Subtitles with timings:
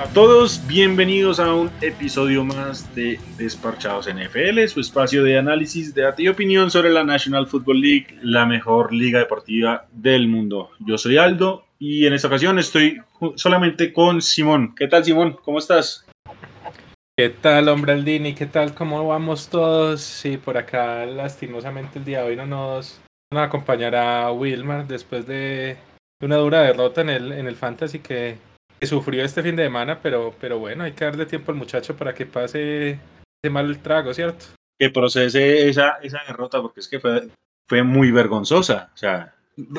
[0.00, 6.22] a todos, bienvenidos a un episodio más de Desparchados NFL, su espacio de análisis, debate
[6.22, 10.70] y opinión sobre la National Football League, la mejor liga deportiva del mundo.
[10.78, 13.02] Yo soy Aldo y en esta ocasión estoy
[13.34, 14.74] solamente con Simón.
[14.74, 15.36] ¿Qué tal Simón?
[15.44, 16.06] ¿Cómo estás?
[17.14, 18.34] ¿Qué tal, hombre Aldini?
[18.34, 18.72] ¿Qué tal?
[18.72, 20.00] ¿Cómo vamos todos?
[20.00, 25.76] Sí, por acá lastimosamente el día de hoy no nos, nos acompañará Wilmar después de
[26.22, 28.38] una dura derrota en el, en el Fantasy que,
[28.86, 32.14] sufrió este fin de semana, pero, pero bueno, hay que darle tiempo al muchacho para
[32.14, 32.98] que pase
[33.42, 34.46] ese mal trago, ¿cierto?
[34.78, 37.28] Que procese esa, esa derrota, porque es que fue,
[37.66, 38.90] fue muy vergonzosa.
[38.94, 39.34] O sea,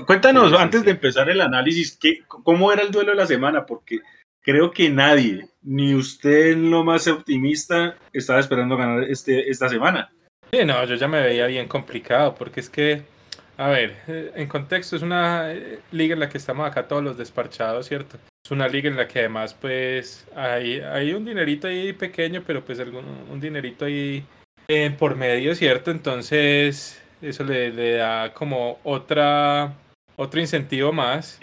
[0.05, 3.65] cuéntanos antes de empezar el análisis, ¿qué, ¿cómo era el duelo de la semana?
[3.65, 3.99] Porque
[4.41, 10.11] creo que nadie, ni usted lo más optimista, estaba esperando ganar este, esta semana.
[10.51, 13.03] Sí, no, yo ya me veía bien complicado, porque es que
[13.61, 17.03] a ver, eh, en contexto, es una eh, liga en la que estamos acá todos
[17.03, 18.17] los desparchados, ¿cierto?
[18.43, 22.63] Es una liga en la que además, pues, hay, hay un dinerito ahí pequeño, pero
[22.65, 24.25] pues algún, un dinerito ahí
[24.67, 25.91] eh, por medio, ¿cierto?
[25.91, 29.73] Entonces, eso le, da como otra,
[30.15, 31.39] otro incentivo más.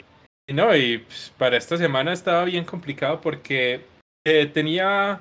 [0.47, 3.83] Y no, y pues, para esta semana estaba bien complicado porque
[4.53, 5.21] tenía,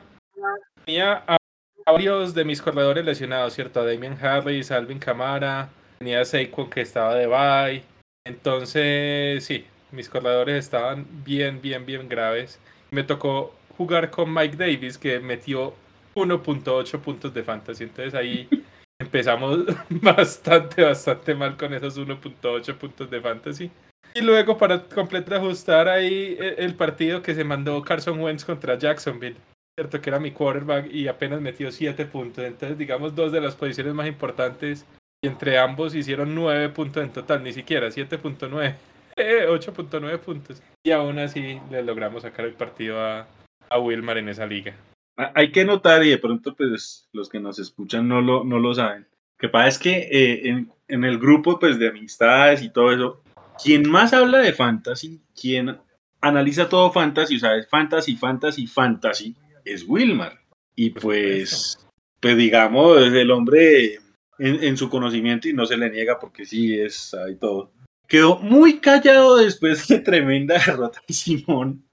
[0.85, 1.37] tenía a
[1.85, 3.81] varios de mis corredores lesionados, ¿cierto?
[3.81, 7.83] A Damian Harris, Alvin Camara, Tenía Seiko que estaba de bye.
[8.23, 9.65] Entonces, sí,
[9.97, 12.59] mis corredores estaban bien, bien, bien graves.
[12.91, 15.73] Me tocó jugar con Mike Davis, que metió
[16.15, 17.83] 1.8 puntos de fantasy.
[17.83, 18.47] Entonces ahí
[19.01, 23.71] empezamos bastante, bastante mal con esos 1.8 puntos de fantasy.
[24.13, 28.77] Y luego, para completar ajustar ahí e, el partido que se mandó Carson Wentz contra
[28.77, 29.35] Jacksonville.
[29.77, 32.45] Cierto que era mi quarterback y apenas metió 7 puntos.
[32.45, 34.85] Entonces, digamos, dos de las posiciones más importantes
[35.23, 38.75] y entre ambos hicieron 9 puntos en total, ni siquiera 7.9,
[39.49, 40.61] 8.9 puntos.
[40.83, 43.27] Y aún así le logramos sacar el partido a,
[43.69, 44.75] a Wilmar en esa liga.
[45.17, 48.59] Ah, hay que notar, y de pronto pues los que nos escuchan no lo, no
[48.59, 49.07] lo saben,
[49.39, 53.23] que pasa es que eh, en, en, el grupo pues de amistades y todo eso,
[53.63, 55.77] quien más habla de fantasy, quien
[56.21, 59.35] analiza todo fantasy, o sea, es fantasy, fantasy, fantasy,
[59.65, 60.39] es Wilmar.
[60.75, 61.79] Y pues,
[62.19, 63.99] pues digamos, es el hombre
[64.37, 67.71] en, su conocimiento y no se le niega porque sí es ahí todo.
[68.07, 71.83] Quedó muy callado después de tremenda derrota de Simón.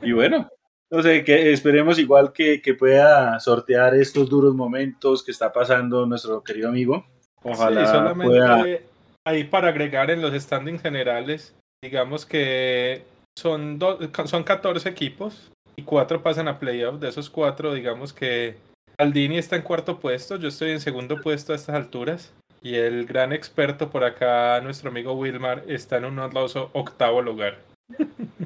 [0.00, 0.48] Y bueno,
[0.90, 6.06] no sé, que esperemos igual que, que, pueda sortear estos duros momentos que está pasando
[6.06, 7.04] nuestro querido amigo.
[7.42, 8.86] Ojalá sí, solamente
[9.24, 13.04] ahí para agregar en los standings generales, digamos que
[13.38, 13.78] son,
[14.24, 17.00] son 14 equipos y 4 pasan a playoff.
[17.00, 18.56] De esos 4, digamos que
[18.98, 22.32] Aldini está en cuarto puesto, yo estoy en segundo puesto a estas alturas.
[22.62, 27.58] Y el gran experto por acá, nuestro amigo Wilmar, está en un honroso octavo lugar.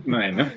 [0.05, 0.51] Bueno.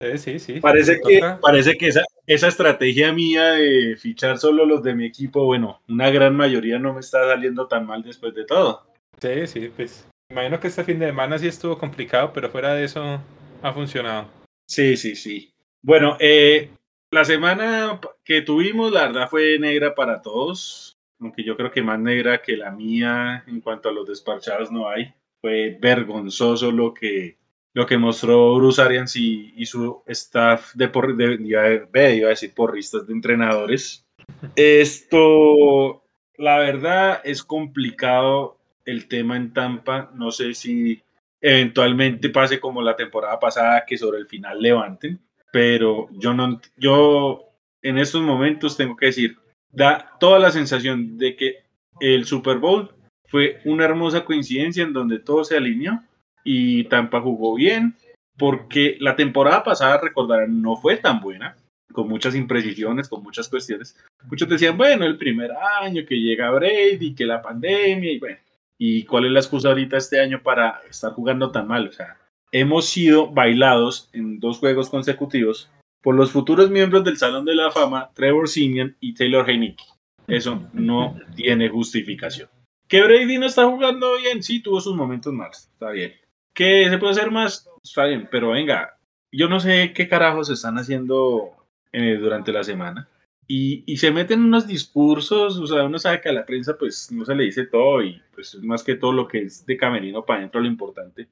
[0.00, 0.60] Sí, sí, sí.
[0.60, 5.44] Parece que, parece que esa, esa estrategia mía de fichar solo los de mi equipo,
[5.44, 8.86] bueno, una gran mayoría no me está saliendo tan mal después de todo.
[9.20, 10.06] Sí, sí, pues.
[10.30, 13.20] Imagino que este fin de semana sí estuvo complicado, pero fuera de eso
[13.62, 14.28] ha funcionado.
[14.68, 15.52] Sí, sí, sí.
[15.82, 16.70] Bueno, eh,
[17.12, 21.98] la semana que tuvimos, la verdad, fue negra para todos, aunque yo creo que más
[21.98, 25.12] negra que la mía en cuanto a los despachados no hay.
[25.40, 27.36] Fue vergonzoso lo que,
[27.74, 32.52] lo que mostró Bruce Arians y, su staff de, por, de iba, iba a decir
[32.54, 34.04] porristas de entrenadores.
[34.56, 36.02] Esto,
[36.36, 40.10] la verdad, es complicado el tema en Tampa.
[40.14, 41.02] No sé si
[41.40, 45.20] eventualmente pase como la temporada pasada, que sobre el final levanten
[45.56, 47.48] pero yo no, yo
[47.80, 49.38] en estos momentos tengo que decir,
[49.76, 51.64] da toda la sensación de que
[52.00, 52.90] el Super Bowl
[53.26, 56.02] fue una hermosa coincidencia en donde todo se alineó
[56.44, 57.94] y Tampa jugó bien,
[58.38, 61.56] porque la temporada pasada, recordarán, no fue tan buena,
[61.92, 63.96] con muchas imprecisiones, con muchas cuestiones.
[64.24, 68.38] Muchos decían, bueno, el primer año que llega Brady, que la pandemia, y bueno,
[68.78, 71.88] ¿y cuál es la excusa ahorita este año para estar jugando tan mal?
[71.88, 72.16] O sea,
[72.52, 75.68] hemos sido bailados en dos juegos consecutivos
[76.06, 79.82] por los futuros miembros del Salón de la Fama, Trevor Simeon y Taylor Heineke.
[80.28, 82.48] Eso no tiene justificación.
[82.86, 86.14] Que Brady no está jugando bien, sí, tuvo sus momentos malos, está bien.
[86.54, 88.96] Que se puede hacer más, está bien, pero venga,
[89.32, 91.50] yo no sé qué carajos están haciendo
[91.90, 93.08] eh, durante la semana.
[93.48, 97.10] Y, y, se meten unos discursos, o sea, uno sabe que a la prensa pues
[97.10, 99.76] no se le dice todo y pues es más que todo lo que es de
[99.76, 101.26] camerino para adentro lo importante.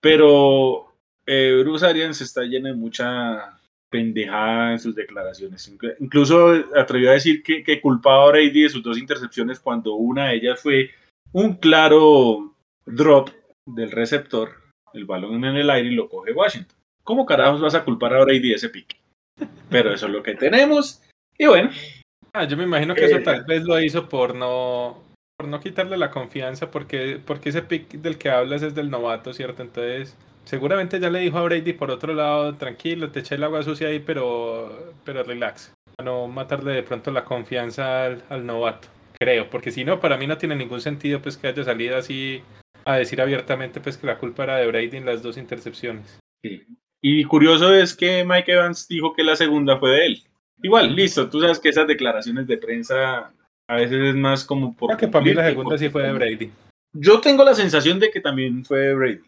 [0.00, 0.92] Pero
[1.26, 3.58] eh, Bruce Arians está lleno de mucha
[3.94, 5.72] pendejada en sus declaraciones.
[6.00, 10.30] Incluso atrevió a decir que, que culpaba a Brady de sus dos intercepciones cuando una
[10.30, 10.90] de ellas fue
[11.30, 12.52] un claro
[12.84, 13.30] drop
[13.64, 14.50] del receptor,
[14.94, 16.76] el balón en el aire y lo coge Washington.
[17.04, 18.96] ¿cómo carajos vas a culpar a Brady de ese pick?
[19.70, 21.00] Pero eso es lo que tenemos.
[21.38, 21.70] Y bueno.
[22.32, 25.04] Ah, yo me imagino que eso eh, tal vez lo hizo por no
[25.38, 29.32] por no quitarle la confianza, porque, porque ese pick del que hablas es del novato,
[29.32, 29.62] ¿cierto?
[29.62, 33.62] Entonces, seguramente ya le dijo a Brady por otro lado, tranquilo, te eché el agua
[33.62, 35.72] sucia ahí, pero, pero relax.
[35.96, 38.88] Para no matarle de pronto la confianza al, novato,
[39.18, 42.42] creo, porque si no, para mí no tiene ningún sentido pues que haya salido así
[42.84, 46.18] a decir abiertamente pues que la culpa era de Brady en las dos intercepciones.
[47.00, 50.22] Y curioso es que Mike Evans dijo que la segunda fue de él.
[50.62, 53.32] Igual, listo, tú sabes que esas declaraciones de prensa
[53.68, 54.96] a veces es más como por.
[54.96, 56.50] que para mí la segunda sí fue de Brady.
[56.92, 59.22] Yo tengo la sensación de que también fue de Brady.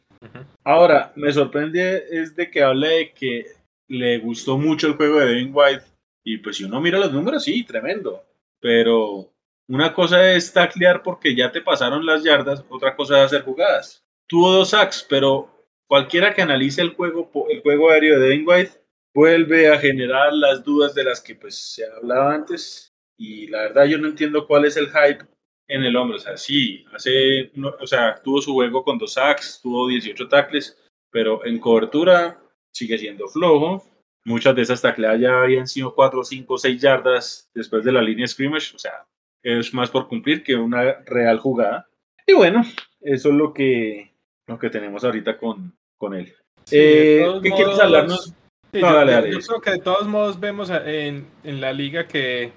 [0.64, 3.46] Ahora, me sorprende es de que hable de que
[3.88, 5.84] le gustó mucho el juego de Devin White.
[6.24, 8.24] Y pues si uno mira los números, sí, tremendo.
[8.60, 9.32] Pero
[9.68, 14.04] una cosa es taclear porque ya te pasaron las yardas, otra cosa es hacer jugadas.
[14.26, 15.48] Tuvo dos sacks, pero
[15.86, 18.72] cualquiera que analice el juego, el juego aéreo de Devin White
[19.14, 23.84] vuelve a generar las dudas de las que pues se hablaba antes y la verdad
[23.86, 25.24] yo no entiendo cuál es el hype
[25.68, 26.16] en el hombre.
[26.16, 30.76] O sea, sí, hace, o sea, tuvo su juego con dos sacks, tuvo 18 tackles,
[31.10, 32.40] pero en cobertura
[32.72, 33.84] sigue siendo flojo.
[34.24, 38.26] Muchas de esas tacleadas ya habían sido 4, 5, 6 yardas después de la línea
[38.26, 38.74] scrimmage.
[38.74, 39.06] O sea,
[39.42, 41.88] es más por cumplir que una real jugada.
[42.26, 42.62] Y bueno,
[43.00, 44.12] eso es lo que,
[44.46, 46.34] lo que tenemos ahorita con, con él.
[46.72, 48.34] Eh, ¿Qué quieres hablarnos?
[48.72, 49.32] no, dale, dale.
[49.32, 52.52] Yo, creo que de todos modos vemos en, en la liga que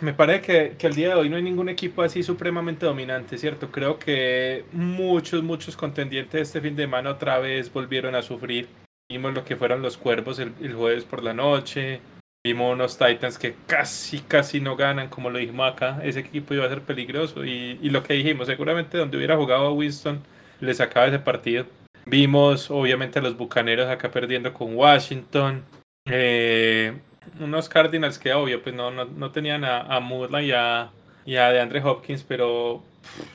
[0.00, 3.38] me parece que, que el día de hoy no hay ningún equipo así supremamente dominante,
[3.38, 3.70] ¿cierto?
[3.70, 8.68] Creo que muchos, muchos contendientes este fin de semana otra vez volvieron a sufrir.
[9.10, 12.00] Vimos lo que fueron los cuervos el, jueves por la noche.
[12.44, 16.00] Vimos unos Titans que casi, casi no ganan, como lo dijimos acá.
[16.02, 17.44] Ese equipo iba a ser peligroso.
[17.44, 20.20] Y, y lo que dijimos, seguramente donde hubiera jugado Winston,
[20.60, 21.66] le sacaba ese partido.
[22.06, 25.64] Vimos, obviamente, a los bucaneros acá perdiendo con Washington.
[26.06, 26.94] Eh,
[27.40, 30.90] unos Cardinals que obvio, pues no, no, tenían a, a y a,
[31.24, 32.82] y a DeAndre Hopkins, pero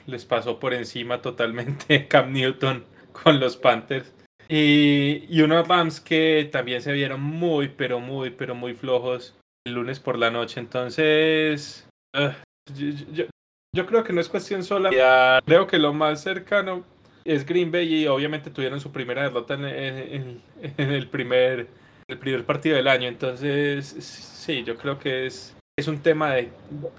[0.05, 4.11] les pasó por encima totalmente Cam Newton con los Panthers.
[4.49, 9.35] Y, y unos Rams que también se vieron muy, pero muy, pero muy flojos
[9.65, 10.59] el lunes por la noche.
[10.59, 13.25] Entonces, yo,
[13.73, 15.41] yo, creo que no es cuestión sola.
[15.45, 16.83] Creo que lo más cercano
[17.23, 20.41] es Green Bay y obviamente tuvieron su primera derrota en, en,
[20.77, 21.67] en el primer
[22.13, 23.07] el primer partido del año.
[23.07, 26.51] Entonces, sí, yo creo que es, es un tema de,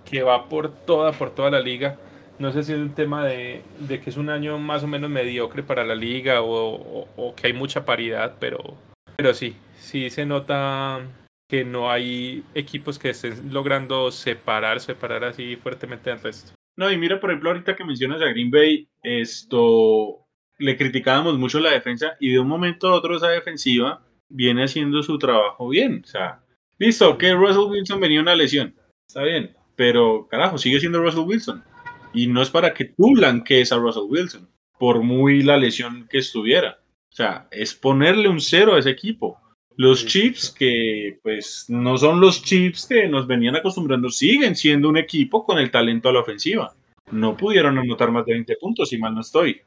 [0.04, 1.98] que va por toda, por toda la liga.
[2.38, 5.08] No sé si es un tema de, de que es un año más o menos
[5.08, 8.76] mediocre para la liga o, o, que hay mucha paridad, pero,
[9.16, 11.00] pero sí, sí se nota
[11.48, 16.52] que no hay equipos que estén logrando separar, separar así fuertemente del resto.
[16.76, 20.24] No, y mira, por ejemplo, ahorita que mencionas a Green Bay, esto
[20.58, 25.02] le criticábamos mucho la defensa y de un momento a otro esa defensiva viene haciendo
[25.02, 26.02] su trabajo bien.
[26.04, 26.40] O sea,
[26.78, 28.74] listo, que Russell Wilson venía una lesión.
[29.06, 29.54] Está bien.
[29.76, 31.64] Pero, carajo, sigue siendo Russell Wilson.
[32.12, 36.18] Y no es para que tú blanquees a Russell Wilson, por muy la lesión que
[36.18, 36.78] estuviera.
[37.10, 39.38] O sea, es ponerle un cero a ese equipo.
[39.76, 44.96] Los Chiefs, que pues no son los Chiefs que nos venían acostumbrando, siguen siendo un
[44.96, 46.72] equipo con el talento a la ofensiva.
[47.10, 49.60] No pudieron anotar más de 20 puntos, si mal no estoy.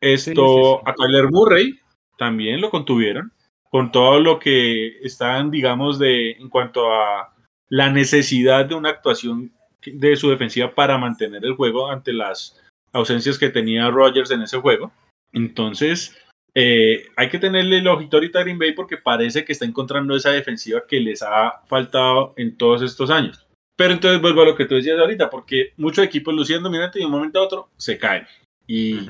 [0.00, 1.78] Esto, a Kyler Murray
[2.18, 3.32] también lo contuvieron
[3.74, 7.34] con todo lo que están, digamos, de en cuanto a
[7.68, 9.50] la necesidad de una actuación
[9.84, 12.62] de su defensiva para mantener el juego ante las
[12.92, 14.92] ausencias que tenía Rogers en ese juego.
[15.32, 16.16] Entonces,
[16.54, 20.14] eh, hay que tenerle el ojito ahorita a Green Bay porque parece que está encontrando
[20.14, 23.44] esa defensiva que les ha faltado en todos estos años.
[23.76, 27.02] Pero entonces vuelvo a lo que tú decías ahorita, porque muchos equipos luciendo dominante y
[27.02, 28.24] de un momento a otro se caen.
[28.68, 29.00] Y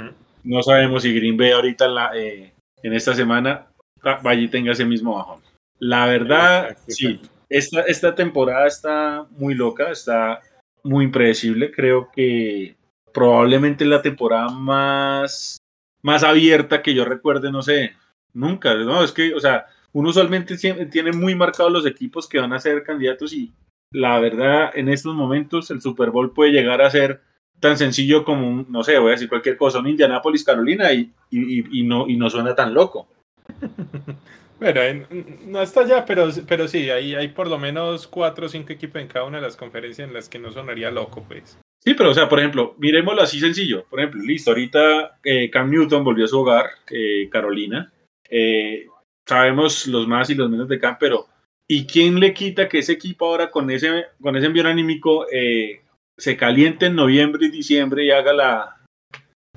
[0.43, 3.67] no sabemos si Green Bay ahorita en, la, eh, en esta semana
[4.05, 5.41] Valle tenga ese mismo bajón.
[5.79, 10.41] La verdad, sí, esta, esta temporada está muy loca, está
[10.83, 11.71] muy impredecible.
[11.73, 12.77] Creo que
[13.13, 15.59] probablemente la temporada más,
[16.03, 17.95] más abierta que yo recuerde, no sé,
[18.33, 18.75] nunca.
[18.75, 22.59] No, es que, o sea, uno usualmente tiene muy marcados los equipos que van a
[22.59, 23.53] ser candidatos y
[23.93, 27.23] la verdad, en estos momentos el Super Bowl puede llegar a ser
[27.61, 31.81] tan sencillo como, no sé, voy a decir cualquier cosa, un Indianapolis, Carolina y, y,
[31.81, 33.09] y, no, y no suena tan loco.
[34.61, 35.07] Bueno,
[35.47, 39.03] no está ya, pero, pero sí, hay, hay por lo menos cuatro o cinco equipos
[39.03, 41.59] en cada una de las conferencias en las que no sonaría loco, pues.
[41.85, 43.85] Sí, pero o sea, por ejemplo, miremoslo así sencillo.
[43.91, 47.93] Por ejemplo, listo, ahorita eh, Cam Newton volvió a su hogar, eh, Carolina.
[48.31, 48.87] Eh,
[49.29, 51.27] sabemos los más y los menos de Cam, pero
[51.69, 55.27] ¿y quién le quita que ese equipo ahora con ese, con ese envío anímico
[56.17, 58.85] se caliente en noviembre y diciembre y haga la,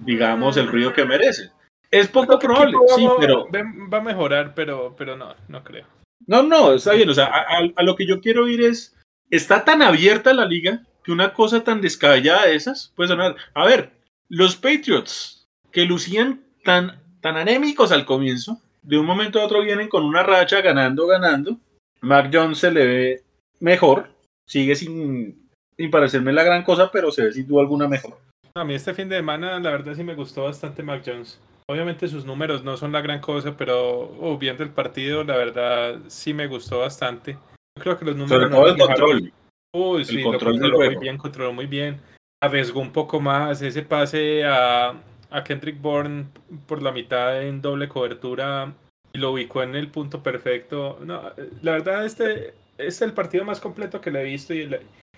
[0.01, 1.51] digamos, el ruido que merece?
[1.91, 3.47] Es poco probable, sí, pero...
[3.91, 5.85] Va a mejorar, pero, pero no, no creo.
[6.25, 7.09] No, no, está bien.
[7.09, 8.95] O sea, a, lo que yo quiero ir es,
[9.29, 13.35] está tan abierta la liga que una cosa tan descabellada de esas puede sonar.
[13.53, 13.91] A ver,
[14.27, 19.87] los Patriots, que lucían tan, tan anémicos al comienzo, de un momento a otro vienen
[19.87, 21.57] con una racha ganando, ganando.
[22.01, 23.23] Mark Jones se le ve
[23.59, 24.09] mejor,
[24.45, 28.17] sigue sin, sin parecerme la gran cosa, pero se ve sin duda alguna mejor.
[28.55, 31.39] A mí este fin de semana, la verdad sí me gustó bastante Mark Jones.
[31.69, 35.99] Obviamente sus números no son la gran cosa, pero oh, viendo el partido, la verdad
[36.07, 37.33] sí me gustó bastante.
[37.75, 38.43] Yo creo que los números.
[38.43, 39.33] Sobre todo el control.
[39.75, 41.99] Uy, sí, lo controló muy bien, controló muy bien.
[42.41, 44.93] Arriesgó un poco más ese pase a,
[45.29, 46.27] a Kendrick Bourne
[46.67, 48.73] por la mitad en doble cobertura
[49.11, 50.99] y lo ubicó en el punto perfecto.
[51.03, 54.69] No, la verdad, este es el partido más completo que le he visto y,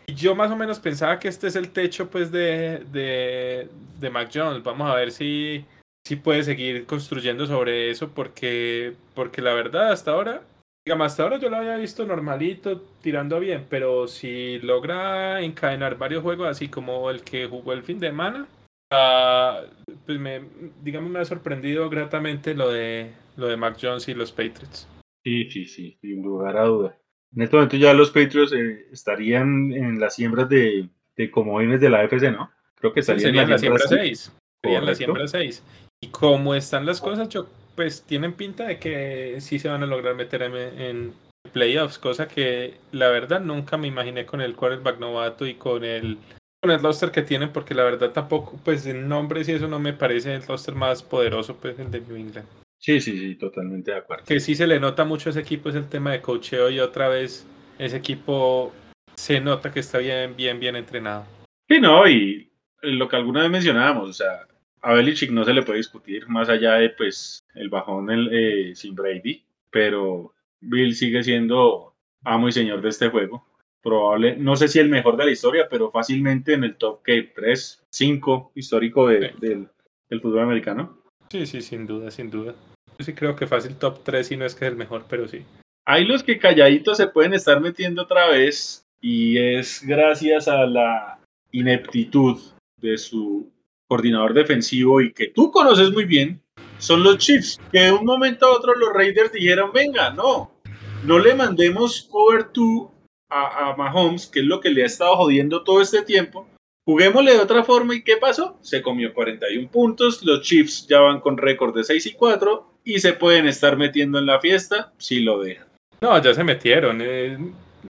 [0.07, 4.09] y yo más o menos pensaba que este es el techo pues de, de, de
[4.09, 4.63] Mac Jones.
[4.63, 5.63] Vamos a ver si
[6.09, 10.41] sí puede seguir construyendo sobre eso porque, porque la verdad hasta ahora,
[10.83, 16.23] digamos, hasta ahora yo lo había visto normalito, tirando bien, pero si logra encadenar varios
[16.23, 18.47] juegos así como el que jugó el fin de semana,
[18.91, 19.67] uh,
[20.07, 20.41] pues me,
[20.81, 24.87] digamos, me ha sorprendido gratamente lo de, lo de Mac Jones y los Patriots.
[25.23, 26.97] Sí, sí, sí, sin lugar a duda.
[27.35, 31.89] En este momento ya los Patriots eh, estarían en las siembras de, de comodines de
[31.91, 32.51] la FC, ¿no?
[32.73, 34.35] Creo que estarían en la siembra 6.
[34.63, 35.63] Serían la siembra 6.
[36.01, 39.87] Y como están las cosas, yo, pues tienen pinta de que sí se van a
[39.87, 41.13] lograr meter en,
[41.53, 46.17] playoffs, cosa que la verdad nunca me imaginé con el quarterback novato y con el
[46.61, 49.79] con el roster que tienen, porque la verdad tampoco, pues en nombres y eso no
[49.79, 52.45] me parece el roster más poderoso, pues el de New England.
[52.77, 54.25] Sí, sí, sí, totalmente de acuerdo.
[54.25, 56.81] Que sí se le nota mucho a ese equipo es el tema de cocheo y
[56.81, 58.73] otra vez ese equipo
[59.15, 61.25] se nota que está bien, bien, bien entrenado.
[61.69, 62.51] Sí, no, y
[62.81, 64.45] lo que alguna vez mencionábamos, o sea,
[64.81, 68.75] a Belichick no se le puede discutir más allá de pues el bajón el, eh,
[68.75, 71.93] sin Brady, pero Bill sigue siendo
[72.23, 73.45] amo y señor de este juego.
[73.81, 77.31] Probable, no sé si el mejor de la historia, pero fácilmente en el top que
[77.33, 80.97] 3, 5 histórico del, del, fútbol americano.
[81.29, 82.55] Sí, sí, sin duda, sin duda.
[82.97, 85.27] Yo sí creo que fácil top 3 y no es que es el mejor, pero
[85.29, 85.45] sí.
[85.85, 91.19] Hay los que calladitos se pueden estar metiendo otra vez y es gracias a la
[91.51, 92.37] ineptitud
[92.81, 93.49] de su
[93.89, 96.41] coordinador defensivo y que tú conoces muy bien,
[96.77, 100.61] son los Chiefs, que de un momento a otro los Raiders dijeron, venga, no,
[101.03, 102.87] no le mandemos cover 2
[103.31, 106.47] a, Mahomes, que es lo que le ha estado jodiendo todo este tiempo,
[106.85, 108.57] juguémosle de otra forma y ¿qué pasó?
[108.61, 112.99] Se comió 41 puntos, los Chiefs ya van con récord de 6 y 4 y
[112.99, 115.67] se pueden estar metiendo en la fiesta si lo dejan.
[116.01, 116.99] No, ya se metieron.
[117.01, 117.37] Eh,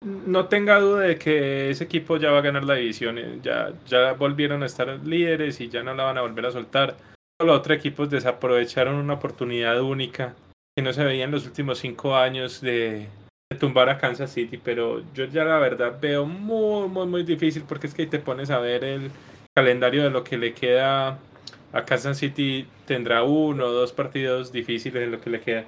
[0.01, 3.17] no tenga duda de que ese equipo ya va a ganar la división.
[3.17, 6.51] Eh, ya, ya volvieron a estar líderes y ya no la van a volver a
[6.51, 6.95] soltar.
[7.41, 10.35] Los otros equipos desaprovecharon una oportunidad única
[10.75, 13.07] que no se veía en los últimos cinco años de,
[13.59, 17.87] tumbar a Kansas City, pero yo ya la verdad veo muy, muy, muy difícil porque
[17.87, 19.11] es que te pones a ver el
[19.55, 21.17] calendario de lo que le queda
[21.73, 22.67] a Kansas City.
[22.85, 25.65] Tendrá uno o dos partidos difíciles en lo que le queda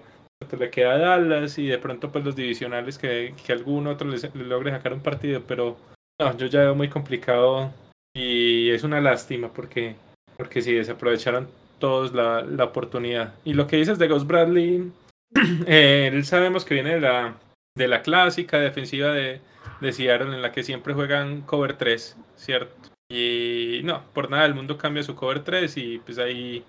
[0.57, 4.71] le queda Dallas y de pronto pues los divisionales que, que algún otro le, logre
[4.71, 5.77] sacar un partido, pero
[6.19, 7.71] no, yo ya veo muy complicado
[8.13, 9.95] y es una lástima porque,
[10.37, 11.47] porque sí, desaprovecharon
[11.79, 13.33] todos la, la oportunidad.
[13.43, 14.91] Y lo que dices de Ghost Bradley,
[15.67, 17.35] eh, él sabemos que viene de la,
[17.75, 19.41] de la clásica defensiva de,
[19.79, 22.91] de Seattle en la que siempre juegan cover 3, ¿cierto?
[23.09, 26.63] Y no, por nada el mundo cambia su cover 3 y pues ahí,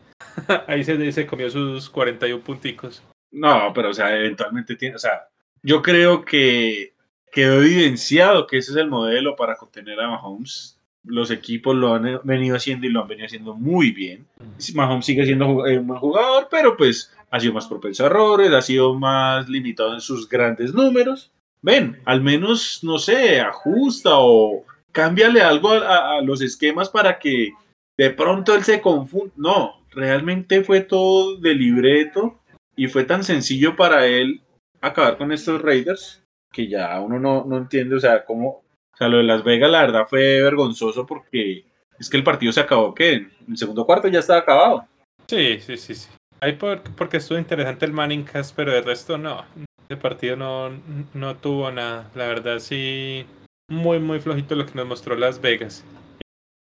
[0.67, 3.03] ahí se, se comió sus 41 punticos.
[3.33, 5.29] No, pero o sea, eventualmente tiene, o sea,
[5.63, 6.93] yo creo que
[7.33, 10.79] quedó evidenciado que ese es el modelo para contener a Mahomes.
[11.05, 14.27] Los equipos lo han venido haciendo y lo han venido haciendo muy bien.
[14.75, 18.53] Mahomes sigue siendo eh, un buen jugador, pero pues ha sido más propenso a errores,
[18.53, 21.33] ha sido más limitado en sus grandes números.
[21.63, 27.53] Ven, al menos, no sé, ajusta o cámbiale algo a, a los esquemas para que
[27.97, 29.33] de pronto él se confunda.
[29.37, 32.42] No, realmente fue todo de libreto
[32.83, 34.43] y fue tan sencillo para él
[34.81, 39.07] acabar con estos Raiders que ya uno no, no entiende, o sea, cómo, o sea,
[39.07, 41.65] lo de Las Vegas la verdad fue vergonzoso porque
[41.97, 43.13] es que el partido se acabó, ¿qué?
[43.13, 44.85] En el segundo cuarto ya estaba acabado.
[45.29, 46.09] Sí, sí, sí, sí.
[46.41, 46.59] Ahí
[46.97, 49.45] porque estuvo interesante el Manning Cast, pero el resto no.
[49.89, 50.71] El partido no,
[51.15, 52.11] no tuvo nada.
[52.17, 53.25] La verdad sí,
[53.69, 55.85] muy, muy flojito lo que nos mostró Las Vegas.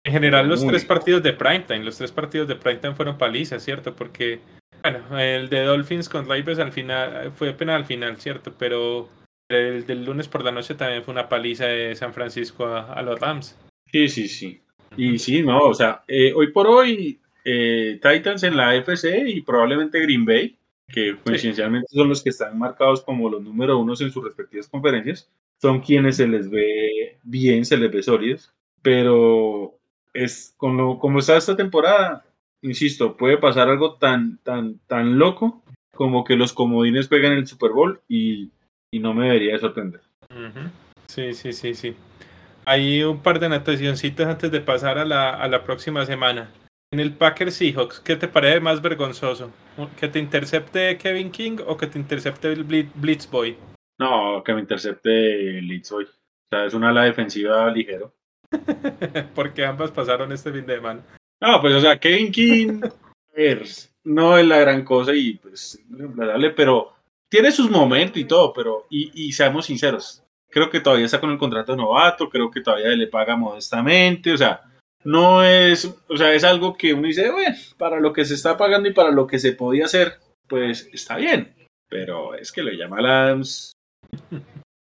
[0.02, 3.94] En general los tres partidos de primetime, los tres partidos de primetime fueron palizas, ¿cierto?
[3.94, 4.40] Porque
[4.90, 9.08] bueno, el de Dolphins con Ravens al final fue pena al final, cierto, pero
[9.48, 13.18] el del lunes por la noche también fue una paliza de San Francisco a, los
[13.18, 13.58] Rams.
[13.90, 14.60] Sí, sí, sí.
[14.96, 19.40] Y sí, no, o sea, eh, hoy por hoy eh, Titans en la AFC y
[19.40, 20.56] probablemente Green Bay,
[20.88, 25.28] que coincidencialmente son los que están marcados como los número unos en sus respectivas conferencias,
[25.60, 28.52] son quienes se les ve bien, se les ve sólidos,
[28.82, 29.78] pero
[30.14, 32.24] es como, como está esta temporada,
[32.66, 35.62] insisto, puede pasar algo tan, tan, tan loco
[35.94, 38.50] como que los comodines pegan el Super Bowl y,
[38.92, 40.00] no me debería sorprender.
[41.06, 41.94] Sí, sí, sí, sí.
[42.64, 46.50] Hay un par de natacioncitas antes de pasar a la, a la próxima semana.
[46.92, 49.52] En el Packers Seahawks, ¿qué te parece más vergonzoso?
[50.00, 53.58] ¿Que te intercepte Kevin King o que te intercepte el Blitz Boy?
[53.98, 56.04] No, que me intercepte Blitz Boy.
[56.04, 58.14] O sea, es una ala defensiva ligero.
[59.34, 61.02] Porque ambas pasaron este fin de semana.
[61.40, 62.80] No, pues o sea, Kevin King
[64.04, 66.94] no es la gran cosa y pues dale, pero
[67.28, 71.30] tiene sus momentos y todo, pero y, y seamos sinceros, creo que todavía está con
[71.30, 74.62] el contrato novato, creo que todavía le paga modestamente, o sea,
[75.04, 78.56] no es, o sea, es algo que uno dice, bueno, para lo que se está
[78.56, 81.54] pagando y para lo que se podía hacer, pues está bien.
[81.88, 83.72] Pero es que le llama Adams,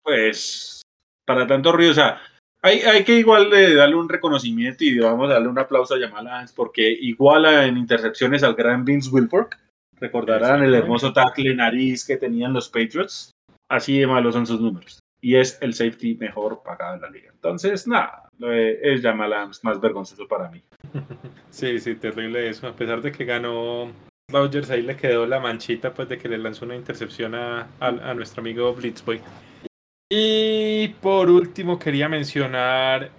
[0.01, 0.81] pues,
[1.25, 2.21] para tanto ruido, o sea,
[2.65, 6.27] hay, hay que igual darle un reconocimiento y vamos a darle un aplauso a Jamal
[6.27, 9.59] Adams porque iguala en intercepciones al gran Vince Wilfork.
[9.99, 13.31] Recordarán el hermoso tackle nariz que tenían los Patriots.
[13.69, 17.31] Así de malos son sus números y es el safety mejor pagado en la liga.
[17.33, 20.61] Entonces, nada, es Jamal más vergonzoso para mí.
[21.49, 22.67] Sí, sí, terrible eso.
[22.67, 23.89] A pesar de que ganó
[24.29, 28.13] Rodgers, ahí le quedó la manchita pues de que le lanzó una intercepción a, a,
[28.13, 29.21] nuestro amigo Blitzboy.
[30.11, 33.11] Y por último quería mencionar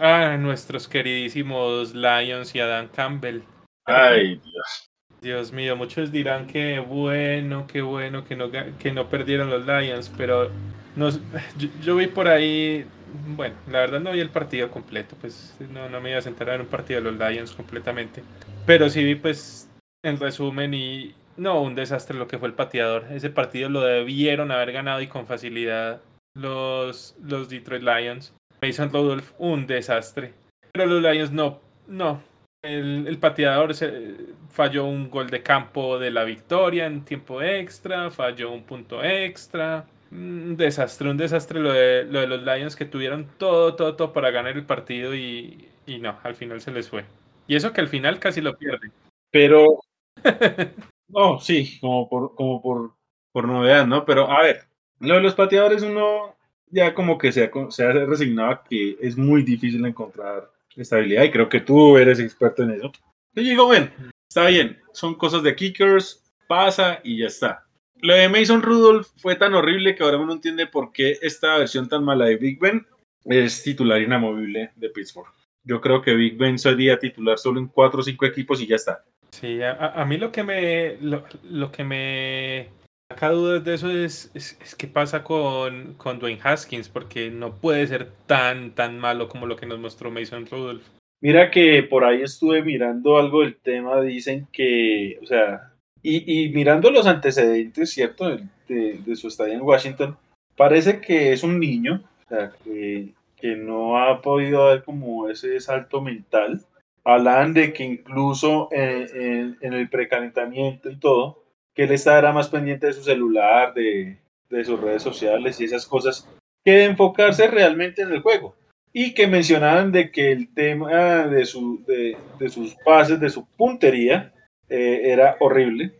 [0.00, 3.42] a nuestros queridísimos Lions y a Dan Campbell.
[3.84, 4.88] Ay, Dios.
[5.20, 10.10] Dios mío, muchos dirán que bueno, qué bueno que no, que no perdieron los Lions,
[10.16, 10.50] pero
[11.82, 12.86] yo, vi por ahí,
[13.28, 16.48] bueno, la verdad no vi el partido completo, pues no, no me iba a sentar
[16.48, 18.22] a ver un partido de los Lions completamente,
[18.66, 19.70] pero sí vi pues
[20.02, 23.06] en resumen y no, un desastre lo que fue el pateador.
[23.10, 26.00] Ese partido lo debieron haber ganado y con facilidad
[26.34, 28.34] los, los Detroit Lions.
[28.60, 30.34] Mason Rudolph, un desastre.
[30.72, 32.22] Pero los Lions no, no.
[32.62, 34.16] El, el pateador se,
[34.50, 39.86] falló un gol de campo de la victoria en tiempo extra, falló un punto extra
[40.12, 44.12] un desastre, un desastre lo de, lo de los Lions que tuvieron todo, todo, todo
[44.12, 47.04] para ganar el partido y, y no, al final se les fue.
[47.46, 48.92] Y eso que al final casi lo pierden.
[49.30, 49.80] Pero,
[51.08, 52.94] no, sí, como por, como por,
[53.32, 54.04] por novedad, ¿no?
[54.04, 54.66] Pero a ver,
[55.02, 56.34] lo de los pateadores uno
[56.70, 61.48] ya como que se ha, resignado a que es muy difícil encontrar estabilidad y creo
[61.48, 62.92] que tú eres experto en eso.
[63.34, 63.90] Yo digo, bueno,
[64.26, 67.66] está bien, son cosas de kickers, pasa y ya está.
[68.00, 71.88] Lo de Mason Rudolph fue tan horrible que ahora uno entiende por qué esta versión
[71.88, 72.86] tan mala de Big Ben
[73.24, 75.28] es titular inamovible de Pittsburgh.
[75.64, 78.76] Yo creo que Big Ben sería titular solo en cuatro o cinco equipos y ya
[78.76, 79.04] está.
[79.30, 82.68] Sí, a, mí lo que me lo, que me
[83.12, 87.86] saca dudas de eso es, es, qué pasa con, con Dwayne Haskins, porque no puede
[87.86, 90.84] ser tan, tan malo como lo que nos mostró Mason Rudolph.
[91.20, 95.72] Mira que por ahí estuve mirando algo del tema, dicen que, o sea,
[96.02, 98.36] y, mirando los antecedentes, ¿cierto?
[98.66, 100.16] De, su estadía en Washington,
[100.56, 103.12] parece que es un niño, o sea, que,
[103.56, 106.60] no ha podido dar como ese salto mental.
[107.04, 111.41] Hablan de que incluso en, el precalentamiento y todo,
[111.74, 114.18] que él estaba más pendiente de su celular, de,
[114.50, 116.28] de sus redes sociales y esas cosas,
[116.64, 118.54] que de enfocarse realmente en el juego.
[118.94, 123.46] Y que mencionaban de que el tema de, su, de, de sus pases, de su
[123.46, 124.34] puntería,
[124.68, 125.92] eh, era horrible.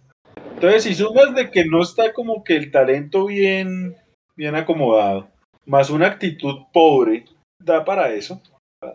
[0.54, 3.96] Entonces, si sumas de que no está como que el talento bien,
[4.36, 5.28] bien acomodado,
[5.64, 7.24] más una actitud pobre,
[7.58, 8.42] da para eso.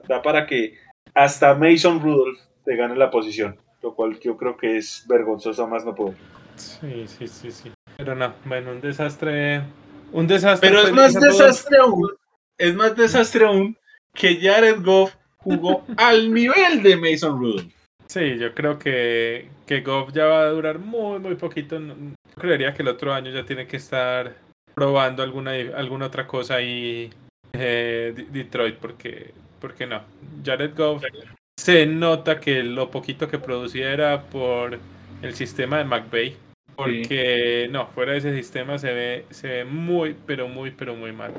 [0.08, 0.76] Da para que
[1.14, 5.86] hasta Mason Rudolph te gane la posición, lo cual yo creo que es vergonzoso más
[5.86, 6.14] no puedo.
[6.58, 7.72] Sí, sí, sí, sí.
[7.98, 9.64] Pero no, bueno, un desastre.
[10.12, 10.70] Un desastre.
[10.70, 12.10] Pero es más desastre aún.
[12.58, 13.78] Es más desastre aún
[14.14, 17.74] que Jared Goff jugó al nivel de Mason Rudolph.
[18.08, 21.80] Sí, yo creo que, que Goff ya va a durar muy, muy poquito.
[22.36, 24.36] creería que el otro año ya tiene que estar
[24.74, 27.10] probando alguna, alguna otra cosa ahí
[27.54, 30.02] eh, Detroit, porque, porque no.
[30.44, 31.04] Jared Goff
[31.58, 34.80] se nota que lo poquito que producía era por
[35.22, 36.47] el sistema de McVeigh.
[36.78, 41.12] Porque no, fuera de ese sistema se ve, se ve muy, pero muy, pero muy
[41.12, 41.34] mal.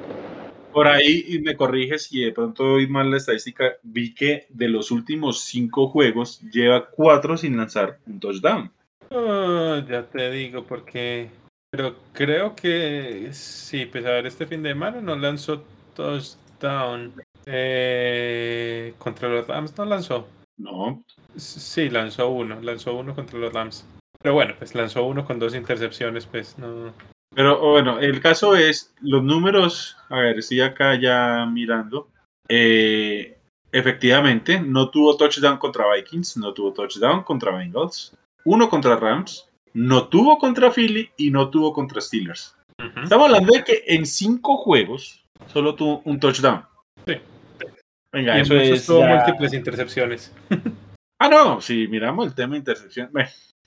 [0.72, 4.68] Por ahí, y me corriges si de pronto doy mal la estadística, vi que de
[4.68, 8.70] los últimos cinco juegos lleva cuatro sin lanzar un touchdown.
[9.12, 11.30] Ah, ya te digo, porque.
[11.70, 17.14] Pero creo que sí, pues a ver, este fin de semana no lanzó touchdown.
[17.46, 20.28] Eh, contra los Rams no lanzó.
[20.56, 21.02] No.
[21.36, 23.86] Sí, lanzó uno, lanzó uno contra los Rams.
[24.20, 26.92] Pero bueno, pues lanzó uno con dos intercepciones, pues no.
[27.34, 32.08] Pero bueno, el caso es, los números, a ver, estoy acá ya mirando.
[32.48, 33.38] Eh,
[33.70, 40.08] efectivamente, no tuvo touchdown contra Vikings, no tuvo touchdown contra Bengals, uno contra Rams, no
[40.08, 42.56] tuvo contra Philly y no tuvo contra Steelers.
[43.02, 46.64] Estamos hablando de que en cinco juegos solo tuvo un touchdown.
[47.06, 47.14] Sí.
[48.12, 48.86] Venga, eso es.
[48.86, 50.32] Tuvo múltiples intercepciones.
[51.20, 53.10] ah, no, si miramos el tema de intercepción,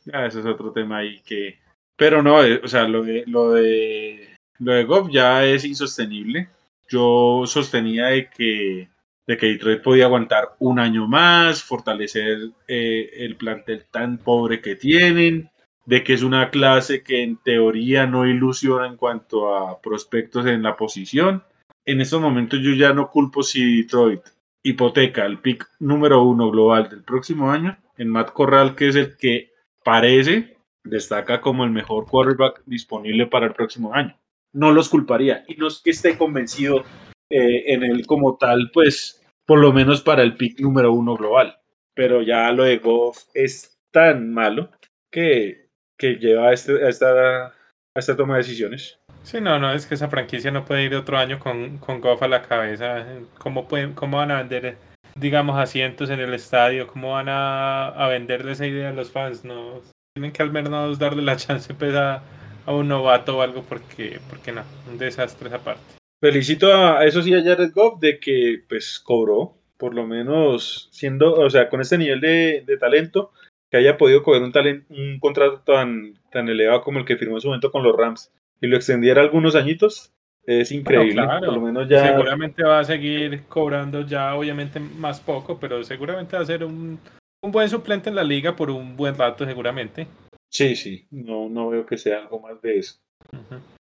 [0.05, 1.59] ya ese es otro tema ahí que.
[1.95, 6.49] Pero no, eh, o sea, lo de, lo de, lo de Goff ya es insostenible.
[6.89, 8.89] Yo sostenía de que,
[9.27, 14.75] de que Detroit podía aguantar un año más, fortalecer eh, el plantel tan pobre que
[14.75, 15.49] tienen,
[15.85, 20.63] de que es una clase que en teoría no ilusiona en cuanto a prospectos en
[20.63, 21.43] la posición.
[21.85, 24.21] En estos momentos yo ya no culpo si Detroit
[24.63, 29.17] hipoteca el pick número uno global del próximo año en Matt Corral, que es el
[29.17, 29.50] que
[29.83, 34.17] parece destaca como el mejor quarterback disponible para el próximo año.
[34.53, 35.43] No los culparía.
[35.47, 36.83] Y no es que esté convencido
[37.29, 41.57] eh, en él como tal, pues por lo menos para el pick número uno global.
[41.93, 44.71] Pero ya lo de Goff es tan malo
[45.11, 47.53] que, que lleva a, este, a, esta,
[47.95, 48.99] esta toma de decisiones.
[49.23, 52.23] Sí, no, no, es que esa franquicia no puede ir otro año con, con Goff
[52.23, 53.05] a la cabeza.
[53.37, 54.77] ¿Cómo, pueden, ¿Cómo van a vender,
[55.15, 56.87] digamos, asientos en el estadio?
[56.87, 59.43] ¿Cómo van a, a venderle esa idea a los fans?
[59.43, 59.81] No,
[60.13, 62.23] tienen que al menos darle la chance pues, a,
[62.65, 65.83] a un novato o algo porque, porque no, un desastre esa parte.
[66.21, 71.33] Felicito a eso sí a Jared Goff de que pues cobró, por lo menos siendo,
[71.33, 73.31] o sea, con este nivel de, de talento,
[73.71, 77.37] que haya podido coger un, talento, un contrato tan, tan elevado como el que firmó
[77.37, 80.11] en su momento con los Rams y lo extendiera algunos añitos,
[80.45, 81.21] es increíble.
[81.23, 82.07] Por lo menos ya...
[82.07, 86.99] Seguramente va a seguir cobrando ya, obviamente más poco, pero seguramente va a ser un,
[87.41, 90.07] un buen suplente en la liga por un buen rato, seguramente.
[90.49, 92.99] Sí, sí, no, no veo que sea algo más de eso.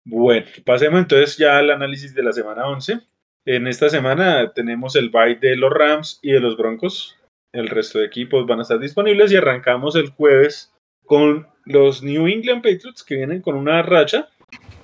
[0.05, 2.99] Bueno, pasemos entonces ya al análisis de la semana 11.
[3.45, 7.17] En esta semana tenemos el bye de los Rams y de los Broncos.
[7.53, 10.71] El resto de equipos van a estar disponibles y arrancamos el jueves
[11.05, 14.29] con los New England Patriots que vienen con una racha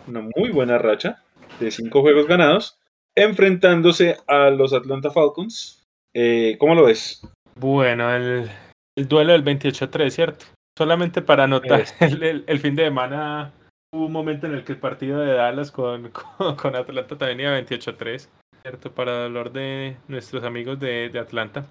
[0.07, 1.23] una muy buena racha
[1.59, 2.77] de cinco juegos ganados,
[3.15, 5.83] enfrentándose a los Atlanta Falcons.
[6.13, 7.21] Eh, ¿Cómo lo ves?
[7.55, 8.49] Bueno, el,
[8.95, 10.45] duelo del 28-3, ¿cierto?
[10.77, 13.53] Solamente para anotar, el, fin de semana
[13.91, 16.11] hubo un momento en el que el partido de Dallas con,
[16.57, 18.27] con, Atlanta también iba 28-3,
[18.61, 18.91] ¿cierto?
[18.91, 21.65] Para dolor de nuestros amigos de, de Atlanta.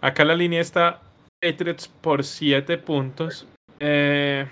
[0.00, 1.00] Acá la línea está
[1.40, 3.46] Patriots por 7 puntos.
[3.80, 4.46] Eh,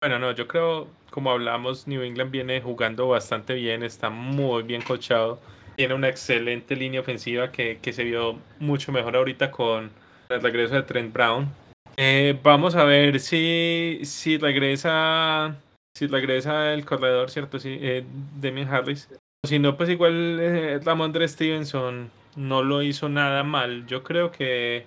[0.00, 4.82] bueno, no, yo creo, como hablamos, New England viene jugando bastante bien, está muy bien
[4.82, 5.40] coachado,
[5.76, 9.90] tiene una excelente línea ofensiva que, que se vio mucho mejor ahorita con
[10.28, 11.48] el regreso de Trent Brown.
[11.96, 15.56] Eh, vamos a ver si, si regresa
[15.98, 17.58] si regresa el corredor, ¿cierto?
[17.58, 18.04] Sí, eh,
[18.36, 19.08] Demian Harris.
[19.44, 23.84] Si no, pues igual eh, Ramondre Stevenson no lo hizo nada mal.
[23.86, 24.86] Yo creo que.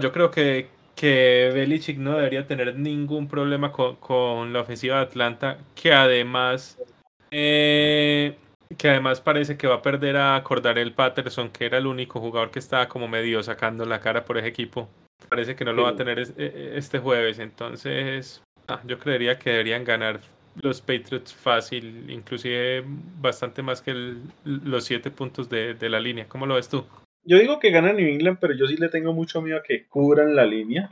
[0.00, 0.68] Yo creo que,
[1.02, 6.78] que Belichick no debería tener ningún problema con, la ofensiva de Atlanta, que además
[7.32, 8.36] eh,
[8.78, 10.44] que además parece que va a perder a
[10.76, 14.38] el Patterson, que era el único jugador que estaba como medio sacando la cara por
[14.38, 14.88] ese equipo.
[15.28, 19.40] Parece que no lo va a tener e, e, este jueves, entonces ah, yo creería
[19.40, 20.20] que deberían ganar
[20.54, 22.84] los Patriots fácil, inclusive
[23.20, 26.28] bastante más que los siete puntos de, de la línea.
[26.28, 26.86] ¿Cómo lo ves tú?
[27.24, 29.86] Yo digo que gana New England, pero yo sí le tengo mucho miedo a que
[29.86, 30.90] cubran la línea.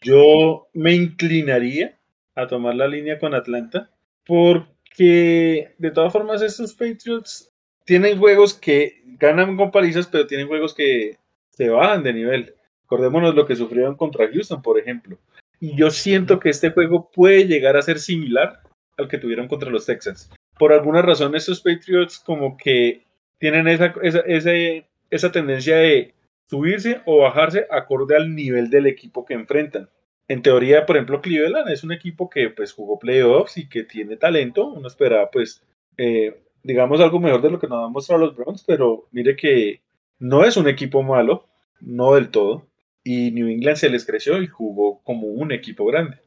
[0.00, 1.98] yo me inclinaría
[2.34, 3.90] a tomar la línea con Atlanta,
[4.24, 7.52] porque de todas formas estos Patriots
[7.84, 11.16] tienen juegos que ganan con palizas, pero tienen juegos que
[11.50, 12.54] se bajan de nivel.
[12.84, 15.18] Acordémonos lo que sufrieron contra Houston, por ejemplo.
[15.58, 18.60] Y yo siento que este juego puede llegar a ser similar
[18.96, 20.30] al que tuvieron contra los Texans.
[20.58, 23.04] Por alguna razón, estos Patriots como que
[23.38, 26.14] tienen esa, esa, ese esa tendencia de
[26.48, 29.88] subirse o bajarse acorde al nivel del equipo que enfrentan.
[30.28, 34.16] En teoría, por ejemplo, Cleveland es un equipo que pues jugó playoffs y que tiene
[34.16, 34.66] talento.
[34.66, 35.62] Uno esperaba pues,
[35.96, 39.82] eh, digamos, algo mejor de lo que nos han mostrado los Browns, pero mire que
[40.18, 41.46] no es un equipo malo,
[41.80, 42.66] no del todo.
[43.04, 46.18] Y New England se les creció y jugó como un equipo grande.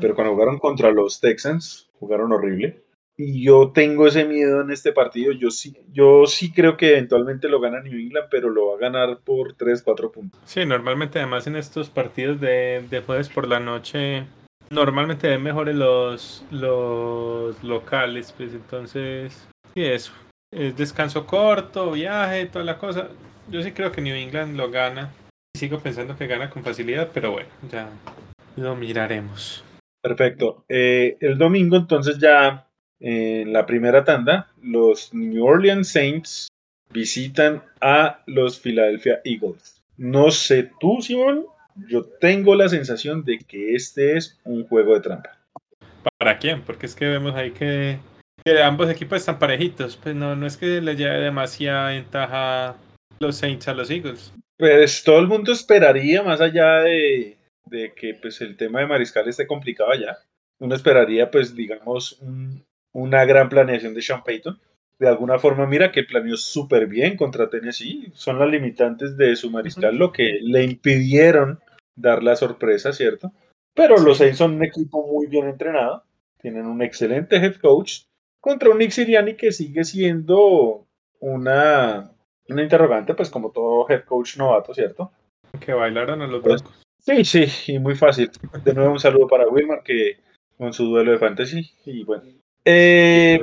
[0.00, 2.84] Pero cuando jugaron contra los Texans, jugaron horrible.
[3.24, 5.30] Y yo tengo ese miedo en este partido.
[5.30, 8.80] Yo sí, yo sí creo que eventualmente lo gana New England, pero lo va a
[8.80, 10.40] ganar por 3, 4 puntos.
[10.44, 14.24] Sí, normalmente además en estos partidos de, de jueves por la noche,
[14.70, 20.12] normalmente ven mejores los, los locales, pues entonces, sí, eso.
[20.52, 23.08] Es descanso corto, viaje, toda la cosa.
[23.48, 25.12] Yo sí creo que New England lo gana.
[25.56, 27.88] sigo pensando que gana con facilidad, pero bueno, ya
[28.56, 29.64] lo miraremos.
[30.02, 30.64] Perfecto.
[30.68, 32.66] Eh, el domingo, entonces, ya
[33.02, 36.46] en la primera tanda, los New Orleans Saints
[36.92, 39.82] visitan a los Philadelphia Eagles.
[39.96, 41.46] No sé tú, Simón,
[41.88, 45.36] yo tengo la sensación de que este es un juego de trampa.
[46.16, 46.62] ¿Para quién?
[46.62, 47.98] Porque es que vemos ahí que,
[48.62, 49.96] ambos equipos están parejitos.
[49.96, 52.76] Pues no, no es que le lleve demasiada ventaja
[53.18, 54.32] los Saints a los Eagles.
[54.56, 57.36] Pues todo el mundo esperaría, más allá de,
[57.66, 60.18] de que pues el tema de Mariscal esté complicado ya,
[60.60, 62.20] uno esperaría pues digamos
[62.92, 64.58] una gran planeación de Sean Payton.
[64.98, 68.10] De alguna forma, mira que planeó súper bien contra Tennessee.
[68.12, 71.58] Son las limitantes de su mariscal lo que le impidieron
[71.96, 73.32] dar la sorpresa, ¿cierto?
[73.74, 76.04] Pero los seis son un equipo muy bien entrenado.
[76.40, 78.02] Tienen un excelente head coach
[78.40, 80.86] contra un Nick Siriani que sigue siendo
[81.20, 82.12] una,
[82.48, 85.12] una interrogante, pues como todo head coach novato, ¿cierto?
[85.60, 86.82] Que bailaron a los pues, Broncos.
[86.98, 88.30] Sí, sí, y muy fácil.
[88.64, 90.18] De nuevo un saludo para Wilmar que
[90.56, 92.22] con su duelo de fantasy y bueno.
[92.64, 93.40] Eh,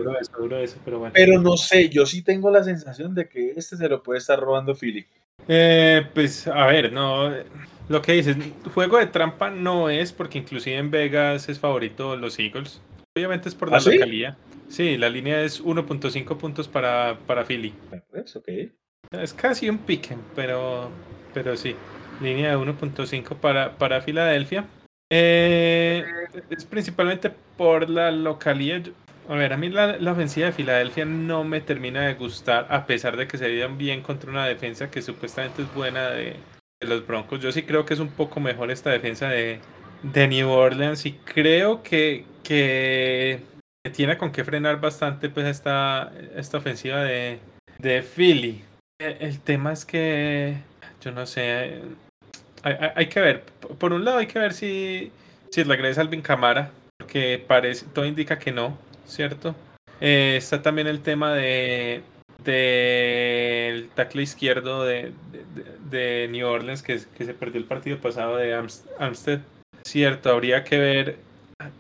[1.13, 4.39] pero, no sé, yo sí tengo la sensación de que este se lo puede estar
[4.39, 5.05] robando Philly.
[5.47, 7.29] Eh, pues a ver, no,
[7.89, 8.37] lo que dices,
[8.73, 12.81] juego de trampa no es porque inclusive en Vegas es favorito los Eagles.
[13.17, 14.37] Obviamente es por la ¿Ah, localidad.
[14.69, 17.73] Sí, la línea es 1.5 puntos para, para Philly.
[18.13, 18.71] Es, okay.
[19.11, 20.89] es casi un pique, pero,
[21.33, 21.75] pero sí
[22.21, 24.65] línea de 1.5 para, para Filadelfia.
[25.11, 26.05] Eh,
[26.49, 28.81] es principalmente por la localidad.
[29.29, 33.15] A ver, a mí la, ofensiva de Filadelfia no me termina de gustar, a pesar
[33.15, 36.37] de que se veían bien contra una defensa que supuestamente es buena de,
[36.81, 37.39] los Broncos.
[37.39, 39.59] Yo sí creo que es un poco mejor esta defensa de,
[40.01, 43.43] de New Orleans y creo que, que
[43.93, 47.37] tiene con qué frenar bastante pues esta, esta ofensiva de,
[47.77, 48.63] de Philly.
[48.97, 50.57] El tema es que,
[51.01, 51.83] yo no sé,
[52.63, 53.43] hay, que ver.
[53.77, 55.11] Por un lado, hay que ver si,
[55.51, 59.55] si regresa Alvin Camara, porque parece, todo indica que no, ¿cierto?
[60.01, 62.03] Eh, está también el tema de
[62.43, 65.11] del tackle izquierdo de,
[65.89, 69.41] de, New Orleans que, que, se perdió el partido pasado de Amstead.
[69.83, 71.17] Cierto, habría que ver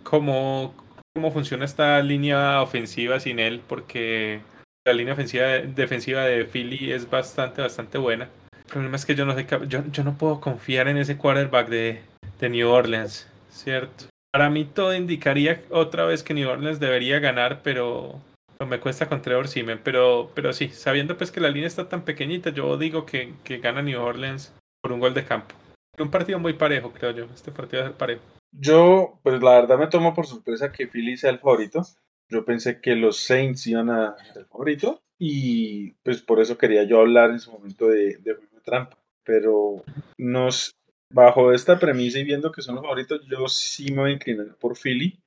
[0.03, 0.73] cómo,
[1.13, 4.41] cómo funciona esta línea ofensiva sin él, porque
[4.85, 8.29] la línea ofensiva defensiva de Philly es bastante, bastante buena.
[8.53, 11.69] El problema es que yo no, sé, yo, yo no puedo confiar en ese quarterback
[11.69, 12.01] de,
[12.39, 14.08] de New Orleans, ¿cierto?
[14.31, 18.21] Para mí todo indicaría otra vez que New Orleans debería ganar, pero
[18.67, 19.79] me cuesta con Trevor Simen.
[19.83, 23.57] Pero, pero sí, sabiendo pues que la línea está tan pequeñita, yo digo que, que
[23.57, 25.55] gana New Orleans por un gol de campo.
[25.97, 27.25] Un partido muy parejo, creo yo.
[27.33, 28.21] Este partido ser parejo.
[28.51, 31.85] Yo, pues la verdad me tomo por sorpresa que Philly sea el favorito.
[32.29, 35.01] Yo pensé que los Saints iban a ser el favorito.
[35.17, 38.97] Y pues por eso quería yo hablar en su momento de, de trampa.
[39.23, 39.83] Pero
[40.17, 40.78] nos,
[41.11, 44.55] bajo esta premisa y viendo que son los favoritos, yo sí me voy a inclinar
[44.59, 45.19] por Philly.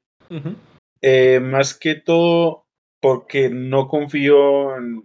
[1.01, 2.64] Eh, más que todo
[3.01, 5.05] porque no confío en,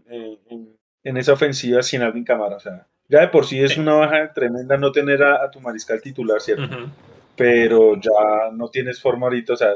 [1.03, 2.55] en, esa ofensiva sin Alvin Camara.
[2.57, 6.01] O sea, ya de por sí es una baja tremenda no tener a, tu mariscal
[6.01, 6.91] titular, ¿cierto?
[7.35, 9.73] Pero ya no tienes forma ahorita, o sea,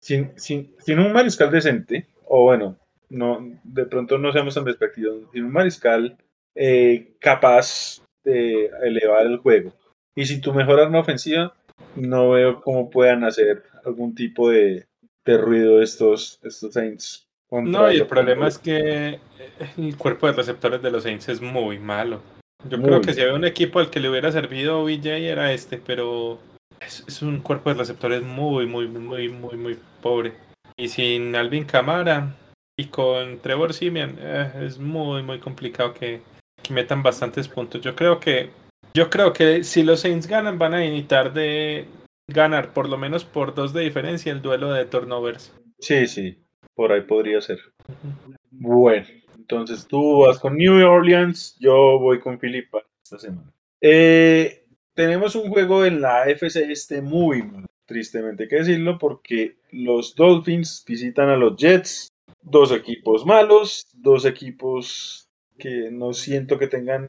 [0.00, 2.76] sin, sin, sin un mariscal decente, o bueno,
[3.10, 6.16] no, de pronto no seamos tan despectivos, sin un mariscal
[6.54, 9.72] eh, capaz de elevar el juego.
[10.18, 11.54] Y si tú mejoras una ofensiva,
[11.94, 14.84] no veo cómo puedan hacer algún tipo de,
[15.24, 17.28] ruido estos, estos Saints.
[17.52, 19.20] No, y el problema es que
[19.76, 22.20] el cuerpo de receptores de los Saints es muy malo.
[22.68, 25.78] Yo creo que si había un equipo al que le hubiera servido OBJ era este,
[25.78, 26.40] pero
[26.80, 30.32] es, un cuerpo de receptores muy, muy, muy, muy, muy pobre.
[30.76, 32.34] Y sin Alvin Camara
[32.76, 36.22] y con Trevor Simeon eh, es muy, muy complicado que,
[36.70, 37.80] metan bastantes puntos.
[37.82, 38.50] Yo creo que
[38.98, 41.86] yo creo que si los Saints ganan van a necesitar de
[42.26, 45.54] ganar por lo menos por dos de diferencia el duelo de turnovers.
[45.78, 46.42] Sí, sí,
[46.74, 47.60] por ahí podría ser.
[48.50, 49.06] Bueno,
[49.36, 53.52] entonces tú vas con New Orleans, yo voy con Filipa esta semana.
[53.80, 59.58] Eh, tenemos un juego en la FC este muy mal, tristemente hay que decirlo, porque
[59.70, 62.08] los Dolphins visitan a los Jets,
[62.42, 67.06] dos equipos malos, dos equipos que no siento que tengan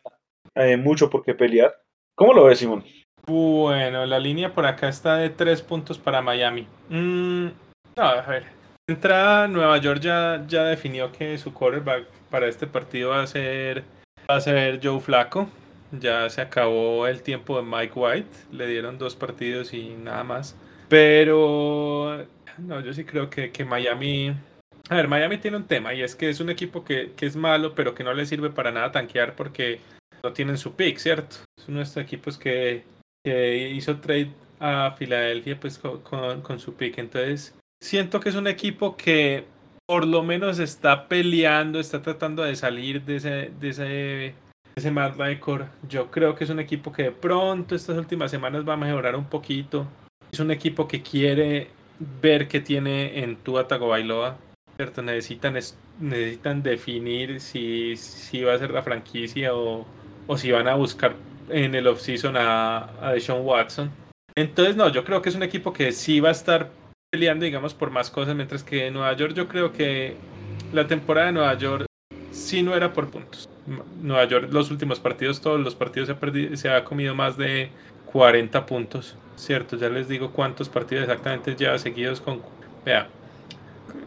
[0.56, 1.76] eh, mucho por qué pelear.
[2.16, 2.84] ¿Cómo lo ves, Simón?
[3.26, 6.68] Bueno, la línea por acá está de tres puntos para Miami.
[6.90, 7.48] Mm,
[7.96, 8.46] no, a ver.
[8.88, 13.84] Entrada, Nueva York ya, ya definió que su quarterback para este partido va a ser
[14.30, 15.48] va a ser Joe Flaco.
[15.92, 18.38] Ya se acabó el tiempo de Mike White.
[18.52, 20.56] Le dieron dos partidos y nada más.
[20.88, 22.26] Pero
[22.58, 24.36] no, yo sí creo que, que Miami
[24.90, 27.76] a ver, Miami tiene un tema y es que es un equipo que, es malo,
[27.76, 29.80] pero que no le sirve para nada tanquear porque
[30.24, 31.38] no tienen su pick, ¿cierto?
[31.58, 32.84] Es uno de estos equipos que,
[33.26, 36.98] hizo trade a Filadelfia pues con, su pick.
[36.98, 39.46] Entonces, siento que es un equipo que
[39.86, 44.36] por lo menos está peleando, está tratando de salir de ese, de ese,
[44.76, 45.68] ese Mad Record.
[45.88, 49.16] Yo creo que es un equipo que de pronto estas últimas semanas va a mejorar
[49.16, 49.88] un poquito.
[50.32, 51.70] Es un equipo que quiere
[52.22, 54.38] ver qué tiene en Tua Tagovailoa.
[54.80, 55.02] ¿cierto?
[55.02, 55.56] Necesitan,
[56.00, 59.86] necesitan definir si, si va a ser la franquicia o,
[60.30, 61.16] o si van a buscar
[61.50, 63.90] en el offseason a, a Deshaun Watson.
[64.36, 66.70] Entonces, no, yo creo que es un equipo que sí va a estar
[67.10, 70.16] peleando, digamos, por más cosas, mientras que Nueva York yo creo que
[70.72, 71.86] la temporada de Nueva York
[72.30, 73.50] sí no era por puntos.
[74.04, 77.36] Nueva York los últimos partidos, todos los partidos se ha, perdido, se ha comido más
[77.36, 77.72] de
[78.12, 79.78] 40 puntos, ¿cierto?
[79.78, 82.44] Ya les digo cuántos partidos exactamente lleva seguidos con...
[82.86, 83.08] Vea,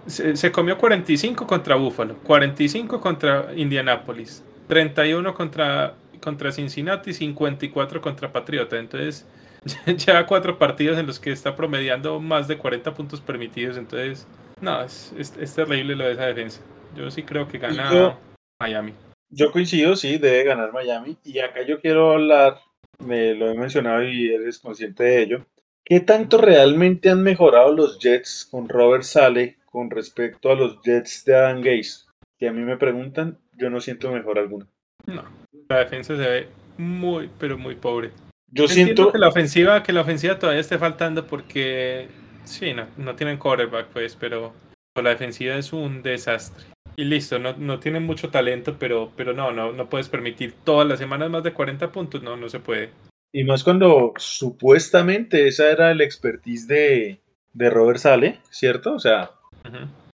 [0.07, 8.33] se, se comió 45 contra Buffalo, 45 contra Indianapolis, 31 contra, contra Cincinnati, 54 contra
[8.33, 8.79] Patriota.
[8.79, 9.27] Entonces,
[9.99, 13.77] ya cuatro partidos en los que está promediando más de 40 puntos permitidos.
[13.77, 14.27] Entonces,
[14.61, 16.63] no, es, es, terrible lo de esa defensa.
[16.97, 18.19] Yo sí creo que gana
[18.61, 18.95] Miami.
[19.29, 21.17] Yo coincido, sí, debe ganar Miami.
[21.25, 22.59] Y acá yo quiero hablar,
[22.99, 25.47] me lo he mencionado y eres consciente de ello.
[25.85, 31.25] ¿Qué tanto realmente han mejorado los Jets con Robert Sale con respecto a los Jets
[31.25, 32.05] de Adam Gaze?
[32.39, 34.67] Si a mí me preguntan, yo no siento mejor alguna.
[35.07, 35.25] No,
[35.73, 38.11] la defensa se ve muy, pero muy pobre.
[38.51, 42.09] Yo siento que la ofensiva, que la ofensiva todavía esté faltando porque
[42.45, 44.53] sí, no, no tienen quarterback, pues, pero
[45.01, 46.67] la defensiva es un desastre.
[46.97, 50.87] Y listo, no, no tienen mucho talento, pero, pero no, no, no puedes permitir todas
[50.87, 52.91] las semanas más de 40 puntos, no, no se puede.
[53.33, 57.21] Y más cuando supuestamente esa era el expertise de,
[57.55, 58.95] de Robert Sale, ¿cierto?
[58.95, 59.31] O sea,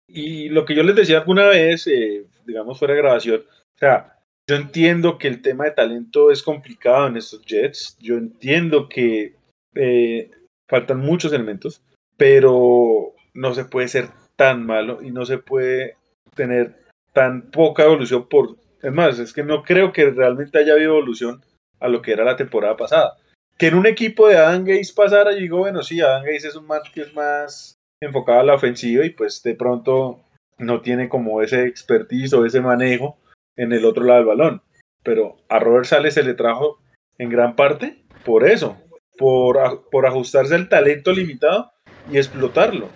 [0.08, 4.13] y lo que yo les decía alguna vez, eh, digamos fuera de grabación, o sea,
[4.48, 7.98] yo entiendo que el tema de talento es complicado en estos Jets.
[8.00, 9.36] Yo entiendo que
[9.76, 10.32] eh,
[10.68, 11.82] faltan muchos elementos,
[12.18, 15.96] pero no se puede ser tan malo y no se puede
[16.36, 16.76] tener
[17.14, 18.58] tan poca evolución por...
[18.82, 21.42] Es más, es que no creo que realmente haya habido evolución
[21.80, 23.18] a lo que era la temporada pasada.
[23.58, 26.56] Que en un equipo de Adam Gaze pasara, yo digo, bueno, sí, Adam Gaze es
[26.56, 30.20] un man que es más enfocado a la ofensiva y pues de pronto
[30.58, 33.18] no tiene como ese expertise o ese manejo
[33.56, 34.62] en el otro lado del balón.
[35.04, 36.80] Pero a Robert Sale se le trajo
[37.18, 38.78] en gran parte por eso,
[39.18, 41.72] por, por ajustarse al talento limitado
[42.12, 42.90] y explotarlo.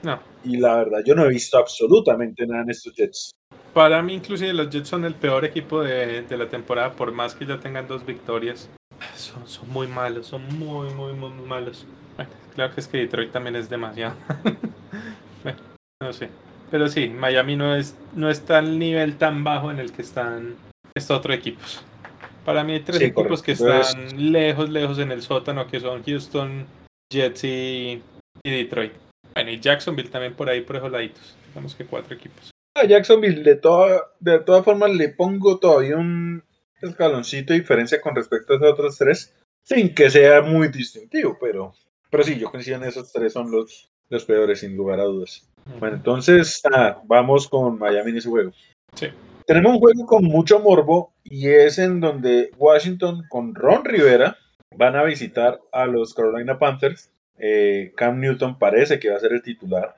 [0.44, 3.32] Y la verdad, yo no he visto absolutamente nada en estos Jets.
[3.74, 7.36] Para mí, inclusive, los Jets son el peor equipo de, de la temporada, por más
[7.36, 8.70] que ya tengan dos victorias.
[9.16, 11.86] Son, son muy malos, son muy, muy, muy, malos.
[12.16, 14.16] Bueno, claro que es que Detroit también es demasiado.
[15.44, 15.60] bueno,
[16.02, 16.30] no sé.
[16.70, 20.56] Pero sí, Miami no es, no está al nivel tan bajo en el que están
[20.96, 21.84] estos otros equipos.
[22.44, 26.66] Para mí hay tres equipos que están lejos, lejos en el sótano, que son Houston,
[27.12, 28.02] Jets y,
[28.44, 28.94] Detroit.
[29.34, 31.36] Bueno, y Jacksonville también por ahí, por esos laditos.
[31.48, 32.52] Digamos que cuatro equipos.
[32.76, 36.44] A Jacksonville, de, toda, de todas formas, le pongo todavía un
[36.82, 41.74] escaloncito de diferencia con respecto a esos otros tres, sin que sea muy distintivo, pero,
[42.10, 45.46] pero sí, yo coincido en esos tres son los, los peores, sin lugar a dudas.
[45.80, 46.62] Bueno, entonces
[47.06, 48.52] vamos con Miami en ese juego.
[48.96, 49.08] Sí.
[49.46, 54.38] Tenemos un juego con mucho morbo y es en donde Washington con Ron Rivera
[54.76, 57.10] van a visitar a los Carolina Panthers.
[57.40, 59.98] Eh, Cam Newton parece que va a ser el titular.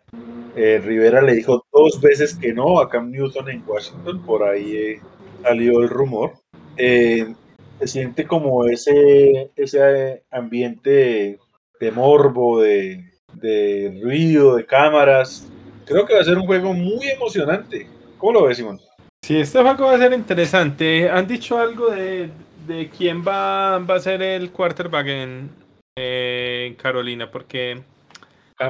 [0.56, 4.76] Eh, Rivera le dijo dos veces que no a Cam Newton en Washington, por ahí
[4.76, 5.02] eh,
[5.42, 6.34] salió el rumor.
[6.78, 7.36] se
[7.86, 11.40] siente como ese, ese ambiente
[11.80, 15.48] de morbo, de, de ruido, de cámaras,
[15.90, 17.88] Creo que va a ser un juego muy emocionante.
[18.20, 18.80] ¿Cómo lo ves, Simón?
[19.24, 21.10] Sí, este juego va a ser interesante.
[21.10, 22.30] ¿Han dicho algo de,
[22.68, 27.32] de quién va, va a ser el quarterback en, Carolina?
[27.32, 27.82] Porque,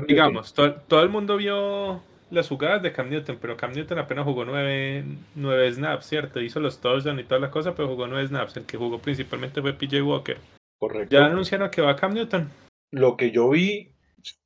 [0.07, 2.01] digamos, todo el mundo vio
[2.31, 5.03] las jugadas de Cam Newton, pero Cam Newton apenas jugó nueve,
[5.35, 6.39] nueve snaps, ¿cierto?
[6.39, 8.55] Hizo los touchdowns y toda la cosa, pero jugó nueve snaps.
[8.55, 10.37] El que jugó principalmente fue PJ Walker.
[10.77, 11.13] Correcto.
[11.13, 12.49] Ya anunciaron que va Cam Newton.
[12.91, 13.91] Lo que yo vi,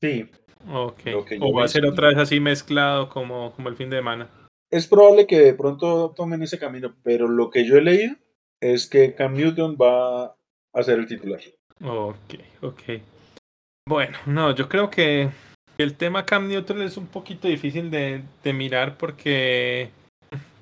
[0.01, 0.27] sí,
[0.71, 1.01] Ok.
[1.39, 4.29] O va a ser otra vez así mezclado como, como el fin de semana.
[4.71, 8.15] Es probable que de pronto tomen ese camino, pero lo que yo he leído
[8.59, 10.35] es que Cam Newton va
[10.73, 11.41] a ser el titular.
[11.83, 12.81] Ok, ok.
[13.87, 15.29] Bueno, no, yo creo que
[15.77, 19.89] el tema Cam Newton es un poquito difícil de, de mirar porque,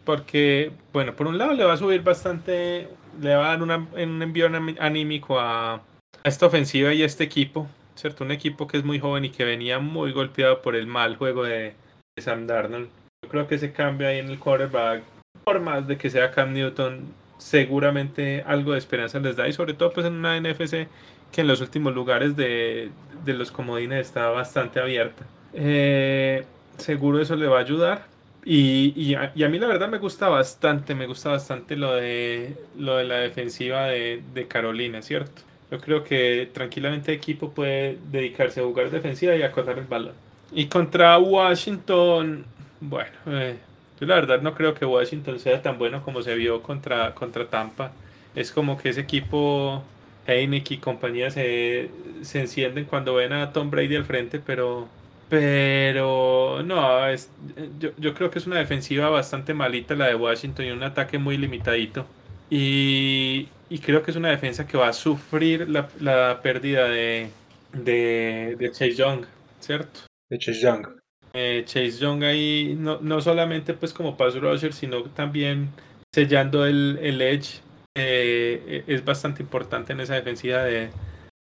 [0.04, 2.89] porque, bueno, por un lado le va a subir bastante,
[3.22, 4.49] le va a dar una, un envío
[4.80, 5.82] anímico a, a
[6.24, 8.24] esta ofensiva y a este equipo ¿cierto?
[8.24, 11.44] Un equipo que es muy joven y que venía muy golpeado por el mal juego
[11.44, 11.76] de,
[12.18, 12.89] Sam Darnold.
[13.24, 15.04] Yo creo que ese cambio ahí en el quarterback,
[15.44, 19.74] por más de que sea Cam Newton, seguramente algo de esperanza les da y sobre
[19.74, 20.88] todo pues en una NFC
[21.32, 22.92] que en los últimos lugares de,
[23.26, 25.26] de los comodines está bastante abierta.
[25.54, 26.46] Eh,
[26.78, 28.06] seguro eso le va a ayudar.
[28.44, 32.58] Y, y, a, y, mí la verdad me gusta bastante, me gusta bastante lo de,
[32.78, 35.44] lo de la defensiva de, de Carolina, ¿cierto?
[35.72, 39.86] Yo creo que tranquilamente el equipo puede dedicarse a jugar defensiva y a correr el
[39.86, 40.13] balón.
[40.51, 42.45] Y contra Washington,
[42.82, 43.55] bueno, eh,
[43.99, 47.47] yo la verdad no creo que Washington sea tan bueno como se vio contra, contra
[47.47, 47.93] Tampa.
[48.36, 49.82] Es como que ese equipo,
[50.28, 51.89] Heineken y compañía se,
[52.22, 54.89] se encienden cuando ven a Tom Brady al frente, pero
[55.32, 57.32] pero no, es,
[57.80, 61.17] yo, yo, creo que es una defensiva bastante malita la de Washington y un ataque
[61.19, 62.05] muy limitadito.
[62.49, 67.30] Y, y creo que es una defensa que va a sufrir la, la pérdida de,
[67.72, 69.24] de, de, Chase Young,
[69.61, 70.01] ¿cierto?
[70.30, 70.88] De Chase Young.
[71.32, 75.69] Eh, Chase Young ahí, no, no solamente pues como pass rusher, sino también
[76.13, 77.61] sellando el, el edge.
[77.97, 80.89] Eh, es bastante importante en esa defensiva de,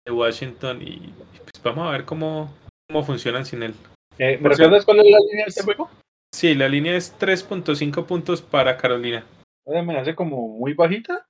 [0.06, 1.12] de Washington y
[1.42, 2.54] pues vamos a ver cómo,
[2.88, 3.74] cómo funcionan sin él.
[4.18, 5.90] Eh, ¿Me recuerdas cuál es la línea de este juego?
[6.32, 9.26] Sí, la línea es 3.5 puntos para Carolina.
[9.66, 11.26] Me hace como muy bajita.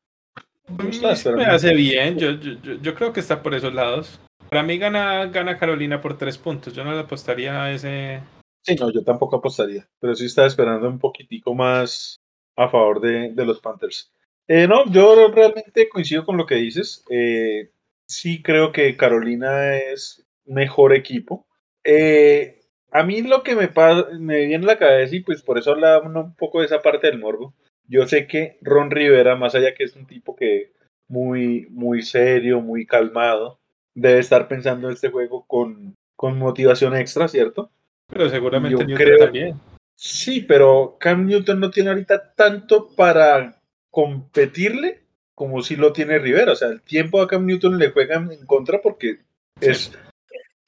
[0.68, 4.20] Me, me hace bien, yo, yo, yo, creo que está por esos lados.
[4.48, 8.20] Para mí gana, gana Carolina por 3 puntos, yo no le apostaría a ese...
[8.62, 12.18] Sí, no, yo tampoco apostaría, pero sí estaba esperando un poquitico más
[12.56, 14.10] a favor de, de los Panthers.
[14.46, 17.04] Eh, no, yo realmente coincido con lo que dices.
[17.10, 17.70] Eh,
[18.06, 21.46] sí creo que Carolina es mejor equipo.
[21.82, 22.60] Eh,
[22.90, 23.70] a mí lo que me,
[24.18, 27.06] me viene en la cabeza, y pues por eso hablaba un poco de esa parte
[27.08, 27.54] del morbo,
[27.86, 30.72] yo sé que Ron Rivera, más allá que es un tipo que
[31.08, 33.60] muy, muy serio, muy calmado,
[33.94, 37.70] debe estar pensando en este juego con, con motivación extra, ¿cierto?
[38.08, 39.60] Pero seguramente yo Newton creo, también.
[39.94, 43.60] Sí, pero Cam Newton no tiene ahorita tanto para
[43.90, 45.04] competirle
[45.34, 46.52] como si lo tiene Rivera.
[46.52, 49.20] O sea, el tiempo a Cam Newton le juegan en contra porque
[49.60, 49.70] sí.
[49.70, 49.92] es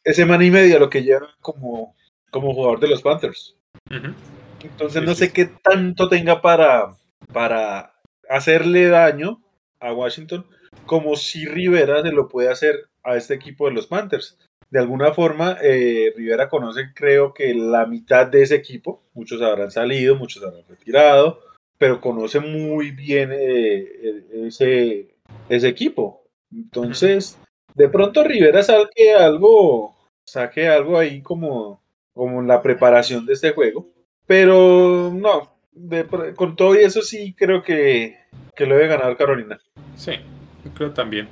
[0.05, 1.97] ese semana y media lo que lleva como,
[2.31, 3.57] como jugador de los Panthers.
[3.91, 4.15] Uh -huh.
[4.63, 5.33] Entonces sí, no sé sí.
[5.33, 6.97] qué tanto tenga para,
[7.33, 7.95] para
[8.29, 9.43] hacerle daño
[9.81, 10.47] a Washington
[10.85, 14.39] como si Rivera se lo puede hacer a este equipo de los Panthers.
[14.71, 19.03] De alguna forma, eh, Rivera conoce, creo que la mitad de ese equipo.
[19.15, 21.41] Muchos habrán salido, muchos habrán retirado,
[21.79, 25.15] pero conoce muy bien eh, ese,
[25.49, 26.25] ese equipo.
[26.53, 27.39] Entonces,
[27.75, 31.81] de pronto Rivera saque algo, saque algo ahí como,
[32.13, 33.89] como la preparación de este juego.
[34.27, 38.17] Pero no, de, con todo y eso sí creo que,
[38.57, 39.61] que lo debe ganar Carolina.
[39.95, 40.13] Sí,
[40.65, 41.29] yo creo también.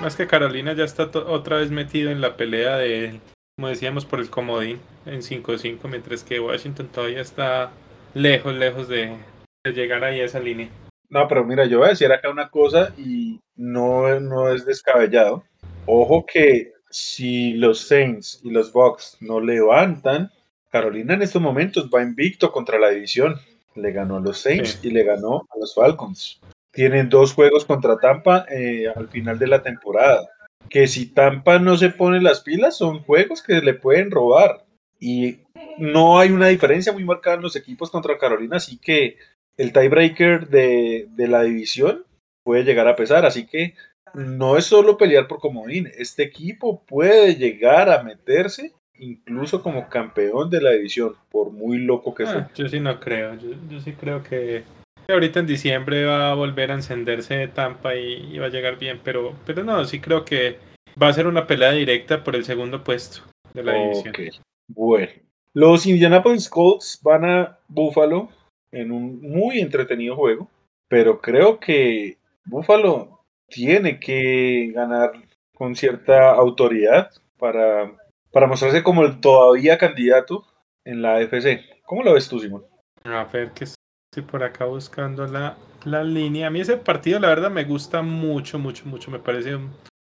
[0.00, 3.20] Más que Carolina ya está otra vez metido en la pelea de,
[3.56, 7.72] como decíamos, por el comodín en 5-5, mientras que Washington todavía está
[8.14, 9.16] lejos, lejos de,
[9.64, 10.68] de, llegar ahí a esa línea.
[11.10, 15.44] No, pero mira, yo voy a decir acá una cosa y no, no es descabellado.
[15.86, 20.30] Ojo que si los Saints y los Bucks no levantan,
[20.70, 23.36] Carolina en estos momentos va invicto contra la división.
[23.80, 24.88] Le ganó a los Saints sí.
[24.88, 26.40] y le ganó a los Falcons.
[26.72, 30.28] Tienen dos juegos contra Tampa eh, al final de la temporada.
[30.68, 34.64] Que si Tampa no se pone las pilas, son juegos que le pueden robar.
[35.00, 35.40] Y
[35.78, 39.16] no hay una diferencia muy marcada en los equipos contra Carolina, así que
[39.56, 42.04] el tiebreaker de, de la división
[42.44, 43.24] puede llegar a pesar.
[43.24, 43.74] Así que
[44.14, 50.50] no es solo pelear por comodín, este equipo puede llegar a meterse incluso como campeón
[50.50, 52.50] de la división, por muy loco que ah, sea.
[52.54, 54.64] Yo sí no creo, yo, yo, sí creo que
[55.08, 59.00] ahorita en diciembre va a volver a encenderse Tampa y, y, va a llegar bien,
[59.02, 60.58] pero, pero no, sí creo que
[61.00, 63.22] va a ser una pelea directa por el segundo puesto
[63.54, 64.12] de la okay.
[64.12, 64.44] división.
[64.68, 65.12] Bueno,
[65.54, 68.28] los Indianapolis Colts van a Buffalo
[68.70, 70.50] en un muy entretenido juego,
[70.88, 75.12] pero creo que Buffalo tiene que ganar
[75.54, 77.92] con cierta autoridad para,
[78.32, 80.46] para mostrarse como el todavía candidato
[80.84, 81.82] en la AFC.
[81.84, 82.64] ¿Cómo lo ves tú, Simón?
[83.04, 86.48] A ver, que estoy por acá buscando la, la línea.
[86.48, 89.10] A mí ese partido, la verdad, me gusta mucho, mucho, mucho.
[89.10, 89.58] Me parece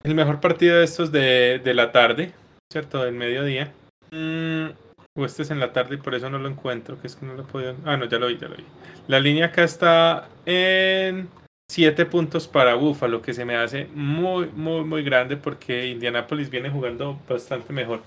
[0.03, 2.33] el mejor partido de estos de, de la tarde,
[2.71, 3.03] ¿cierto?
[3.03, 3.73] Del mediodía.
[4.11, 4.69] Mm,
[5.15, 7.25] o este es en la tarde y por eso no lo encuentro, que es que
[7.25, 7.75] no lo he podido...
[7.85, 8.65] Ah, no, ya lo vi, ya lo vi.
[9.07, 11.29] La línea acá está en
[11.69, 16.69] 7 puntos para Buffalo, que se me hace muy, muy, muy grande porque Indianapolis viene
[16.69, 18.01] jugando bastante mejor.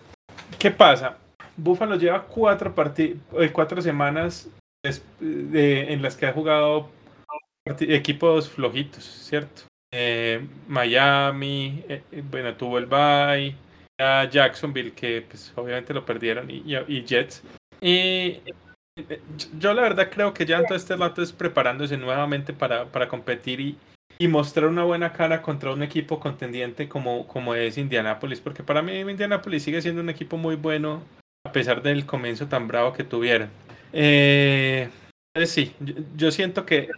[0.59, 1.19] ¿Qué pasa?
[1.57, 2.75] Buffalo lleva cuatro,
[3.53, 4.49] cuatro semanas
[5.21, 6.89] en las que ha jugado
[7.67, 9.63] equipos flojitos, ¿cierto?
[9.95, 13.55] Eh, Miami, eh, bueno, tuvo el bye,
[14.01, 17.43] a Jacksonville, que pues obviamente lo perdieron, y Jets.
[17.81, 18.41] Y
[19.59, 23.61] yo la verdad creo que ya todo este rato es preparándose nuevamente para, para competir
[23.61, 23.79] y,
[24.19, 28.83] y mostrar una buena cara contra un equipo contendiente como, como es Indianapolis, porque para
[28.83, 31.03] mí Indianapolis sigue siendo un equipo muy bueno
[31.45, 33.51] a pesar del comienzo tan bravo que tuvieron.
[33.93, 34.89] Eh,
[35.45, 35.75] sí,
[36.17, 36.89] yo, siento que,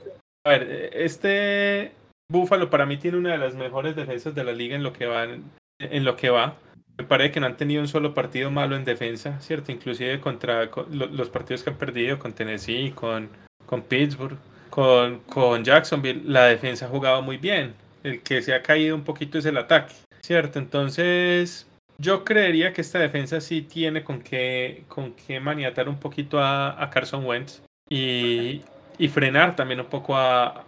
[0.44, 1.92] a ver, este
[2.30, 5.06] Buffalo para mí tiene una de las mejores defensas de la liga en lo que
[5.06, 5.24] va.
[5.24, 6.56] En, lo que va.
[6.96, 9.72] Me parece que no han tenido un solo partido malo en defensa, ¿cierto?
[9.72, 13.28] Inclusive contra los partidos que han perdido con Tennessee, con,
[13.66, 14.38] con Pittsburgh
[14.74, 17.74] con, con Jacksonville, la defensa ha jugado muy bien.
[18.02, 20.58] El que se ha caído un poquito es el ataque, ¿cierto?
[20.58, 26.40] Entonces, yo creería que esta defensa sí tiene con qué, con qué maniatar un poquito
[26.40, 28.62] a, Carson Wentz y,
[28.98, 30.64] y, frenar también un poco a,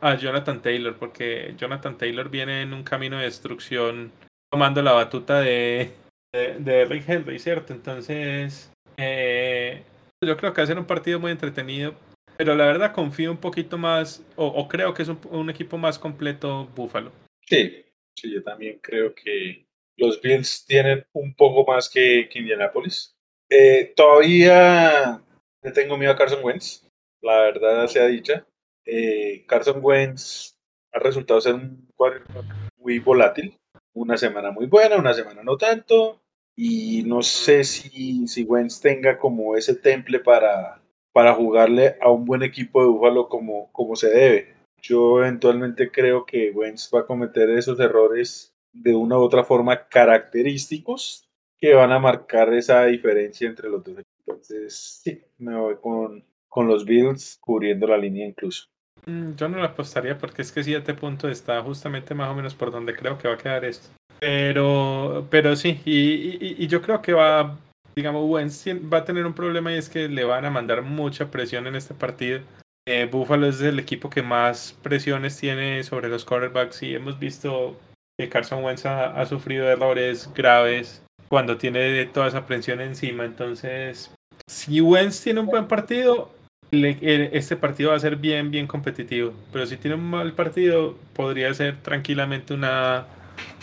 [0.00, 4.10] a, Jonathan Taylor, porque Jonathan Taylor viene en un camino de destrucción
[4.50, 5.92] tomando la batuta de,
[6.32, 7.72] de, Rick Henry, ¿cierto?
[7.72, 9.82] Entonces, eh,
[10.24, 11.94] yo creo que va a ser un partido muy entretenido
[12.40, 16.70] pero la verdad confío un poquito más, o, creo que es un, equipo más completo
[16.74, 17.12] Buffalo.
[17.46, 17.84] Sí,
[18.16, 19.66] sí, yo también creo que
[19.98, 23.14] los Bills tienen un poco más que, Indianapolis.
[23.50, 25.22] Eh, todavía
[25.62, 26.88] le tengo miedo a Carson Wentz,
[27.20, 28.46] la verdad sea dicha.
[28.86, 30.56] Eh, Carson Wentz
[30.94, 32.24] ha resultado ser un cuadro
[32.78, 33.54] muy volátil.
[33.94, 36.20] Una semana muy buena, una semana no tanto.
[36.56, 40.82] Y no sé si, si Wentz tenga como ese temple para,
[41.12, 44.54] para jugarle a un buen equipo de Búfalo como, como se debe.
[44.82, 49.88] Yo eventualmente creo que Wentz va a cometer esos errores de una u otra forma
[49.88, 51.28] característicos
[51.58, 54.02] que van a marcar esa diferencia entre los dos.
[54.26, 58.68] Entonces, sí, me voy con, con los Bills cubriendo la línea incluso.
[59.06, 62.54] Mm, yo no lo apostaría porque es que 7 puntos está justamente más o menos
[62.54, 63.88] por donde creo que va a quedar esto.
[64.20, 67.58] Pero, pero sí, y, y yo creo que va,
[67.96, 71.30] digamos, Wentz va a tener un problema y es que le van a mandar mucha
[71.30, 72.40] presión en este partido.
[72.86, 77.76] Eh, Buffalo es el equipo que más presiones tiene sobre los quarterbacks y hemos visto
[78.18, 83.24] que Carson Wentz ha, sufrido errores graves cuando tiene toda esa presión encima.
[83.24, 84.10] Entonces,
[84.46, 86.32] si Wentz tiene un buen partido,
[86.70, 89.32] este partido va a ser bien, bien competitivo.
[89.52, 93.06] Pero si tiene un mal partido, podría ser tranquilamente una,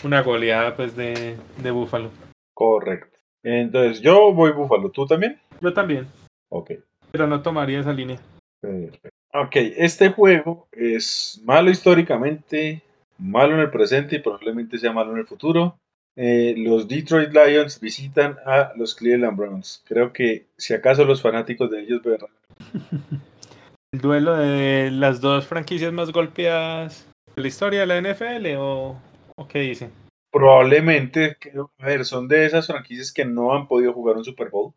[0.04, 2.10] una goleada pues, de, de Buffalo.
[2.54, 3.18] Correcto.
[3.42, 4.90] Entonces, yo voy Búfalo.
[4.90, 5.38] ¿Tú también?
[5.60, 6.06] Yo también.
[6.50, 6.72] Ok.
[7.10, 8.18] Pero no tomaría esa línea.
[9.32, 12.82] Ok, este juego es malo históricamente,
[13.18, 15.78] malo en el presente y probablemente sea malo en el futuro.
[16.16, 19.84] Eh, los Detroit Lions visitan a los Cleveland Browns.
[19.86, 22.28] Creo que si acaso los fanáticos de ellos verán.
[23.92, 29.00] ¿El duelo de las dos franquicias más golpeadas de la historia de la NFL o,
[29.36, 29.90] o qué dicen?
[30.30, 31.36] probablemente,
[31.78, 34.72] a ver, son de esas franquicias que no han podido jugar un Super Bowl.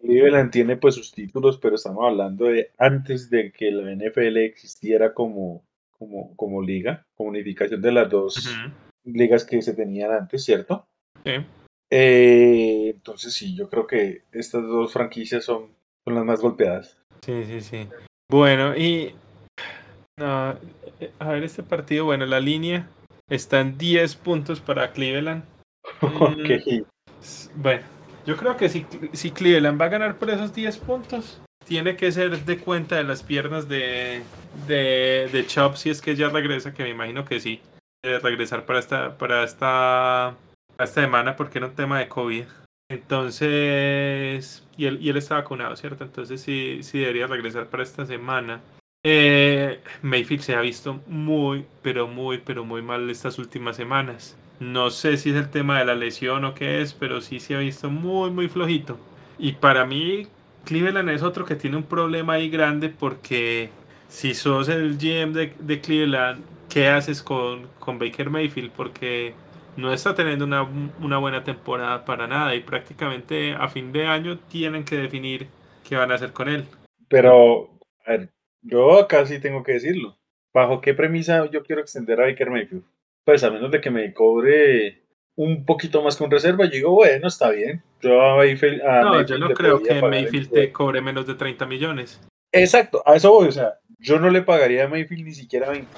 [0.00, 5.14] Cleveland tiene pues sus títulos, pero estamos hablando de antes de que la NFL existiera
[5.14, 5.64] como,
[5.98, 8.54] como, como liga, como unificación de las dos
[9.04, 10.86] ligas que se tenían antes, ¿cierto?
[11.24, 11.32] Sí.
[11.90, 15.68] Eh, entonces sí, yo creo que estas dos franquicias son,
[16.04, 16.98] son las más golpeadas.
[17.24, 17.88] Sí, sí, sí.
[18.30, 19.14] Bueno, y
[20.20, 20.56] a
[21.28, 22.88] ver este partido, bueno, la línea
[23.28, 25.44] están 10 puntos para Cleveland.
[26.00, 26.82] Mm,
[27.56, 27.82] bueno,
[28.26, 32.12] yo creo que si, si Cleveland va a ganar por esos 10 puntos, tiene que
[32.12, 34.22] ser de cuenta de las piernas de,
[34.66, 37.60] de, de Chop si es que ya regresa, que me imagino que sí.
[38.02, 40.36] Debe regresar para esta, para esta,
[40.72, 42.44] esta semana porque era un tema de COVID.
[42.94, 46.04] Entonces, y él, y él está vacunado, ¿cierto?
[46.04, 48.60] Entonces sí, sí debería regresar para esta semana.
[49.02, 54.36] Eh, Mayfield se ha visto muy, pero muy, pero muy mal estas últimas semanas.
[54.60, 57.56] No sé si es el tema de la lesión o qué es, pero sí se
[57.56, 58.96] ha visto muy, muy flojito.
[59.38, 60.28] Y para mí,
[60.64, 63.70] Cleveland es otro que tiene un problema ahí grande porque
[64.08, 68.70] si sos el GM de, Cleveland, ¿qué haces con, con, Baker Mayfield?
[68.70, 69.34] Porque
[69.76, 70.62] no está teniendo una,
[71.00, 75.48] una buena temporada para nada y prácticamente a fin de año tienen que definir
[75.88, 76.64] qué van a hacer con él.
[77.08, 78.30] Pero, a ver,
[78.62, 80.16] yo acá sí tengo que decirlo.
[80.52, 82.84] ¿Bajo qué premisa yo quiero extender a Baker Mayfield?
[83.24, 85.02] Pues a menos de que me cobre
[85.36, 87.82] un poquito más con reserva, yo digo, bueno, está bien.
[88.00, 92.20] Yo a Mayfield, no, yo no creo que Mayfield te cobre menos de 30 millones.
[92.52, 93.48] Exacto, a eso voy.
[93.48, 95.88] O sea, yo no le pagaría a Mayfield ni siquiera 20.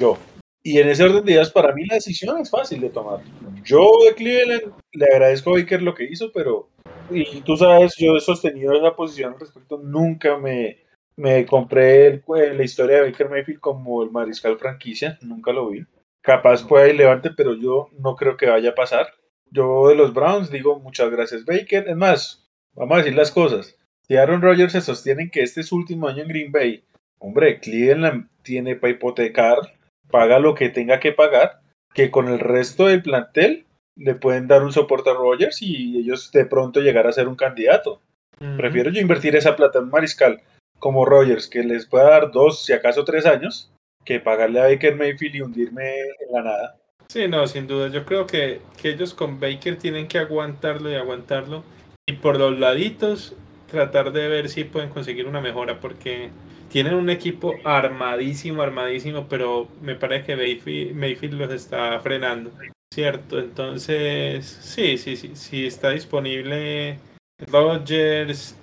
[0.00, 0.18] Yo.
[0.64, 3.20] Y en ese orden de ideas, para mí la decisión es fácil de tomar.
[3.64, 6.70] Yo de Cleveland le agradezco a Baker lo que hizo, pero.
[7.10, 9.78] Y tú sabes, yo he sostenido esa posición al respecto.
[9.78, 10.84] Nunca me
[11.16, 15.84] me compré la historia de Baker Mayfield como el mariscal franquicia, nunca lo vi.
[16.20, 19.08] Capaz puede ir levante, pero yo no creo que vaya a pasar.
[19.50, 21.88] Yo de los Browns digo muchas gracias Baker.
[21.88, 23.78] Es más, vamos a decir las cosas.
[24.08, 26.84] Si Aaron Rodgers se sostiene que este es su último año en Green Bay,
[27.18, 29.58] hombre, Cleveland tiene para hipotecar,
[30.10, 31.60] paga lo que tenga que pagar,
[31.94, 36.30] que con el resto del plantel le pueden dar un soporte a Rogers y ellos
[36.32, 38.00] de pronto llegar a ser un candidato.
[38.56, 40.42] Prefiero yo invertir esa plata en un mariscal
[40.78, 43.72] como Rogers, que les pueda dar dos, si acaso tres años,
[44.04, 46.76] que pagarle a Baker Mayfield y hundirme en la nada.
[47.08, 47.88] Sí, no, sin duda.
[47.88, 51.62] Yo creo que, que ellos con Baker tienen que aguantarlo y aguantarlo.
[52.06, 53.34] Y por los laditos,
[53.70, 56.30] tratar de ver si pueden conseguir una mejora, porque
[56.74, 62.50] tienen un equipo armadísimo, armadísimo, pero me parece que Mayfield, los está frenando.
[62.92, 66.98] Cierto, entonces, sí, sí, sí, sí está disponible
[67.46, 68.56] Rogers,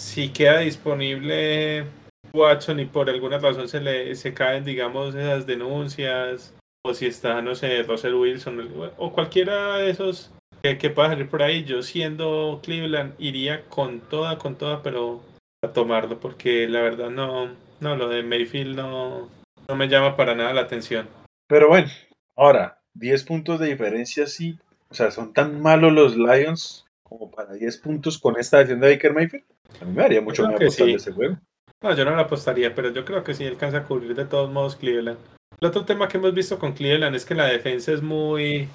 [0.00, 1.84] si queda disponible
[2.32, 6.54] Watson y por alguna razón se le se caen, digamos, esas denuncias,
[6.86, 8.66] o si está, no sé, Russell Wilson
[8.96, 14.00] o cualquiera de esos que, que pueda salir por ahí, yo siendo Cleveland iría con
[14.00, 15.20] toda, con toda, pero
[15.62, 19.28] a tomarlo, porque la verdad no, no, lo de Mayfield no,
[19.66, 21.08] no me llama para nada la atención.
[21.48, 21.88] Pero bueno,
[22.36, 24.58] ahora, 10 puntos de diferencia, sí.
[24.90, 28.92] O sea, son tan malos los Lions como para 10 puntos con esta edición de
[28.92, 29.44] Baker Mayfield.
[29.80, 31.38] A mí me haría mucho más apostar de ese juego.
[31.82, 34.50] No, yo no lo apostaría, pero yo creo que sí alcanza a cubrir de todos
[34.50, 35.18] modos Cleveland.
[35.60, 38.68] El otro tema que hemos visto con Cleveland es que la defensa es muy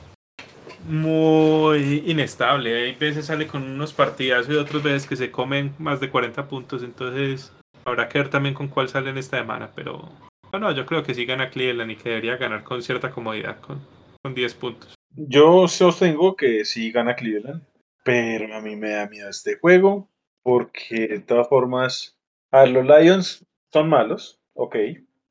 [0.87, 2.83] muy inestable.
[2.83, 6.47] Hay veces sale con unos partidazos y otras veces que se comen más de 40
[6.47, 6.83] puntos.
[6.83, 7.51] Entonces
[7.85, 9.71] habrá que ver también con cuál sale en esta semana.
[9.75, 10.09] Pero
[10.51, 13.59] bueno, yo creo que sí gana Cleveland y que debería ganar con cierta comodidad.
[13.59, 13.81] Con,
[14.21, 14.95] con 10 puntos.
[15.15, 17.63] Yo sostengo que sí gana Cleveland,
[18.03, 20.09] pero a mí me da miedo este juego
[20.43, 22.17] porque de todas formas,
[22.51, 24.75] a los Lions son malos, ok,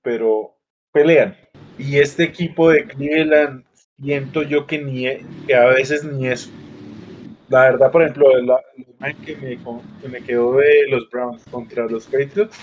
[0.03, 0.57] pero
[0.91, 1.37] pelean.
[1.79, 3.65] Y este equipo de Cleveland,
[4.03, 6.51] siento yo que, ni, e, que a veces ni eso.
[7.49, 8.61] La verdad, por ejemplo, la,
[8.99, 9.59] imagen que me,
[10.01, 12.57] que me quedó de los Browns contra los Patriots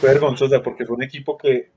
[0.00, 1.70] fue vergonzosa porque fue un equipo que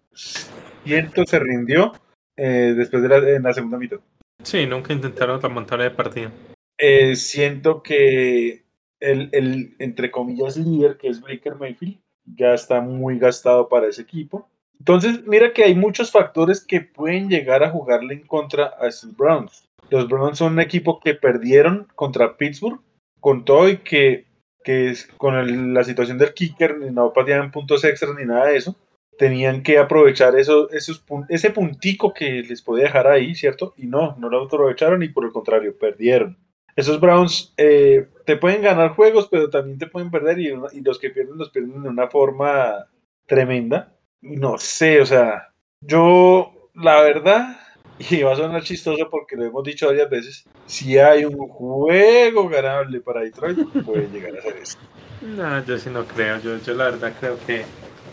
[0.83, 1.93] siento se rindió
[2.37, 3.97] eh, después de la, en la segunda mitad.
[4.43, 6.31] Sí, nunca intentaron remontar de partido.
[6.77, 8.63] Eh, siento que
[8.99, 14.03] el, el, entre comillas, líder, que es Baker Mayfield, ya está muy gastado para ese
[14.03, 14.49] equipo.
[14.81, 19.15] Entonces, mira que hay muchos factores que pueden llegar a jugarle en contra a estos
[19.15, 19.69] Browns.
[19.91, 22.79] Los Browns son un equipo que perdieron contra Pittsburgh,
[23.19, 24.25] con todo y que,
[24.63, 28.75] que con la situación del kicker, no pateaban puntos extras ni nada de eso
[29.21, 33.75] tenían que aprovechar eso, esos, ese puntico que les podía dejar ahí, ¿cierto?
[33.77, 36.39] Y no, no lo aprovecharon y por el contrario, perdieron.
[36.75, 40.49] Esos Browns eh, te pueden ganar juegos, pero también te pueden perder y,
[40.81, 42.87] los que pierden los pierden de una forma
[43.27, 43.93] tremenda.
[44.21, 45.49] No sé, o sea,
[45.81, 47.59] yo la verdad,
[47.99, 52.49] y va a sonar chistoso porque lo hemos dicho varias veces, si hay un juego
[52.49, 54.77] ganable para Detroit, puede llegar a ser eso.
[55.21, 57.63] No, yo sí no creo, yo, yo la verdad creo que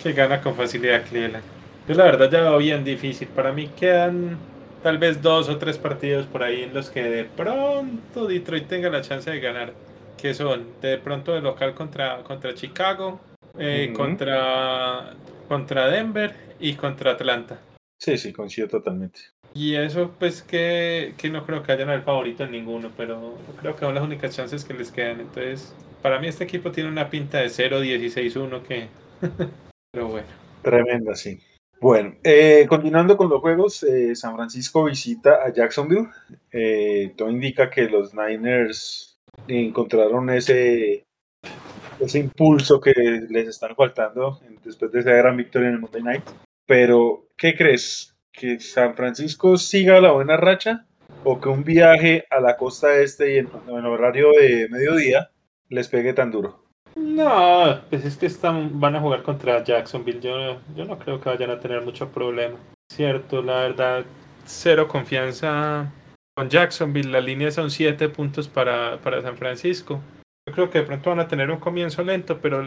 [0.02, 1.44] que gana con facilidad Cleveland.
[1.88, 3.28] Yo la verdad ya veo bien difícil.
[3.28, 4.38] Para mí quedan
[4.82, 8.90] tal vez dos o tres partidos por ahí en los que de pronto Detroit tenga
[8.90, 9.72] la chance de ganar.
[10.16, 13.20] Que son de pronto de local contra, contra Chicago,
[13.58, 15.14] eh, contra,
[15.48, 17.60] contra Denver y contra Atlanta.
[17.98, 19.20] Sí, sí, coincido totalmente.
[19.54, 23.74] Y eso pues que, que no creo que hayan el favorito en ninguno, pero creo
[23.74, 25.20] que son las únicas chances que les quedan.
[25.20, 28.88] Entonces, para mí este equipo tiene una pinta de 0-16-1 que
[29.90, 30.26] Pero bueno.
[30.62, 31.40] Tremenda, sí.
[31.80, 36.08] Bueno, eh, continuando con los juegos, eh, San Francisco visita a Jacksonville.
[36.50, 41.06] Eh, todo indica que los Niners encontraron ese,
[42.00, 42.92] ese impulso que
[43.28, 46.24] les están faltando después de esa gran victoria en el Monday Night.
[46.66, 48.16] Pero, ¿qué crees?
[48.32, 50.86] ¿Que San Francisco siga la buena racha
[51.24, 55.30] o que un viaje a la costa este y en, en horario de mediodía
[55.68, 56.64] les pegue tan duro?
[56.94, 58.28] No, pues es que
[58.72, 60.20] van a jugar contra Jacksonville.
[60.20, 62.56] Yo, no creo que vayan a tener mucho problema.
[62.92, 64.04] Cierto, la verdad,
[64.44, 65.92] cero confianza
[66.34, 67.10] con Jacksonville.
[67.10, 70.00] La línea son siete puntos para, para San Francisco.
[70.48, 72.64] Yo creo que de pronto van a tener un comienzo lento, pero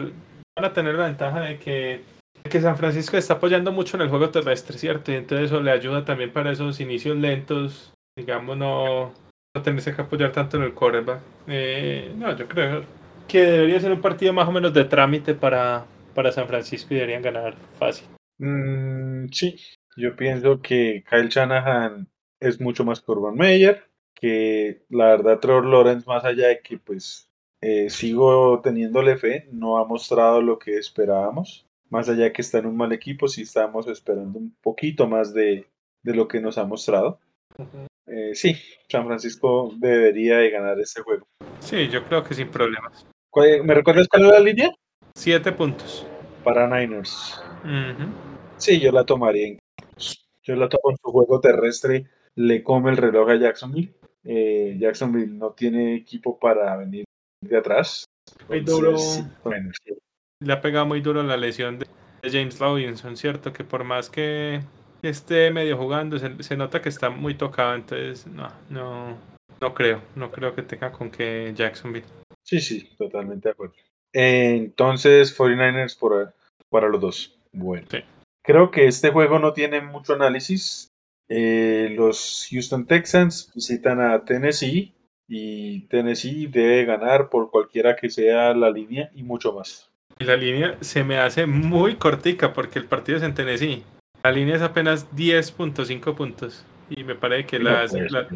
[0.56, 2.02] van a tener la ventaja de que,
[2.48, 5.10] que San Francisco está apoyando mucho en el juego terrestre, ¿cierto?
[5.10, 9.12] Y entonces eso le ayuda también para esos inicios lentos, digamos, no,
[9.52, 11.22] no tenerse que apoyar tanto en el quarterback.
[11.48, 12.84] Eh, no, yo creo
[13.26, 16.98] que debería ser un partido más o menos de trámite para, para San Francisco y
[16.98, 18.06] deberían ganar fácil.
[18.38, 19.56] Mm, sí,
[19.96, 22.06] yo pienso que Kyle Shanahan
[22.38, 23.82] es mucho más que Urban Meyer,
[24.14, 27.28] que la verdad Trevor Lawrence, más allá de que pues
[27.62, 31.64] eh, sigo teniéndole fe, no ha mostrado lo que esperábamos.
[31.88, 35.32] Más allá de que está en un mal equipo, sí estamos esperando un poquito más
[35.32, 35.66] de,
[36.02, 37.20] de lo que nos ha mostrado.
[38.06, 38.56] eh, sí,
[38.88, 41.26] San Francisco debería de ganar este juego.
[41.60, 43.06] Sí, yo creo que sin problemas.
[43.64, 44.70] ¿Me recuerdas cuál es la línea?
[45.14, 46.06] Siete puntos.
[46.44, 47.40] Para Niners.
[48.56, 49.58] Sí, yo la tomaría.
[50.42, 53.94] Yo la tomo en su juego terrestre, le come el reloj a Jacksonville.
[54.24, 57.04] Eh, Jacksonville no tiene equipo para venir
[57.42, 58.06] de atrás.
[58.48, 58.96] Muy duro.
[60.40, 61.86] Le ha pegado muy duro la lesión de
[62.24, 63.52] James Robinson, ¿cierto?
[63.52, 64.60] Que por más que
[65.02, 69.18] esté medio jugando, se, nota que está muy tocado, entonces no, no,
[69.60, 72.06] no creo, no creo que tenga con que Jacksonville.
[72.44, 73.74] Sí, sí, totalmente de acuerdo.
[74.12, 76.34] Entonces, 49ers por,
[76.68, 77.38] para los dos.
[77.52, 77.86] Bueno.
[78.44, 80.88] Creo que este juego no tiene mucho análisis.
[81.28, 84.92] Eh, los Houston Texans visitan a Tennessee
[85.28, 89.90] y Tennessee debe ganar por cualquiera que sea la línea y mucho más.
[90.18, 93.82] Y la línea se me hace muy cortica porque el partido es en Tennessee.
[94.22, 96.64] La línea es apenas 10.5 puntos.
[96.90, 98.28] Y me parece que no la, puede ser,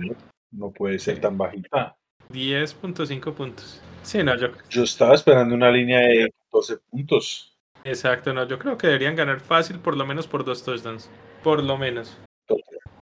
[0.51, 1.97] no puede ser tan bajita.
[2.30, 3.82] 10.5 puntos.
[4.03, 4.49] Sí, no, yo...
[4.70, 7.57] yo estaba esperando una línea de 12 puntos.
[7.84, 11.09] Exacto, no, yo creo que deberían ganar fácil por lo menos por dos touchdowns.
[11.45, 12.18] Por lo menos.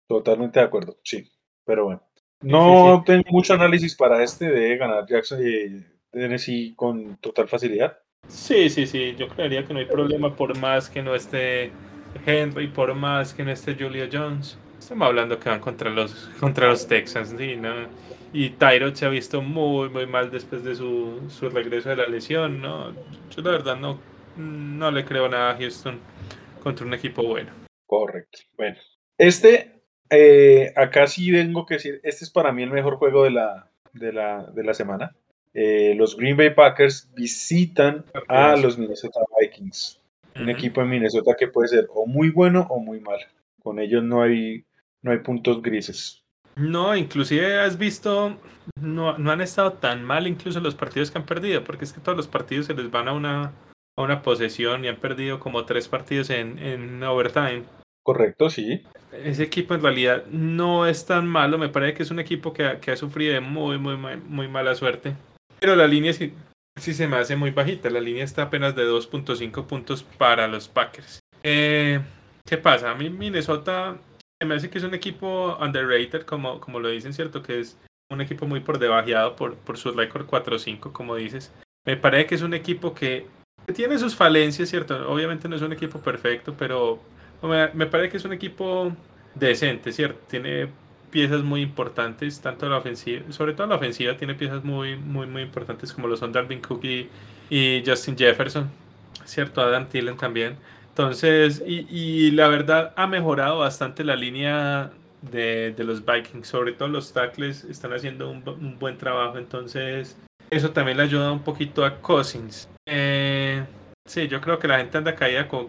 [0.06, 1.28] Totalmente de acuerdo, sí.
[1.64, 2.09] Pero bueno.
[2.42, 7.98] No tengo mucho análisis para este de ganar Jackson y Tennessee con total facilidad.
[8.28, 9.14] Sí, sí, sí.
[9.18, 11.70] Yo creería que no hay problema por más que no esté
[12.24, 14.58] Henry, por más que no esté Julio Jones.
[14.78, 17.56] Estamos hablando que van contra los, contra los Texans, ¿sí?
[17.56, 17.88] ¿no?
[18.32, 22.06] Y Tyrod se ha visto muy, muy mal después de su, su regreso de la
[22.06, 22.92] lesión, ¿no?
[23.30, 24.00] Yo la verdad no,
[24.36, 26.00] no le creo nada a Houston
[26.62, 27.50] contra un equipo bueno.
[27.86, 28.38] Correcto.
[28.56, 28.76] Bueno,
[29.18, 29.79] este,
[30.10, 33.70] eh, acá sí tengo que decir, este es para mí el mejor juego de la,
[33.92, 35.14] de la, de la semana.
[35.54, 40.00] Eh, los Green Bay Packers visitan a los Minnesota Vikings.
[40.36, 43.18] Un equipo en Minnesota que puede ser o muy bueno o muy mal.
[43.62, 44.64] Con ellos no hay,
[45.02, 46.22] no hay puntos grises.
[46.56, 48.36] No, inclusive has visto,
[48.80, 52.00] no, no han estado tan mal incluso los partidos que han perdido, porque es que
[52.00, 53.52] todos los partidos se les van a una,
[53.96, 57.64] a una posesión y han perdido como tres partidos en, en overtime.
[58.02, 58.82] Correcto, sí.
[59.12, 62.78] Ese equipo en realidad no es tan malo, me parece que es un equipo que,
[62.80, 65.14] que ha sufrido de muy, muy, muy mala suerte.
[65.58, 66.32] Pero la línea sí,
[66.76, 67.90] se me hace muy bajita.
[67.90, 71.20] La línea está apenas de 2.5 puntos para los Packers.
[71.42, 72.00] Eh,
[72.46, 72.90] ¿Qué pasa?
[72.90, 73.98] A mí Minnesota
[74.42, 77.42] me hace que es un equipo underrated, como, como lo dicen, ¿cierto?
[77.42, 77.76] Que es
[78.10, 81.52] un equipo muy por debajeado por, por su récord 4-5, como dices.
[81.86, 83.26] Me parece que es un equipo que,
[83.74, 85.10] tiene sus falencias, ¿cierto?
[85.10, 87.00] Obviamente no es un equipo perfecto, pero
[87.48, 88.92] me, parece que es un equipo
[89.34, 90.20] decente, ¿cierto?
[90.28, 90.68] Tiene
[91.10, 95.42] piezas muy importantes, tanto la ofensiva, sobre todo la ofensiva tiene piezas muy, muy, muy
[95.42, 98.70] importantes como lo son Dalvin Cook y, Justin Jefferson,
[99.24, 99.60] ¿cierto?
[99.60, 100.56] Adam Thielen también.
[100.88, 106.72] Entonces, y, y, la verdad ha mejorado bastante la línea de, de, los Vikings, sobre
[106.72, 110.16] todo los tackles están haciendo un, un, buen trabajo, entonces
[110.50, 112.68] eso también le ayuda un poquito a Cousins.
[112.86, 113.64] Eh,
[114.04, 115.68] sí, yo creo que la gente anda caída con,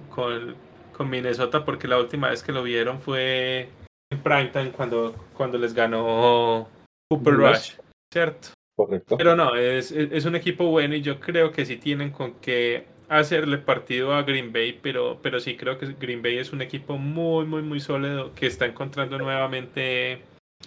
[1.02, 3.70] con Minnesota porque la última vez que lo vieron fue
[4.12, 6.68] en primetime cuando, cuando les ganó
[7.10, 7.72] Cooper Rush,
[8.14, 8.50] ¿cierto?
[8.78, 9.18] Correcto.
[9.18, 12.86] Pero no, es, es, un equipo bueno y yo creo que sí tienen con que
[13.10, 17.00] hacerle partido a Green Bay, pero, pero sí creo que Green Bay es un equipo
[17.00, 20.22] muy, muy, muy sólido que está encontrando nuevamente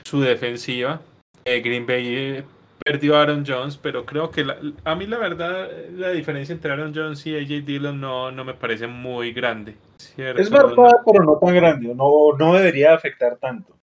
[0.05, 1.01] su defensiva.
[1.45, 2.45] Eh, Green Bay eh,
[2.85, 4.47] perdió a Aaron Jones, pero creo que
[4.85, 8.55] a mí la verdad la diferencia entre Aaron Jones y AJ Dillon no, no me
[8.55, 9.77] parece muy grande.
[10.17, 13.75] Es verdad, pero no tan grande, no, no debería afectar tanto.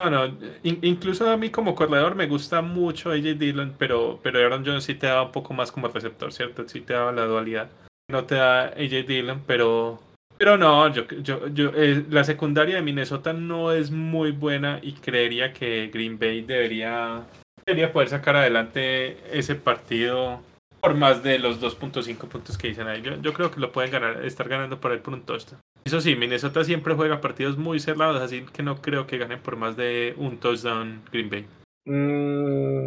[0.00, 4.64] No, no, incluso a mí como corredor me gusta mucho AJ Dillon, pero, pero Aaron
[4.64, 6.68] Jones sí te da un poco más como receptor, ¿cierto?
[6.68, 7.68] Sí te da la dualidad.
[8.08, 10.00] No te da AJ Dillon, pero,
[10.36, 14.92] pero no, yo, yo, yo eh, la secundaria de Minnesota no es muy buena y
[14.92, 17.24] creería que Green Bay debería
[17.68, 20.40] Debería poder sacar adelante ese partido
[20.80, 23.02] por más de los 2.5 puntos que dicen ahí.
[23.02, 25.60] Yo, creo que lo pueden ganar, estar ganando por el por un touchdown.
[25.84, 29.56] Eso sí, Minnesota siempre juega partidos muy cerrados, así que no creo que ganen por
[29.56, 31.46] más de un touchdown Green Bay.
[31.84, 32.86] Mm,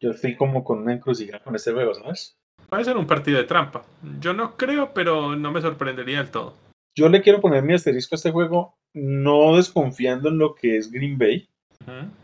[0.00, 2.38] yo estoy como con una encrucijada con este juego, ¿sabes?
[2.70, 3.84] Puede ser un partido de trampa.
[4.18, 6.56] Yo no creo, pero no me sorprendería del todo.
[6.96, 10.90] Yo le quiero poner mi asterisco a este juego, no desconfiando en lo que es
[10.90, 11.49] Green Bay,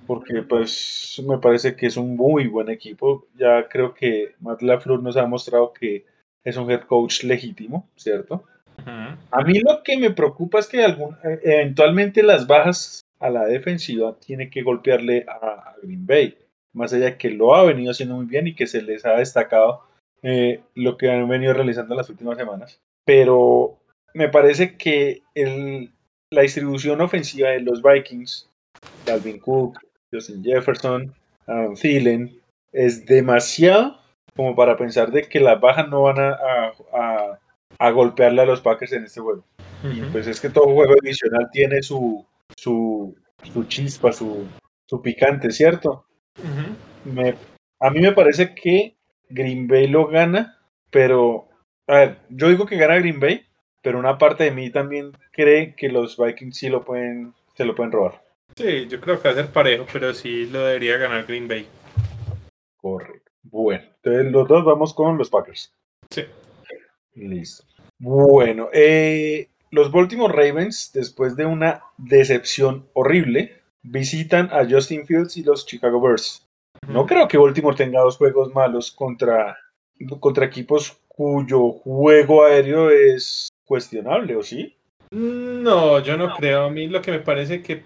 [0.07, 3.27] porque pues me parece que es un muy buen equipo.
[3.35, 6.05] Ya creo que Matt LaFleur nos ha mostrado que
[6.45, 8.45] es un head coach legítimo, ¿cierto?
[9.31, 13.47] A mí lo que me preocupa es que algún, e, eventualmente las bajas a la
[13.47, 16.37] defensiva tiene que golpearle a, Green Bay,
[16.73, 19.17] más allá de que lo ha venido haciendo muy bien y que se les ha
[19.17, 19.83] destacado
[20.23, 22.81] eh, lo que han venido realizando las últimas semanas.
[23.05, 23.79] Pero
[24.15, 25.23] me parece que
[26.31, 28.49] la distribución ofensiva de los Vikings
[29.07, 29.79] Calvin Cook,
[30.13, 31.15] Justin Jefferson,
[31.47, 32.39] Adam Thielen,
[32.73, 33.99] es demasiado
[34.35, 37.39] como para pensar de que las bajas no van a,
[37.79, 39.45] a golpearle a los Packers en este juego.
[39.83, 42.25] Y pues es que todo juego adicional tiene su,
[42.57, 43.15] su,
[43.53, 44.47] su chispa, su,
[44.87, 46.07] su picante, ¿cierto?
[47.05, 47.35] me,
[47.81, 48.97] a mí me parece que
[49.29, 50.59] Green Bay lo gana,
[50.91, 51.49] pero,
[51.87, 53.47] a ver, yo digo que gana Green Bay,
[53.83, 57.75] pero una parte de mí también cree que los Vikings sí lo pueden, se lo
[57.75, 58.23] pueden robar.
[58.57, 61.67] Sí, yo creo que va a ser parejo, pero sí lo debería ganar Green Bay.
[62.79, 63.31] Correcto.
[63.43, 65.75] Bueno, entonces los dos vamos con los Packers.
[66.11, 66.23] Sí.
[67.15, 67.65] Listo.
[67.99, 75.43] Bueno, eh, los Baltimore Ravens, después de una decepción horrible, visitan a Justin Fields y
[75.43, 76.47] los Chicago Bears.
[76.89, 79.59] No creo que Baltimore tenga dos juegos malos contra,
[80.19, 84.77] contra equipos cuyo juego aéreo es cuestionable, ¿o sí?
[85.11, 86.65] No, yo no creo.
[86.65, 87.83] A mí lo que me parece que,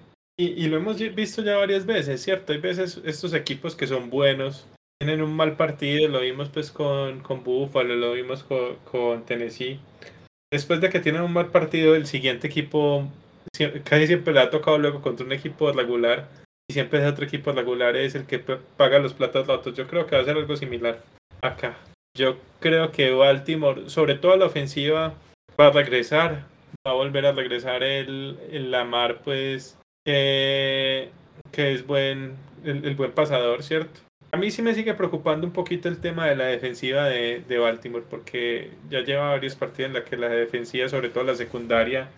[0.49, 2.53] y, lo hemos visto ya varias veces, ¿cierto?
[2.53, 4.67] Hay veces estos equipos que son buenos,
[4.99, 9.81] tienen un mal partido, lo vimos pues con, con Buffalo, lo vimos con, Tennessee.
[10.53, 13.09] Después de que tienen un mal partido, el siguiente equipo
[13.85, 16.29] casi siempre le ha tocado luego contra un equipo regular
[16.69, 19.75] y siempre es otro equipo regular es el que paga los platos rotos.
[19.75, 21.03] Yo creo que va a ser algo similar
[21.41, 21.77] acá.
[22.17, 25.15] Yo creo que Baltimore, sobre todo la ofensiva,
[25.59, 26.47] va a regresar,
[26.87, 31.13] va a volver a regresar el, el Lamar, pues, que
[31.55, 34.01] es buen, el, buen pasador, ¿cierto?
[34.33, 37.59] A mí sí me sigue preocupando un poquito el tema de la defensiva de, de
[37.59, 42.09] Baltimore, porque ya lleva varios partidos en la que la defensiva, sobre todo la secundaria,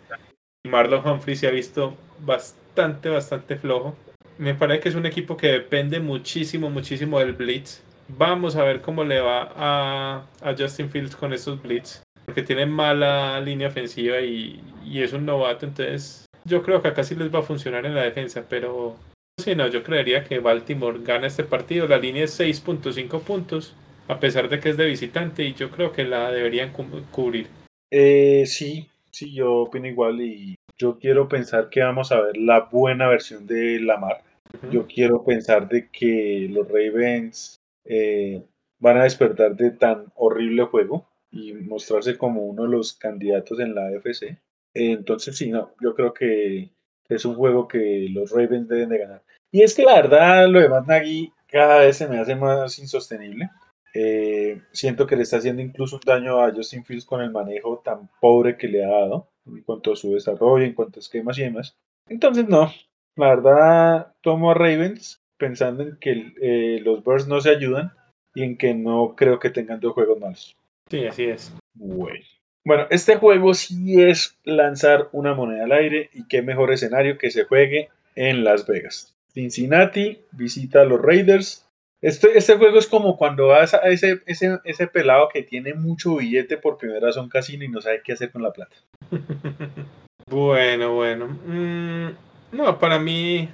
[0.64, 3.97] Marlon Humphrey se ha visto bastante, bastante flojo.
[4.39, 7.83] Me parece que es un equipo que depende muchísimo, muchísimo del blitz.
[8.09, 12.03] Vamos a ver cómo le va a, Justin Fields con estos blitz.
[12.24, 14.62] Porque tiene mala línea ofensiva y,
[14.93, 15.66] es un novato.
[15.66, 18.45] Entonces, yo creo que acá sí les va a funcionar en la defensa.
[18.49, 18.97] Pero,
[19.38, 21.86] si no, yo creería que Baltimore gana este partido.
[21.86, 23.74] La línea es 6.5 puntos.
[24.09, 25.45] A pesar de que es de visitante.
[25.45, 27.47] Y yo creo que la deberían cubrir.
[27.90, 32.61] Eh, sí, Sí, yo opino igual y yo quiero pensar que vamos a ver la
[32.61, 34.22] buena versión de Lamar.
[34.70, 38.43] Yo quiero pensar de que los Ravens eh,
[38.78, 43.74] van a despertar de tan horrible juego y mostrarse como uno de los candidatos en
[43.74, 44.38] la AFC.
[44.74, 46.70] Entonces, sí, no, yo creo que
[47.08, 49.22] es un juego que los Ravens deben de ganar.
[49.50, 52.78] Y es que la verdad, lo de Matt Nagy cada vez se me hace más
[52.78, 53.50] insostenible.
[53.94, 57.82] Eh, siento que le está haciendo incluso un daño a Justin Fields con el manejo
[57.84, 61.38] tan pobre que le ha dado en cuanto a su desarrollo, en cuanto a esquemas
[61.38, 61.76] y demás.
[62.08, 62.72] Entonces, no,
[63.16, 67.92] la verdad, tomo a Ravens pensando en que eh, los Bears no se ayudan
[68.34, 70.56] y en que no creo que tengan dos juegos malos.
[70.88, 71.52] Sí, así es.
[71.74, 72.24] Bueno.
[72.64, 77.30] Bueno, este juego sí es lanzar una moneda al aire y qué mejor escenario que
[77.30, 79.14] se juegue en Las Vegas.
[79.32, 81.66] Cincinnati visita a los Raiders
[82.02, 86.16] este, este juego es como cuando vas a ese, ese, ese pelado que tiene mucho
[86.16, 88.74] billete por primera vez a un casino y no sabe qué hacer con la plata.
[90.26, 91.28] bueno, bueno.
[91.46, 92.08] Mm,
[92.56, 93.48] no, para mí,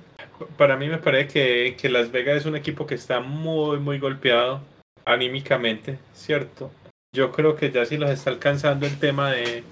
[0.56, 4.62] para mí me parece que, Las Vegas es un equipo que está muy, muy golpeado
[5.04, 6.70] anímicamente, ¿cierto?
[7.14, 9.64] Yo creo que ya sí los está alcanzando el tema de,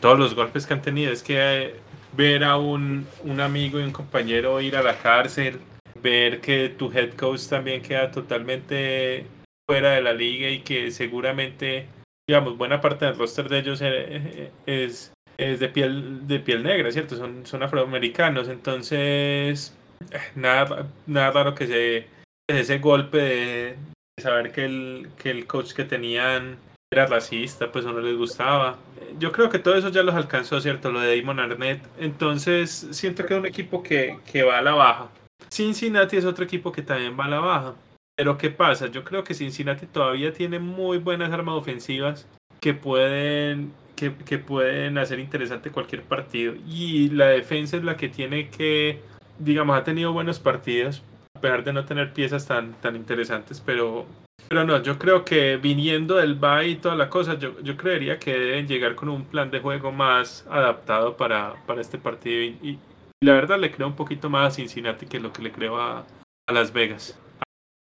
[0.00, 1.12] todos los golpes que han tenido.
[1.12, 1.74] Es que eh,
[2.16, 3.06] ver a un,
[3.40, 5.60] amigo y un compañero ir a la cárcel
[6.00, 9.26] ver que tu head coach también queda totalmente
[9.68, 11.88] fuera de la liga y que seguramente,
[12.28, 16.92] digamos, buena parte del roster de ellos eh, eh, es, de piel de piel negra,
[16.92, 17.16] ¿cierto?
[17.16, 19.76] Son, afroamericanos, entonces
[20.36, 22.06] nada, nada raro que se
[22.48, 23.76] ese golpe de,
[24.22, 26.58] saber que el, que el coach que tenían
[26.96, 28.78] era racista, pues no les gustaba.
[29.18, 30.90] Yo creo que todo eso ya los alcanzó, ¿cierto?
[30.90, 31.82] Lo de Damon Arnett.
[31.98, 35.08] Entonces, siento que es un equipo que, que va a la baja.
[35.50, 37.74] Cincinnati es otro equipo que también va a la baja.
[38.16, 38.86] Pero ¿qué pasa?
[38.86, 42.26] Yo creo que Cincinnati todavía tiene muy buenas armas ofensivas
[42.60, 46.54] que pueden, que, pueden hacer interesante cualquier partido.
[46.66, 49.00] Y la defensa es la que tiene que,
[49.38, 51.02] digamos, ha tenido buenos partidos,
[51.36, 54.06] a pesar de no tener piezas tan, tan interesantes, pero,
[54.48, 58.18] pero no, yo creo que viniendo del bye y toda la cosa, yo, yo creería
[58.18, 62.78] que deben llegar con un plan de juego más adaptado para, para este partido y,
[63.22, 66.06] la verdad le creo un poquito más a Cincinnati que lo que le creo a,
[66.52, 67.18] Las Vegas.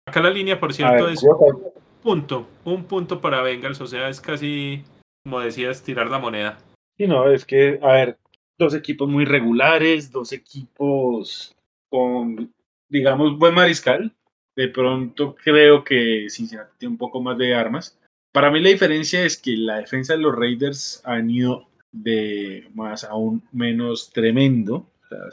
[0.06, 1.72] Acá la línea, por cierto, es un
[2.02, 4.82] punto, un punto para Bengals, o sea, es casi,
[5.22, 6.58] como decías, tirar la moneda.
[6.98, 8.18] Sí, no, es que, a ver,
[8.58, 11.56] dos equipos muy regulares, dos equipos
[11.88, 12.52] con,
[12.88, 14.12] digamos, buen mariscal.
[14.56, 17.98] De pronto creo que Cincinnati tiene un poco más de armas.
[18.32, 23.04] Para mí la diferencia es que la defensa de los Raiders han ido de más
[23.04, 24.86] a un menos tremendo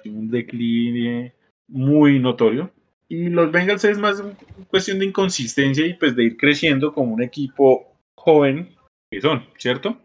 [0.05, 1.34] un declive
[1.68, 2.72] muy notorio.
[3.09, 4.22] Y los Bengals es más
[4.70, 8.76] cuestión de inconsistencia y pues de ir creciendo como un equipo joven
[9.09, 9.97] que son, ¿cierto?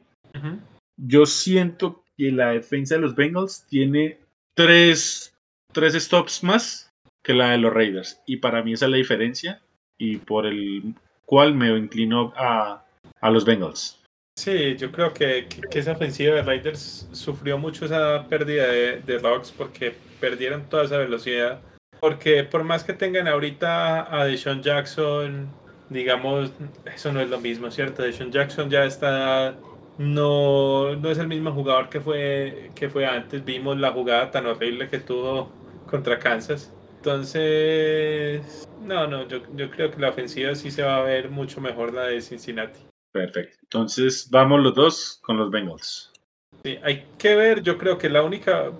[0.96, 4.18] Yo siento que la defensa de los Bengals tiene
[4.54, 5.34] tres,
[5.72, 6.91] tres stops más
[7.22, 8.20] que la de los Raiders.
[8.26, 9.62] Y para mí esa es la diferencia
[9.98, 10.94] y por el
[11.24, 12.84] cual me inclino a,
[13.20, 14.02] a los Bengals.
[14.36, 19.18] Sí, yo creo que, que, esa ofensiva de Raiders sufrió mucho esa pérdida de, de
[19.18, 21.60] Rocks porque perdieron toda esa velocidad.
[22.00, 25.48] Porque por más que tengan ahorita a Deshaun Jackson,
[25.90, 26.52] digamos,
[26.92, 28.02] eso no es lo mismo, ¿cierto?
[28.02, 29.54] Deshaun Jackson ya está,
[29.98, 33.44] no, no es el mismo jugador que fue, que fue antes.
[33.44, 35.52] Vimos la jugada tan horrible que tuvo
[35.86, 36.72] contra Kansas.
[37.04, 41.60] Entonces, no, no, yo, yo creo que la ofensiva sí se va a ver mucho
[41.60, 42.78] mejor la de Cincinnati.
[43.10, 43.58] Perfecto.
[43.64, 46.12] Entonces, vamos los dos con los Bengals.
[46.62, 48.70] Sí, hay que ver, yo creo que la única,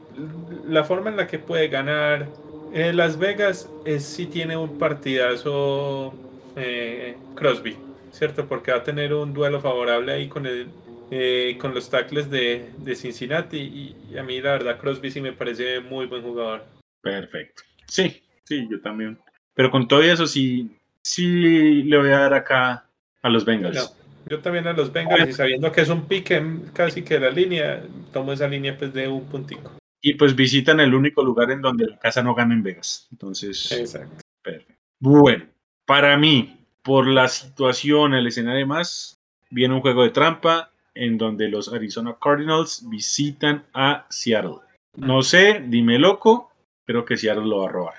[0.69, 2.29] la forma en la que puede ganar
[2.73, 6.15] eh, Las Vegas es si tiene un partidazo
[6.55, 7.77] eh, Crosby,
[8.13, 8.47] ¿cierto?
[8.47, 10.69] Porque va a tener un duelo favorable ahí con el,
[11.11, 15.21] eh, con los tackles de, de Cincinnati y, y, a mí la verdad Crosby sí
[15.21, 16.63] me parece muy buen jugador.
[17.01, 17.65] Perfecto.
[17.93, 19.19] Sí, sí, yo también.
[19.53, 20.71] Pero con todo eso sí,
[21.03, 22.87] sí le voy a dar acá
[23.21, 23.77] a los Bengals.
[23.77, 27.29] No, yo también a los Bengals y sabiendo que es un pique casi que la
[27.29, 29.73] línea, tomo esa línea pues de un puntico.
[30.01, 33.09] Y pues visitan el único lugar en donde la casa no gana en Vegas.
[33.13, 34.23] Entonces, Exacto.
[34.41, 34.73] perfecto.
[34.99, 35.45] Bueno,
[35.85, 39.19] para mí, por la situación, el escenario más,
[39.51, 44.61] viene un juego de trampa en donde los Arizona Cardinals visitan a Seattle.
[44.97, 46.52] No sé, dime loco,
[46.93, 47.95] creo que Seattle lo va a robar.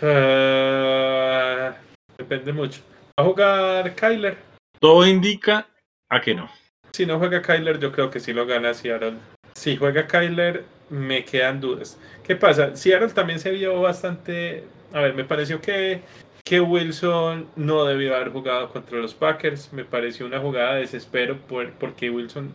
[0.00, 1.74] Uh,
[2.16, 2.80] depende mucho.
[3.18, 4.38] ¿Va a jugar Kyler?
[4.78, 5.66] Todo indica
[6.08, 6.48] a que no.
[6.92, 9.14] Si no juega Kyler, yo creo que sí lo gana Seattle.
[9.54, 11.98] Si juega Kyler, me quedan dudas.
[12.22, 12.76] ¿Qué pasa?
[12.76, 14.64] Seattle también se vio bastante.
[14.92, 16.02] A ver, me pareció que,
[16.44, 19.72] que Wilson no debió haber jugado contra los Packers.
[19.72, 22.52] Me pareció una jugada de desespero por, porque Wilson,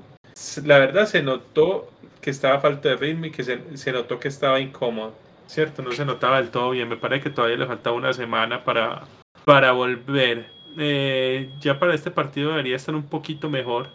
[0.64, 1.92] la verdad, se notó
[2.22, 5.27] que estaba falta de ritmo y que se, se notó que estaba incómodo.
[5.48, 5.82] ¿Cierto?
[5.82, 6.88] No se notaba del todo bien.
[6.88, 9.04] Me parece que todavía le faltaba una semana para,
[9.46, 10.52] para volver.
[10.78, 13.90] Eh, ya para este partido debería estar un poquito mejor.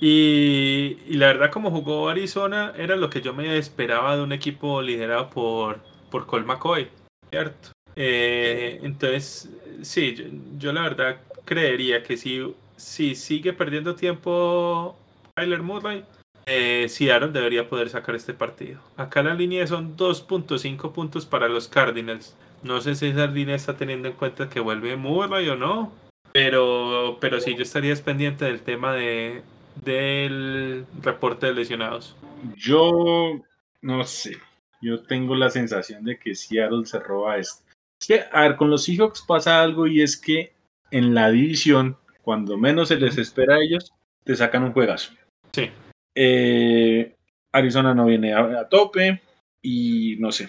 [0.00, 4.80] Y, la verdad, como jugó Arizona, era lo que yo me esperaba de un equipo
[4.80, 6.88] liderado por, por Cole McCoy,
[7.28, 7.72] ¿cierto?
[7.96, 9.50] Eh, entonces,
[9.82, 10.24] sí, yo,
[10.56, 14.96] yo, la verdad creería que si, si sigue perdiendo tiempo
[15.34, 16.02] Tyler Murray,
[16.46, 18.80] eh, Seattle debería poder sacar este partido.
[18.96, 22.36] Acá la línea son 2.5 puntos para los Cardinals.
[22.62, 25.92] No sé si esa línea está teniendo en cuenta que vuelve Murray o no.
[26.32, 29.42] Pero, pero sí, yo estaría pendiente del tema de,
[29.84, 32.16] del reporte de lesionados.
[32.56, 33.40] Yo
[33.82, 34.36] no sé.
[34.82, 37.64] Yo tengo la sensación de que Seattle se roba esto.
[38.00, 40.54] Es que, a ver, con los Seahawks pasa algo y es que
[40.90, 43.92] en la división, cuando menos se les espera a ellos,
[44.24, 45.12] te sacan un juegazo.
[45.52, 45.70] Sí.
[46.14, 47.16] Eh,
[47.52, 49.20] Arizona no viene a, a, tope
[49.62, 50.48] y no sé.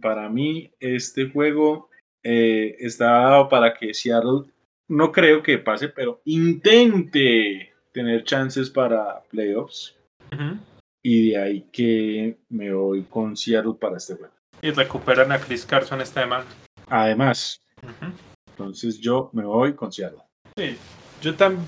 [0.00, 1.90] Para mí este juego
[2.22, 4.50] eh, está dado para que Seattle
[4.88, 9.96] no creo que pase, pero intente tener chances para playoffs.
[10.32, 10.58] Uh -huh.
[11.02, 14.32] Y de ahí que me voy con Seattle para este juego.
[14.62, 16.44] Y recuperan a Chris Carson esta semana.
[16.88, 18.12] Además, Uh -huh.
[18.50, 20.20] entonces yo me voy con Seattle.
[20.56, 20.76] Sí,
[21.20, 21.58] yo, tam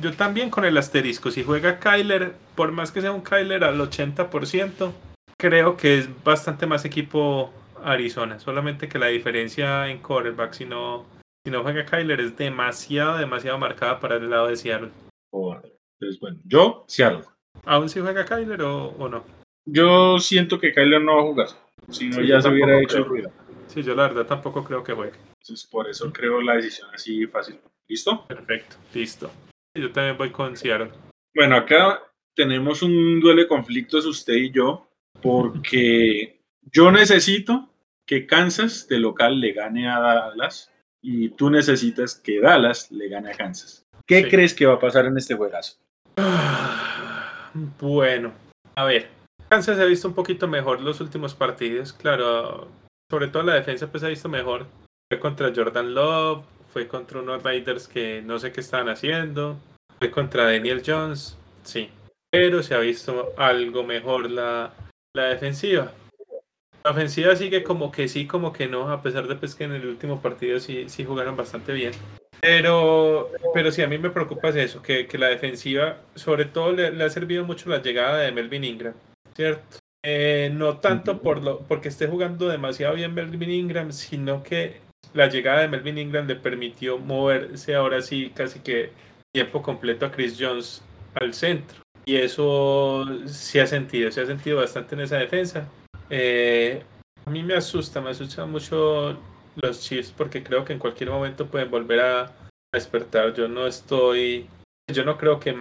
[0.00, 1.30] yo también con el asterisco.
[1.30, 4.92] Si juega Kyler, por más que sea un Kyler al 80%,
[5.38, 8.38] creo que es bastante más equipo Arizona.
[8.38, 11.04] Solamente que la diferencia en quarterback, si no,
[11.44, 14.90] si no juega Kyler, es demasiado, demasiado marcada para el lado de Seattle.
[15.32, 17.24] Entonces, bueno, yo, Seattle.
[17.64, 19.24] ¿Aún si juega Kyler o, o, no?
[19.64, 21.48] Yo siento que Kyler no va a jugar.
[21.90, 23.30] Si no, sí, ya se hubiera hecho el ruido.
[23.68, 25.16] Sí, yo la verdad tampoco creo que juegue.
[25.40, 27.58] Entonces, por eso creo la decisión así fácil.
[27.88, 28.26] ¿Listo?
[28.26, 29.30] Perfecto, listo.
[29.74, 30.90] Yo también voy con Seattle.
[31.34, 32.02] Bueno, acá
[32.34, 34.88] tenemos un duelo de conflictos usted y yo,
[35.22, 36.40] porque
[36.72, 37.70] yo necesito
[38.06, 40.70] que Kansas de local le gane a Dallas
[41.00, 43.86] y tú necesitas que Dallas le gane a Kansas.
[44.06, 44.28] ¿Qué sí.
[44.28, 45.78] crees que va a pasar en este juegazo?
[47.80, 48.32] Bueno,
[48.74, 49.08] a ver,
[49.48, 52.68] Kansas se ha visto un poquito mejor los últimos partidos, claro,
[53.10, 54.66] sobre todo la defensa pues se ha visto mejor.
[55.10, 59.58] Fue contra Jordan Love, fue contra unos Raiders que no sé qué estaban haciendo,
[59.98, 61.90] fue contra Daniel Jones, sí,
[62.30, 64.72] pero se ha visto algo mejor la,
[65.14, 65.92] la defensiva.
[66.84, 69.72] La ofensiva sigue como que sí, como que no, a pesar de pues, que en
[69.72, 71.92] el último partido sí, sí jugaron bastante bien.
[72.40, 76.72] Pero, pero sí, a mí me preocupa es eso, que, que la defensiva, sobre todo
[76.72, 78.94] le, le, ha servido mucho la llegada de Melvin Ingram,
[79.36, 79.78] ¿cierto?
[80.04, 84.80] Eh, no tanto por lo, porque esté jugando demasiado bien Melvin Ingram, sino que
[85.14, 88.92] la llegada de Melvin Ingram le permitió moverse ahora sí casi que
[89.32, 90.82] tiempo completo a Chris Jones
[91.14, 91.80] al centro.
[92.04, 95.68] y eso se ha sentido, se ha sentido bastante en esa defensa.
[96.10, 96.82] Eh,
[97.24, 99.18] a mí me asusta, me asusta mucho
[99.56, 102.32] los Chiefs porque creo que en cualquier momento pueden volver a
[102.72, 103.34] despertar.
[103.34, 104.48] Yo no estoy,
[104.92, 105.56] yo no creo que,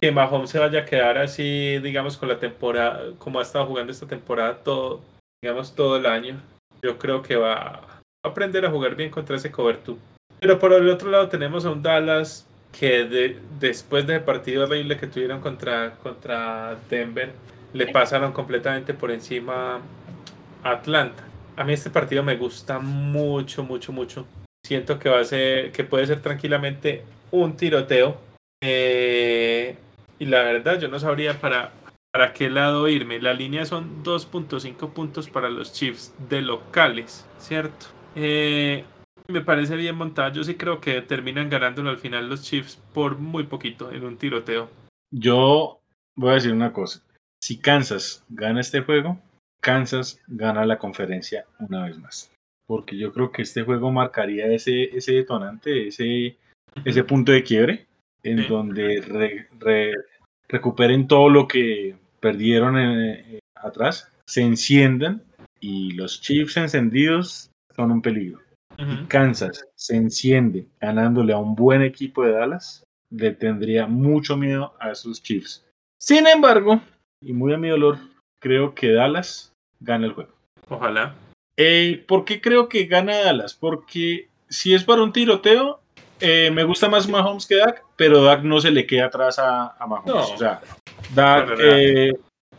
[0.00, 3.92] que Mahomes se vaya a quedar así, digamos, con la temporada, como ha estado jugando
[3.92, 5.02] esta temporada todo,
[5.42, 6.40] digamos, todo el año.
[6.82, 7.95] Yo creo que va
[8.26, 9.98] a aprender a jugar bien contra ese cobertura.
[10.40, 12.46] Pero por el otro lado tenemos a un Dallas
[12.78, 17.32] que después del partido horrible que tuvieron contra, contra Denver,
[17.72, 19.80] le pasaron completamente por encima
[20.62, 21.24] a Atlanta.
[21.56, 24.26] A mí este partido me gusta mucho, mucho, mucho.
[24.64, 28.18] Siento que va a ser, que puede ser tranquilamente un tiroteo.
[28.62, 29.76] Eh,
[30.18, 31.72] y la verdad, yo no sabría para,
[32.12, 33.20] para qué lado irme.
[33.20, 37.86] La línea son 2.5 puntos para los Chiefs de locales, ¿cierto?
[38.16, 38.84] Eh,
[39.28, 40.32] me parece bien montado.
[40.32, 44.16] Yo sí creo que terminan ganándolo al final los Chiefs por muy poquito en un
[44.16, 44.70] tiroteo.
[45.10, 45.80] Yo
[46.16, 47.02] voy a decir una cosa.
[47.40, 49.20] Si Kansas gana este juego,
[49.60, 52.32] Kansas gana la conferencia una vez más.
[52.66, 56.36] Porque yo creo que este juego marcaría ese, ese detonante, ese,
[56.84, 57.86] ese punto de quiebre,
[58.22, 59.46] en donde
[60.48, 65.22] recuperen todo lo que perdieron eh, atrás, se enciendan
[65.60, 68.40] y los Chiefs encendidos son un peligro.
[69.08, 74.90] Kansas se enciende ganándole a un buen equipo de Dallas, le tendría mucho miedo a
[74.90, 75.64] esos Chiefs.
[75.98, 76.80] Sin embargo,
[77.22, 77.98] y muy a mi dolor,
[78.38, 80.32] creo que Dallas gana el juego.
[80.68, 81.14] Ojalá.
[81.56, 83.54] Eh, ¿Por qué creo que gana Dallas?
[83.54, 85.80] Porque si es para un tiroteo,
[86.20, 89.74] eh, me gusta más Mahomes que Dak, pero Dak no se le queda atrás a,
[89.86, 90.32] Mahomes.
[90.34, 90.60] O sea,
[91.14, 92.12] Dak eh,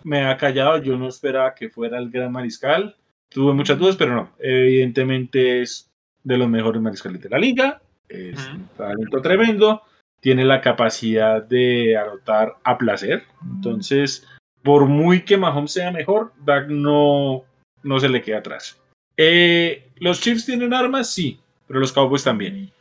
[0.03, 2.95] me ha callado, yo no esperaba que fuera el gran mariscal.
[3.29, 4.31] Tuve muchas dudas, pero no.
[4.39, 5.89] Evidentemente es
[6.23, 7.81] de los mejores mariscales de la liga.
[8.07, 9.81] Es un talento tremendo.
[10.19, 13.23] Tiene la capacidad de anotar a placer.
[13.43, 14.25] Entonces,
[14.63, 17.43] por muy que Mahomes sea mejor, Dak no,
[17.83, 18.81] no se le queda atrás.
[19.15, 22.71] Eh, los Chiefs tienen armas, sí, pero los Cowboys también.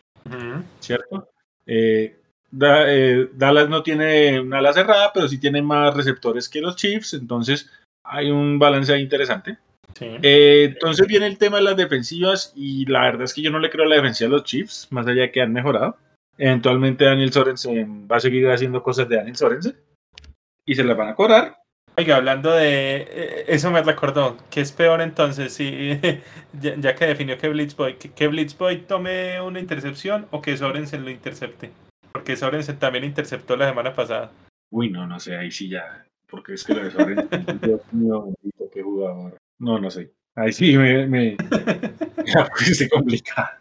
[0.80, 1.28] ¿Cierto?
[1.66, 2.16] Eh,
[2.60, 7.14] eh, Dallas no tiene una ala cerrada, pero sí tiene más receptores que los Chiefs,
[7.14, 7.70] entonces
[8.02, 9.58] hay un balance ahí interesante.
[10.00, 13.70] Entonces viene el tema de las defensivas y la verdad es que yo no le
[13.70, 15.96] creo a la defensiva de los Chiefs, más allá de que han mejorado.
[16.38, 19.76] Eventualmente Daniel Sorensen va a seguir haciendo cosas de Daniel Sorensen
[20.66, 21.56] y se las van a cobrar.
[21.98, 23.06] Oiga, hablando de.
[23.08, 24.36] Eh, eso me recordó.
[24.50, 25.54] ¿Qué es peor entonces?
[25.54, 25.98] Si,
[26.60, 31.10] ya, que definió que Blitzboy, que, que Blitzboy tome una intercepción o que Sorensen lo
[31.10, 31.70] intercepte.
[32.12, 34.30] Porque Sorensen también interceptó la semana pasada.
[34.70, 36.06] Uy, no, no sé, ahí sí ya.
[36.28, 37.60] Porque es que lo de Sorensen.
[37.62, 38.28] Dios mío,
[38.74, 39.38] qué jugador.
[39.58, 40.12] No, no sé.
[40.34, 41.06] Ahí sí me.
[41.06, 41.36] me
[42.90, 43.58] complica.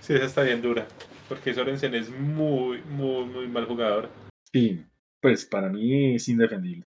[0.00, 0.86] Sí, esa está bien dura.
[1.28, 4.10] Porque Sorensen es muy, muy, muy mal jugador.
[4.52, 4.84] Sí,
[5.20, 6.84] pues para mí es indefendible.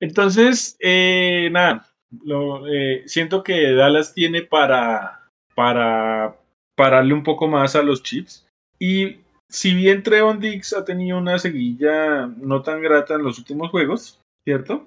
[0.00, 1.86] Entonces, eh, nada,
[2.24, 6.36] lo, eh, siento que Dallas tiene para, para
[6.76, 8.46] pararle un poco más a los chips.
[8.78, 13.70] Y si bien Trevon Dix ha tenido una seguilla no tan grata en los últimos
[13.70, 14.86] juegos, ¿cierto?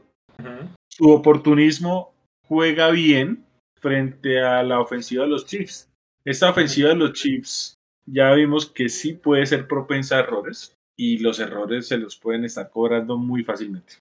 [0.96, 2.14] Su oportunismo
[2.48, 3.44] juega bien
[3.80, 5.90] frente a la ofensiva de los Chiefs.
[6.24, 11.18] Esta ofensiva de los Chiefs ya vimos que sí puede ser propensa a errores y
[11.18, 13.96] los errores se los pueden estar cobrando muy fácilmente.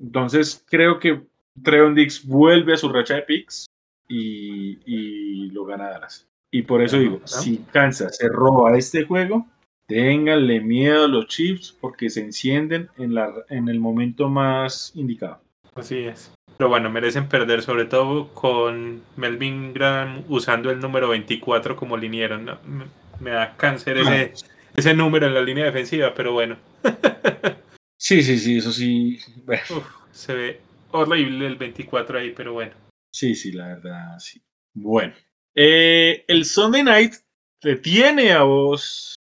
[0.00, 1.20] Entonces creo que
[1.62, 3.66] Treon Dix vuelve a su racha de picks
[4.08, 6.26] y, lo gana Dallas.
[6.50, 9.46] Y por eso digo, si Kansas se roba este juego,
[9.86, 15.45] ténganle miedo a los Chiefs porque se encienden en, la, en el momento más indicado.
[15.76, 16.32] Así es.
[16.56, 22.38] Pero bueno, merecen perder, sobre todo con Melvin Graham usando el número 24 como liniero.
[23.20, 24.32] Me, da cáncer ese,
[24.74, 26.56] ese número en la línea defensiva, pero bueno.
[27.98, 29.18] sí, sí, sí, eso sí.
[30.12, 30.60] se ve
[30.92, 32.72] horrible el 24 ahí, pero bueno.
[33.12, 34.40] Sí, sí, la verdad, sí.
[34.72, 35.14] Bueno.
[35.54, 37.14] Eh, el Sunday Night
[37.60, 39.14] te tiene a vos,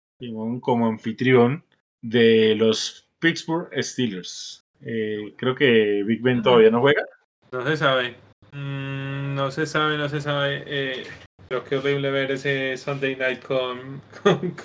[0.61, 1.63] como anfitrión
[2.01, 4.62] de los Pittsburgh Steelers.
[4.85, 7.03] Eh, creo que Big Ben todavía no juega.
[7.51, 8.15] No se sabe.
[8.51, 10.63] Mm, no se sabe, no se sabe.
[10.65, 11.03] Eh,
[11.47, 14.55] creo que horrible ver ese Sunday Night con, con,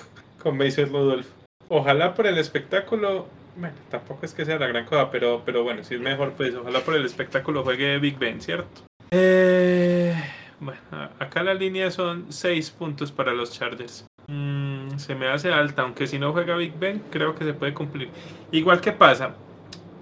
[0.41, 1.27] con Mason Rudolph.
[1.69, 5.83] Ojalá por el espectáculo, bueno, tampoco es que sea la gran cosa, pero, pero bueno,
[5.83, 8.81] si es mejor, pues ojalá por el espectáculo juegue Big Ben, ¿cierto?
[9.11, 10.15] Eh,
[10.59, 10.81] bueno,
[11.19, 14.07] acá la línea son 6 puntos para los Chargers.
[14.27, 17.73] Mm, se me hace alta, aunque si no juega Big Ben, creo que se puede
[17.73, 18.09] cumplir.
[18.51, 19.35] Igual que pasa,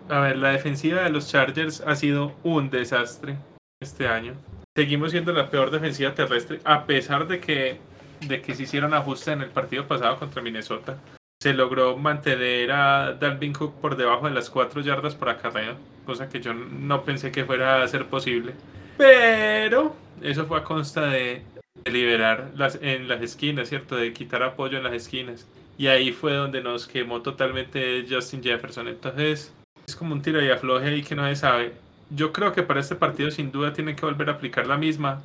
[0.10, 3.38] a ver, la defensiva de los Chargers ha sido un desastre
[3.82, 4.34] este año.
[4.76, 7.80] Seguimos siendo la peor defensiva terrestre, a pesar de que
[8.22, 10.98] de que se hicieron ajustes en el partido pasado contra Minnesota.
[11.40, 16.30] se logró mantener a Dalvin Cook por debajo de las 4 yardas por acarreo, cosa
[16.30, 18.54] que yo no pensé que fuera a ser posible.
[18.98, 21.44] Pero eso fue a consta de,
[21.86, 23.96] liberar las, en las esquinas, ¿cierto?
[23.96, 25.48] De quitar apoyo en las esquinas.
[25.78, 28.88] Y ahí fue donde nos quemó totalmente Justin Jefferson.
[28.88, 29.54] Entonces,
[29.88, 31.74] es como un tiro y afloje ahí que no se sabe.
[32.10, 35.24] Yo creo que para este partido sin duda tienen que volver a aplicar la misma.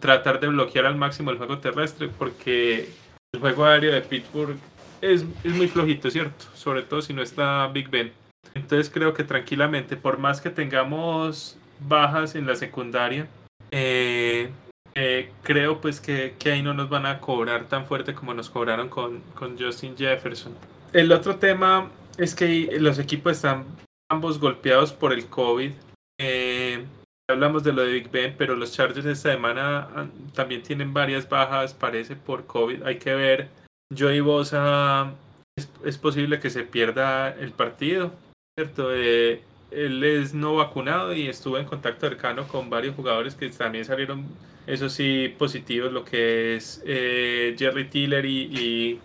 [0.00, 2.90] Tratar de bloquear al máximo el juego terrestre porque
[3.32, 4.56] el juego aéreo de Pittsburgh
[5.00, 6.44] es, muy flojito, ¿cierto?
[6.54, 8.12] Sobre todo si no está Big Ben.
[8.54, 13.28] Entonces creo que tranquilamente, por más que tengamos bajas en la secundaria,
[13.70, 14.50] eh,
[14.96, 18.88] eh, creo pues que, ahí no nos van a cobrar tan fuerte como nos cobraron
[18.88, 19.22] con
[19.58, 20.52] Justin Jefferson.
[20.92, 21.88] El otro tema
[22.18, 23.64] es que los equipos están
[24.10, 25.72] ambos golpeados por el COVID.
[26.18, 26.84] Eh,
[27.30, 31.72] hablamos de lo de Big Ben, pero los Chargers esta semana también tienen varias bajas,
[31.72, 32.82] parece, por COVID.
[32.82, 33.48] Hay que ver.
[33.96, 35.14] Joey Bosa
[35.56, 38.12] es, es posible que se pierda el partido,
[38.56, 38.94] ¿cierto?
[38.94, 43.84] Eh, él es no vacunado y estuvo en contacto cercano con varios jugadores que también
[43.84, 44.26] salieron,
[44.66, 49.00] eso sí, positivos, lo que es eh, Jerry Tiller y,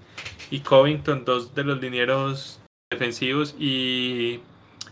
[0.49, 2.60] y, Covington, dos de los linieros
[2.91, 4.40] defensivos, y,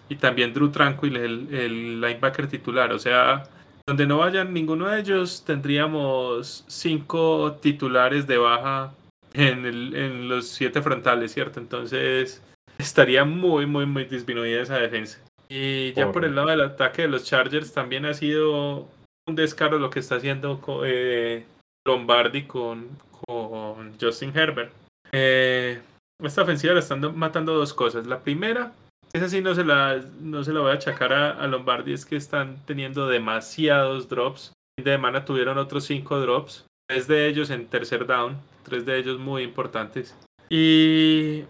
[0.09, 2.93] y también Drew Tranquil, el, el linebacker titular.
[2.93, 3.43] O sea,
[3.87, 8.93] donde no vayan ninguno de ellos, tendríamos cinco titulares de baja
[9.33, 11.59] en, el, en los siete frontales, ¿cierto?
[11.59, 12.41] Entonces
[12.77, 15.19] estaría muy, muy, muy disminuida esa defensa.
[15.49, 18.87] Y ya por el lado del ataque de los Chargers también ha sido
[19.27, 21.45] un descaro lo que está haciendo eh,
[21.85, 22.89] Lombardi con,
[23.27, 24.71] con Justin Herbert.
[25.11, 25.79] Eh,
[26.23, 28.07] esta ofensiva la están matando dos cosas.
[28.07, 28.73] La primera,
[29.13, 32.15] esa sí no se la, no se la voy a achacar a, Lombardi, es que
[32.15, 34.53] están teniendo demasiados drops.
[34.77, 39.19] De semana tuvieron otros cinco drops, tres de ellos en tercer down, tres de ellos
[39.19, 40.17] muy importantes.
[40.49, 41.43] Y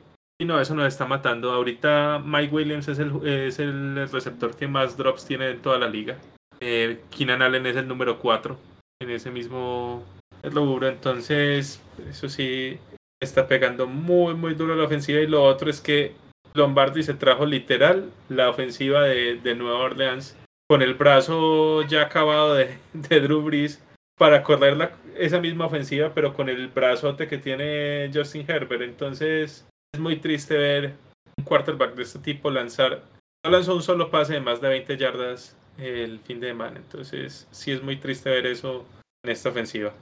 [0.44, 1.52] no, eso nos está matando.
[1.52, 5.88] Ahorita Mike Williams es el, es el receptor que más drops tiene en toda la
[5.88, 6.18] liga.
[6.60, 8.58] Eh, Keenan Allen es el número 4
[9.02, 10.04] en ese mismo
[10.44, 10.88] rubro.
[10.88, 12.78] Entonces, eso sí
[13.22, 15.22] está pegando muy, muy duro la ofensiva.
[15.22, 16.14] Y lo otro es que
[16.54, 20.38] Lombardi se trajo literal la ofensiva de, de Nueva Orleans
[20.70, 23.84] con el brazo ya acabado de, de Drew Brees
[24.18, 28.82] para correr la, esa misma ofensiva, pero con el brazote que tiene Justin Herbert.
[28.82, 30.94] Entonces, es muy triste ver
[31.38, 33.04] un quarterback de este tipo lanzar.
[33.44, 36.78] No lanzó un solo pase de más de 20 yardas el fin de semana.
[36.78, 38.86] Entonces, sí es muy triste ver eso
[39.24, 39.94] en esta ofensiva.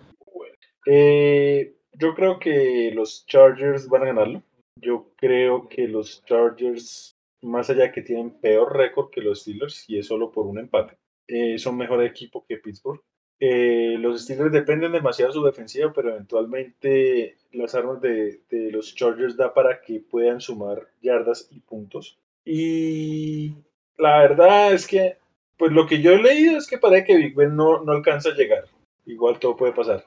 [0.86, 4.44] Eh, yo creo que los Chargers van a ganarlo.
[4.76, 9.98] Yo creo que los Chargers, más allá que tienen peor récord que los Steelers, y
[9.98, 13.02] es solo por un empate, eh, son mejor equipo que Pittsburgh.
[13.39, 18.41] Eh, los Steelers dependen demasiado de su defensiva, pero eventualmente las armas de,
[18.72, 22.19] los Chargers da para que puedan sumar yardas y puntos.
[22.45, 23.56] Y
[23.98, 25.18] la verdad es que,
[25.57, 28.30] pues lo que yo he leído es que parece que Big Ben no, no alcanza
[28.30, 28.65] a llegar.
[29.06, 30.06] Igual todo puede pasar.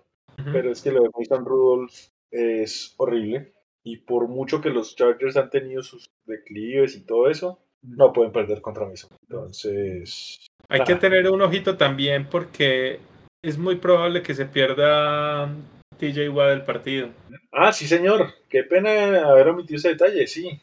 [0.53, 1.93] Pero es que lo de Mason Rudolph
[2.31, 3.54] es horrible.
[3.85, 8.33] Y por mucho que los Chargers han tenido sus declives y todo eso, no pueden
[8.33, 9.11] perder contra Mason.
[9.29, 10.47] Entonces.
[10.69, 12.99] Hay que tener un ojito también porque
[13.43, 15.55] es muy probable que se pierda
[15.99, 17.11] TJ Watt del partido.
[17.53, 18.33] Ah, sí, señor.
[18.49, 20.61] Qué pena haber omitido ese detalle, sí.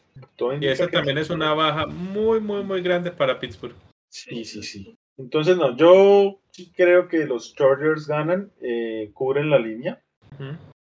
[0.60, 3.76] y esa también es una baja muy, muy, muy grande para Pittsburgh.
[4.08, 4.96] Sí, sí, sí.
[5.16, 10.02] Entonces, no, yo sí creo que los Chargers ganan, eh, cubren la línea.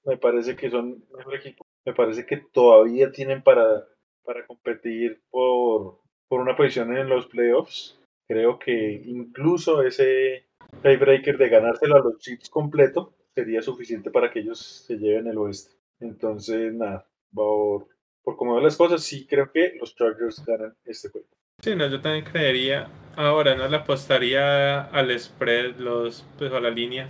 [0.05, 1.65] Me parece que son mejor equipo.
[1.85, 3.87] Me parece que todavía tienen para,
[4.25, 7.99] para competir por, por una posición en los playoffs.
[8.29, 10.47] Creo que incluso ese
[10.83, 15.39] tiebreaker de ganárselo a los Chiefs completo sería suficiente para que ellos se lleven el
[15.39, 15.75] oeste.
[16.01, 17.89] Entonces, nada, por,
[18.23, 21.29] por como veo las cosas, sí creo que los Chargers ganan este juego.
[21.61, 22.89] Sí, no, yo también creería.
[23.17, 27.09] Ahora no le apostaría al spread, los, pues a la línea.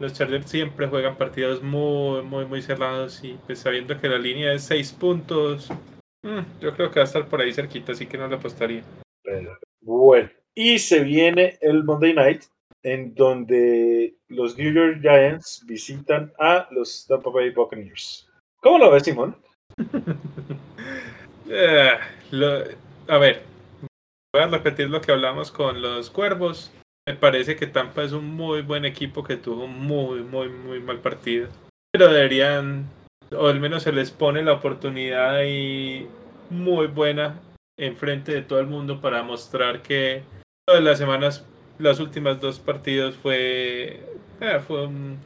[0.00, 4.52] Los Chargers siempre juegan partidos muy, muy, muy cerrados y pues sabiendo que la línea
[4.52, 5.70] es 6 puntos,
[6.22, 8.82] mm, yo creo que va a estar por ahí cerquita, así que no le apostaría.
[9.80, 12.44] Bueno, y se viene el Monday Night,
[12.82, 18.28] en donde los New York Giants visitan a los Tampa Bay Buccaneers.
[18.60, 19.36] ¿Cómo lo ves, Simón?
[21.46, 21.90] Eh,
[23.06, 23.42] a ver,
[24.32, 26.72] voy a repetir lo que hablamos con los Cuervos.
[27.06, 30.80] Me parece que Tampa es un muy buen equipo que tuvo un muy, muy, muy
[30.80, 31.48] mal partido.
[31.92, 32.88] Pero deberían,
[33.30, 36.08] o al menos se les pone la oportunidad ahí
[36.50, 37.40] muy buena
[37.78, 40.22] enfrente de todo el mundo para mostrar que
[40.66, 41.46] las semanas
[41.78, 44.00] las últimas dos partidos fue,
[44.40, 45.18] eh, fue un,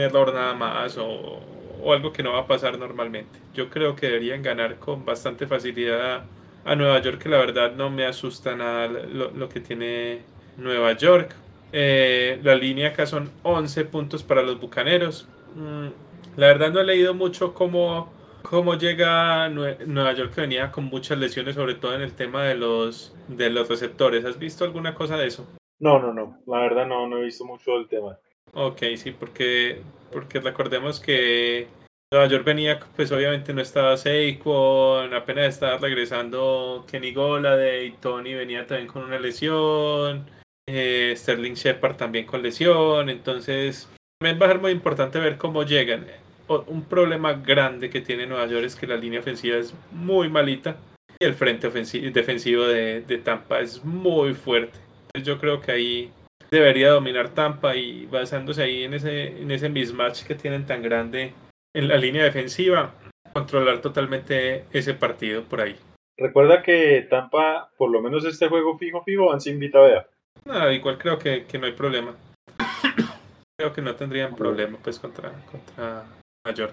[0.00, 1.40] error nada más o,
[1.82, 3.38] o algo que no va a pasar normalmente.
[3.54, 6.24] Yo creo que deberían ganar con bastante facilidad
[6.64, 10.22] a, Nueva York, que la verdad no me asusta nada lo, que tiene
[10.58, 11.34] Nueva York.
[11.72, 15.28] Eh, la línea acá son 11 puntos para los Bucaneros.
[15.54, 15.88] Mm,
[16.36, 18.12] la verdad no he leído mucho cómo,
[18.42, 22.54] cómo llega Nueva York que venía con muchas lesiones, sobre todo en el tema de
[22.54, 24.24] los, de los receptores.
[24.24, 25.46] ¿Has visto alguna cosa de eso?
[25.78, 26.38] No, no, no.
[26.46, 28.18] La verdad no, no he visto mucho del tema.
[28.52, 29.82] Ok, sí, porque,
[30.12, 31.68] porque recordemos que
[32.10, 38.66] Nueva York venía, pues obviamente no estaba Saquon, apenas estaba regresando Kenny y Tony venía
[38.66, 40.24] también con una lesión,
[40.70, 43.88] eh, Sterling Shepard también con lesión, entonces
[44.20, 46.06] también va a ser muy importante ver cómo llegan.
[46.66, 50.76] Un problema grande que tiene Nueva York es que la línea ofensiva es muy malita
[51.18, 54.78] y el frente defensivo de, Tampa es muy fuerte.
[55.06, 56.12] Entonces yo creo que ahí
[56.50, 61.32] debería dominar Tampa y basándose ahí en ese, en ese mismatch que tienen tan grande
[61.74, 62.94] en la línea defensiva,
[63.32, 65.76] controlar totalmente ese partido por ahí.
[66.18, 70.06] Recuerda que Tampa, por lo menos este juego fijo fijo, van sin invita a
[70.48, 72.16] No, igual creo que, no hay problema.
[73.58, 76.04] creo que no tendrían problema pues contra, contra
[76.44, 76.72] Mayor.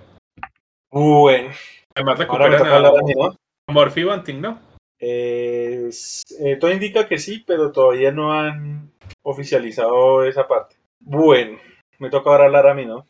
[0.89, 1.49] Bueno.
[1.93, 4.61] Además recuperan a, a Morphy Bunting, ¿no?
[4.97, 5.89] Eh,
[6.57, 8.93] todo indica que sí, pero todavía no han
[9.23, 10.77] oficializado esa parte.
[11.01, 11.59] Bueno,
[11.99, 13.05] me toca ahora hablar a mí, ¿no?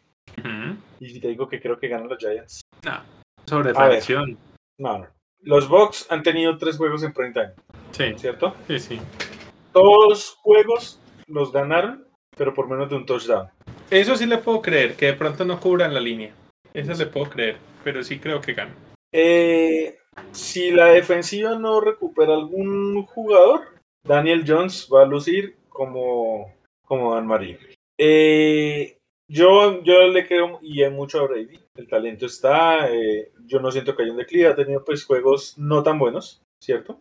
[0.99, 2.61] Y si te digo que creo que ganan los Giants.
[2.83, 3.03] No,
[3.45, 4.37] sobre traición.
[4.79, 5.07] No, no.
[5.41, 7.53] Los Bucks han tenido tres juegos en prime time.
[7.91, 8.17] Sí.
[8.17, 8.55] ¿Cierto?
[8.67, 9.01] Sí, sí.
[9.75, 12.07] Todos juegos los ganaron,
[12.37, 13.49] pero por menos de un touchdown.
[13.89, 16.33] Eso sí le puedo creer, que de pronto no cubran la línea.
[16.73, 18.73] Eso le puedo creer, pero sí creo que ganan.
[19.11, 19.97] Eh,
[20.31, 23.63] si la defensiva no recupera algún jugador,
[24.07, 26.53] Daniel Jones va a lucir como,
[26.85, 27.57] como Dan Marín.
[27.97, 28.97] Eh,
[29.29, 31.59] yo, yo le creo y hay mucho a Brady.
[31.75, 32.89] El talento está.
[32.89, 34.47] Eh, yo no siento que haya un declive.
[34.47, 36.97] Ha tenido pues juegos no tan buenos, ¿cierto?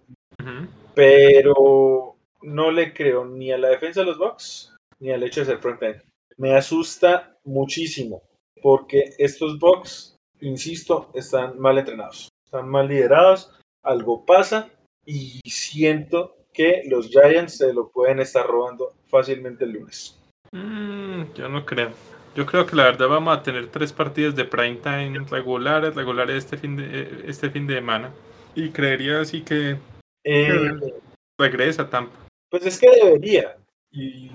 [0.97, 2.14] Pero
[2.45, 5.59] no le creo ni a la defensa de los Bucks ni al hecho de ser
[5.59, 6.03] frontend.
[6.37, 8.23] Me asusta muchísimo
[8.63, 13.51] porque estos Bucks, insisto, están mal entrenados, están mal liderados.
[13.83, 14.71] Algo pasa
[15.05, 20.19] y siento que los Giants se lo pueden estar robando fácilmente el lunes.
[20.53, 21.91] Mm, yo no creo.
[22.35, 26.37] Yo creo que la verdad vamos a tener tres partidos de prime time regulares, regulares
[26.37, 28.13] este fin de este fin de semana.
[28.55, 29.77] Y creería así que,
[30.25, 30.73] eh,
[31.39, 32.24] regresa Tampa.
[32.55, 33.57] Pues es que debería.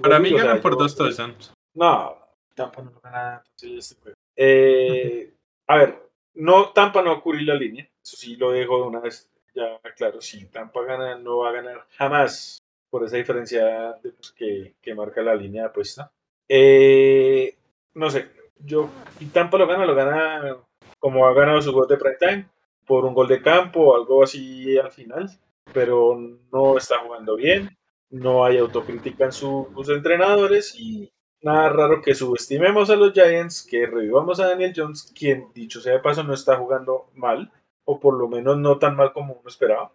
[0.02, 1.54] Para mí ganan por dos touchdowns.
[1.74, 2.18] No,
[2.54, 5.34] Tampa no gana este eh,
[5.66, 7.90] a ver, no, Tampa no va a cubrir la línea.
[8.04, 10.20] Eso sí lo dejo de una vez ya claro.
[10.20, 12.58] Si Tampa gana, no va a ganar jamás
[12.90, 16.12] por esa diferencia de, pues, que, que, marca la línea de apuesta.
[16.50, 17.58] Eh,
[17.94, 18.90] no sé, yo,
[19.22, 20.58] y Tampa lo gana, lo gana
[21.00, 22.50] como ha ganado su gol de prime time,
[22.86, 25.30] por un gol de campo o algo así al final,
[25.72, 26.20] pero
[26.52, 27.79] no está jugando bien,
[28.10, 31.12] no hay autocrítica en sus entrenadores y
[31.42, 35.94] nada raro que subestimemos a los Giants, que revivamos a Daniel Jones, quien dicho sea
[35.94, 37.52] de paso no está jugando mal,
[37.86, 39.92] o por lo menos no tan mal como uno esperaba.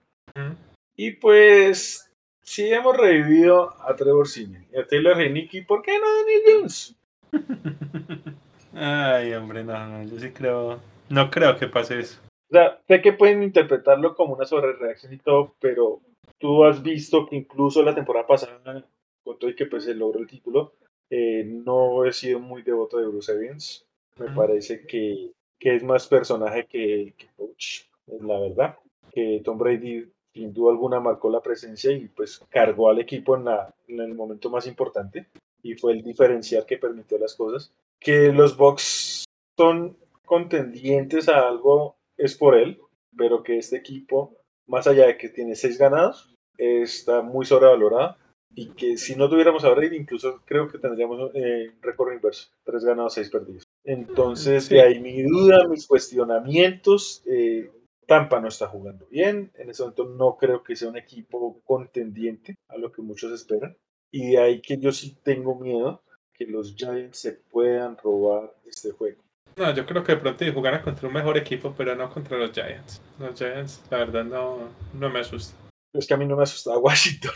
[0.96, 2.12] Y pues
[2.42, 6.42] sí hemos revivido a Trevor Simeon y a Taylor Heineke, ¿por qué no a Daniel
[6.46, 6.96] Jones?
[8.74, 12.20] Ay, hombre, no, no, yo sí creo, no creo que pase eso.
[12.50, 16.00] O sea, sé que pueden interpretarlo como una sobrereacción y todo, pero
[16.38, 18.84] tú has visto que incluso la temporada pasada,
[19.22, 20.74] con todo y que pues se logró el título,
[21.10, 23.86] eh, no he sido muy devoto de Bruce Evans.
[24.18, 28.78] Me parece que, que, es más personaje que, que coach, es la verdad.
[29.12, 33.44] Que Tom Brady sin duda alguna marcó la presencia y pues cargó al equipo en,
[33.44, 35.28] la, en el momento más importante
[35.62, 37.72] y fue el diferencial que permitió las cosas.
[38.00, 39.24] Que los Bucks
[39.56, 42.80] son contendientes a algo es por él,
[43.16, 44.36] pero que este equipo,
[44.66, 48.16] más allá de que tiene seis ganados, está muy sobrevalorado
[48.56, 52.48] y que si no tuviéramos a Brady, incluso creo que tendríamos eh, un récord inverso,
[52.64, 53.64] tres ganados, seis perdidos.
[53.84, 57.22] Entonces, de ahí mi duda, mis cuestionamientos.
[57.26, 57.70] Eh,
[58.06, 62.56] Tampa no está jugando bien, en ese momento no creo que sea un equipo contendiente
[62.68, 63.76] a lo que muchos esperan.
[64.12, 66.02] Y de ahí que yo sí tengo miedo
[66.34, 69.23] que los Giants se puedan robar este juego.
[69.56, 72.52] No, yo creo que de pronto jugarán contra un mejor equipo, pero no contra los
[72.52, 73.00] Giants.
[73.18, 75.56] Los Giants, la verdad, no, no me asusta.
[75.92, 77.32] Es que a mí no me asusta Washington.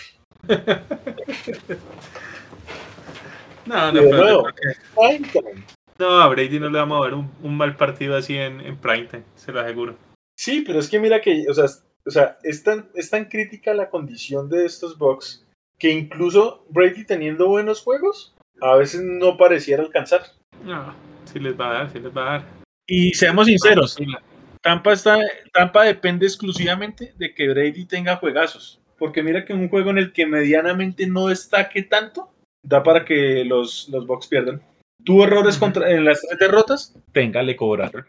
[3.66, 4.44] no, no, pero
[5.98, 8.76] No, a Brady no le vamos a ver un, un mal partido así en, en
[8.76, 9.96] primetime, se lo aseguro.
[10.36, 11.66] Sí, pero es que mira que, o sea,
[12.04, 15.44] o sea es, tan, es tan crítica la condición de estos Bucks
[15.78, 20.22] que incluso Brady teniendo buenos juegos, a veces no pareciera alcanzar.
[20.64, 20.92] No,
[21.32, 22.44] sí les va a dar, sí les va a dar.
[22.86, 23.96] Y seamos sinceros,
[24.60, 25.18] Tampa, está,
[25.52, 28.80] Tampa depende exclusivamente de que Brady tenga juegazos.
[28.98, 32.32] Porque mira que un juego en el que medianamente no destaque tanto,
[32.62, 34.60] da para que los, los Bucks pierdan.
[35.04, 38.06] Tuvo errores contra, en las tres derrotas, téngale cobrar.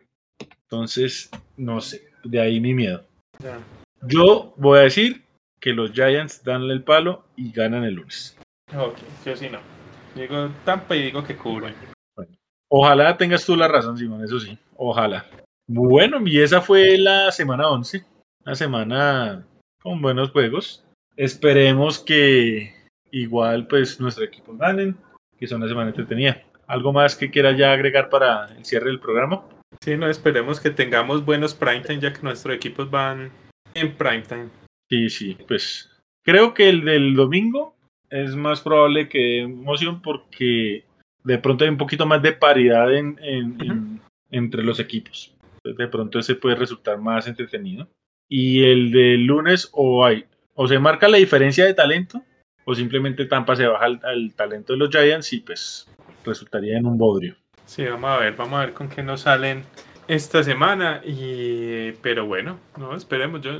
[0.63, 3.05] Entonces, no sé, de ahí mi miedo.
[4.01, 5.23] Yo voy a decir
[5.59, 8.37] que los Giants dan el palo y ganan el lunes.
[8.75, 9.59] Ok, yo sí no.
[10.15, 11.75] Digo Tampa y digo que cubren.
[12.69, 14.57] Ojalá tengas tú la razón, Simón, eso sí.
[14.75, 15.25] Ojalá.
[15.67, 18.05] Bueno, y esa fue la semana 11.
[18.45, 19.45] Una semana
[19.81, 20.83] con buenos juegos.
[21.15, 22.73] Esperemos que
[23.11, 24.97] igual pues nuestro equipo ganen,
[25.37, 26.41] que es una semana entretenida.
[26.65, 29.43] ¿Algo más que quiera ya agregar para el cierre del programa?
[29.81, 33.31] Sí, no, esperemos que tengamos buenos primetime ya que nuestros equipos van
[33.73, 34.49] en primetime.
[34.89, 35.89] Sí, sí, pues
[36.23, 37.75] creo que el del domingo
[38.09, 40.83] es más probable que emoción porque
[41.23, 43.99] de pronto hay un poquito más de paridad en,
[44.31, 45.33] entre los equipos.
[45.63, 47.87] De pronto ese puede resultar más entretenido.
[48.29, 52.21] Y el del lunes o hay, o se marca la diferencia de talento,
[52.63, 55.87] o simplemente Tampa se baja al, talento de los Giants y pues
[56.23, 57.35] resultaría en un bodrio.
[57.65, 59.63] Sí, vamos a ver, vamos a ver con qué nos salen
[60.07, 61.01] esta semana.
[61.03, 63.41] Y pero bueno, no esperemos.
[63.41, 63.59] Yo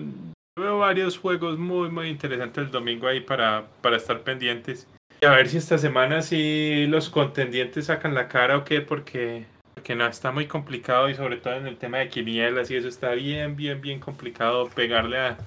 [0.55, 4.87] veo varios juegos muy muy interesantes el domingo ahí para, para estar pendientes.
[5.21, 9.45] Y a ver si esta semana sí los contendientes sacan la cara o qué, porque
[9.83, 12.87] que no, está muy complicado y sobre todo en el tema de quinielas y eso
[12.87, 15.37] está bien, bien, bien complicado pegarle a,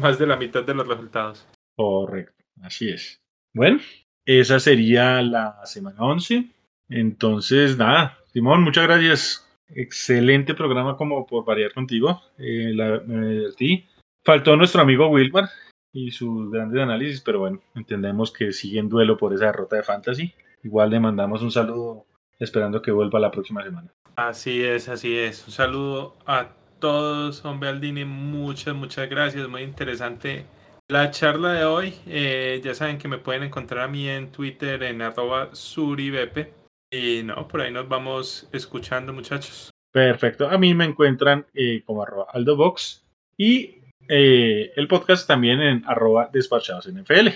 [0.00, 1.46] más de la mitad de los resultados.
[1.76, 3.20] Correcto, así es.
[3.54, 3.80] Bueno,
[4.24, 6.46] esa sería la semana 11.
[6.90, 9.44] Entonces, nada, Simón, muchas gracias.
[9.68, 12.22] Excelente programa como por variar contigo.
[12.38, 13.86] Eh, la, me divertí.
[14.24, 15.48] Faltó nuestro amigo Wilmar
[15.92, 19.82] y sus grandes análisis, pero bueno, entendemos que sigue en duelo por esa derrota de
[19.82, 20.34] Fantasy.
[20.62, 22.06] Igual le mandamos un saludo
[22.38, 23.92] esperando que vuelva la próxima semana.
[24.16, 25.46] Así es, así es.
[25.46, 26.48] Un saludo a
[26.78, 30.46] todos, hombre Aldini, muchas, muchas gracias, muy interesante
[30.88, 31.94] la charla de hoy.
[32.06, 36.54] Eh, ya saben que me pueden encontrar a mí en Twitter en arroba suribepe.
[36.90, 39.70] Y no, por ahí nos vamos escuchando, muchachos.
[39.92, 40.48] Perfecto.
[40.48, 43.06] A mí me encuentran eh, como arroba aldobox
[43.36, 43.77] y
[44.08, 47.28] eh, el podcast también en arroba despachados NFL.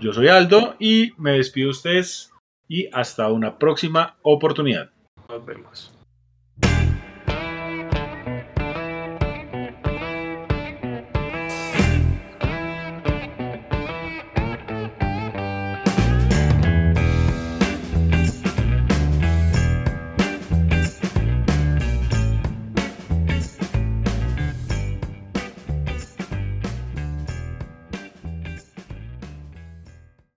[0.00, 2.32] yo soy Aldo y me despido de ustedes
[2.68, 4.90] y hasta una próxima oportunidad.
[5.28, 5.95] Nos vemos.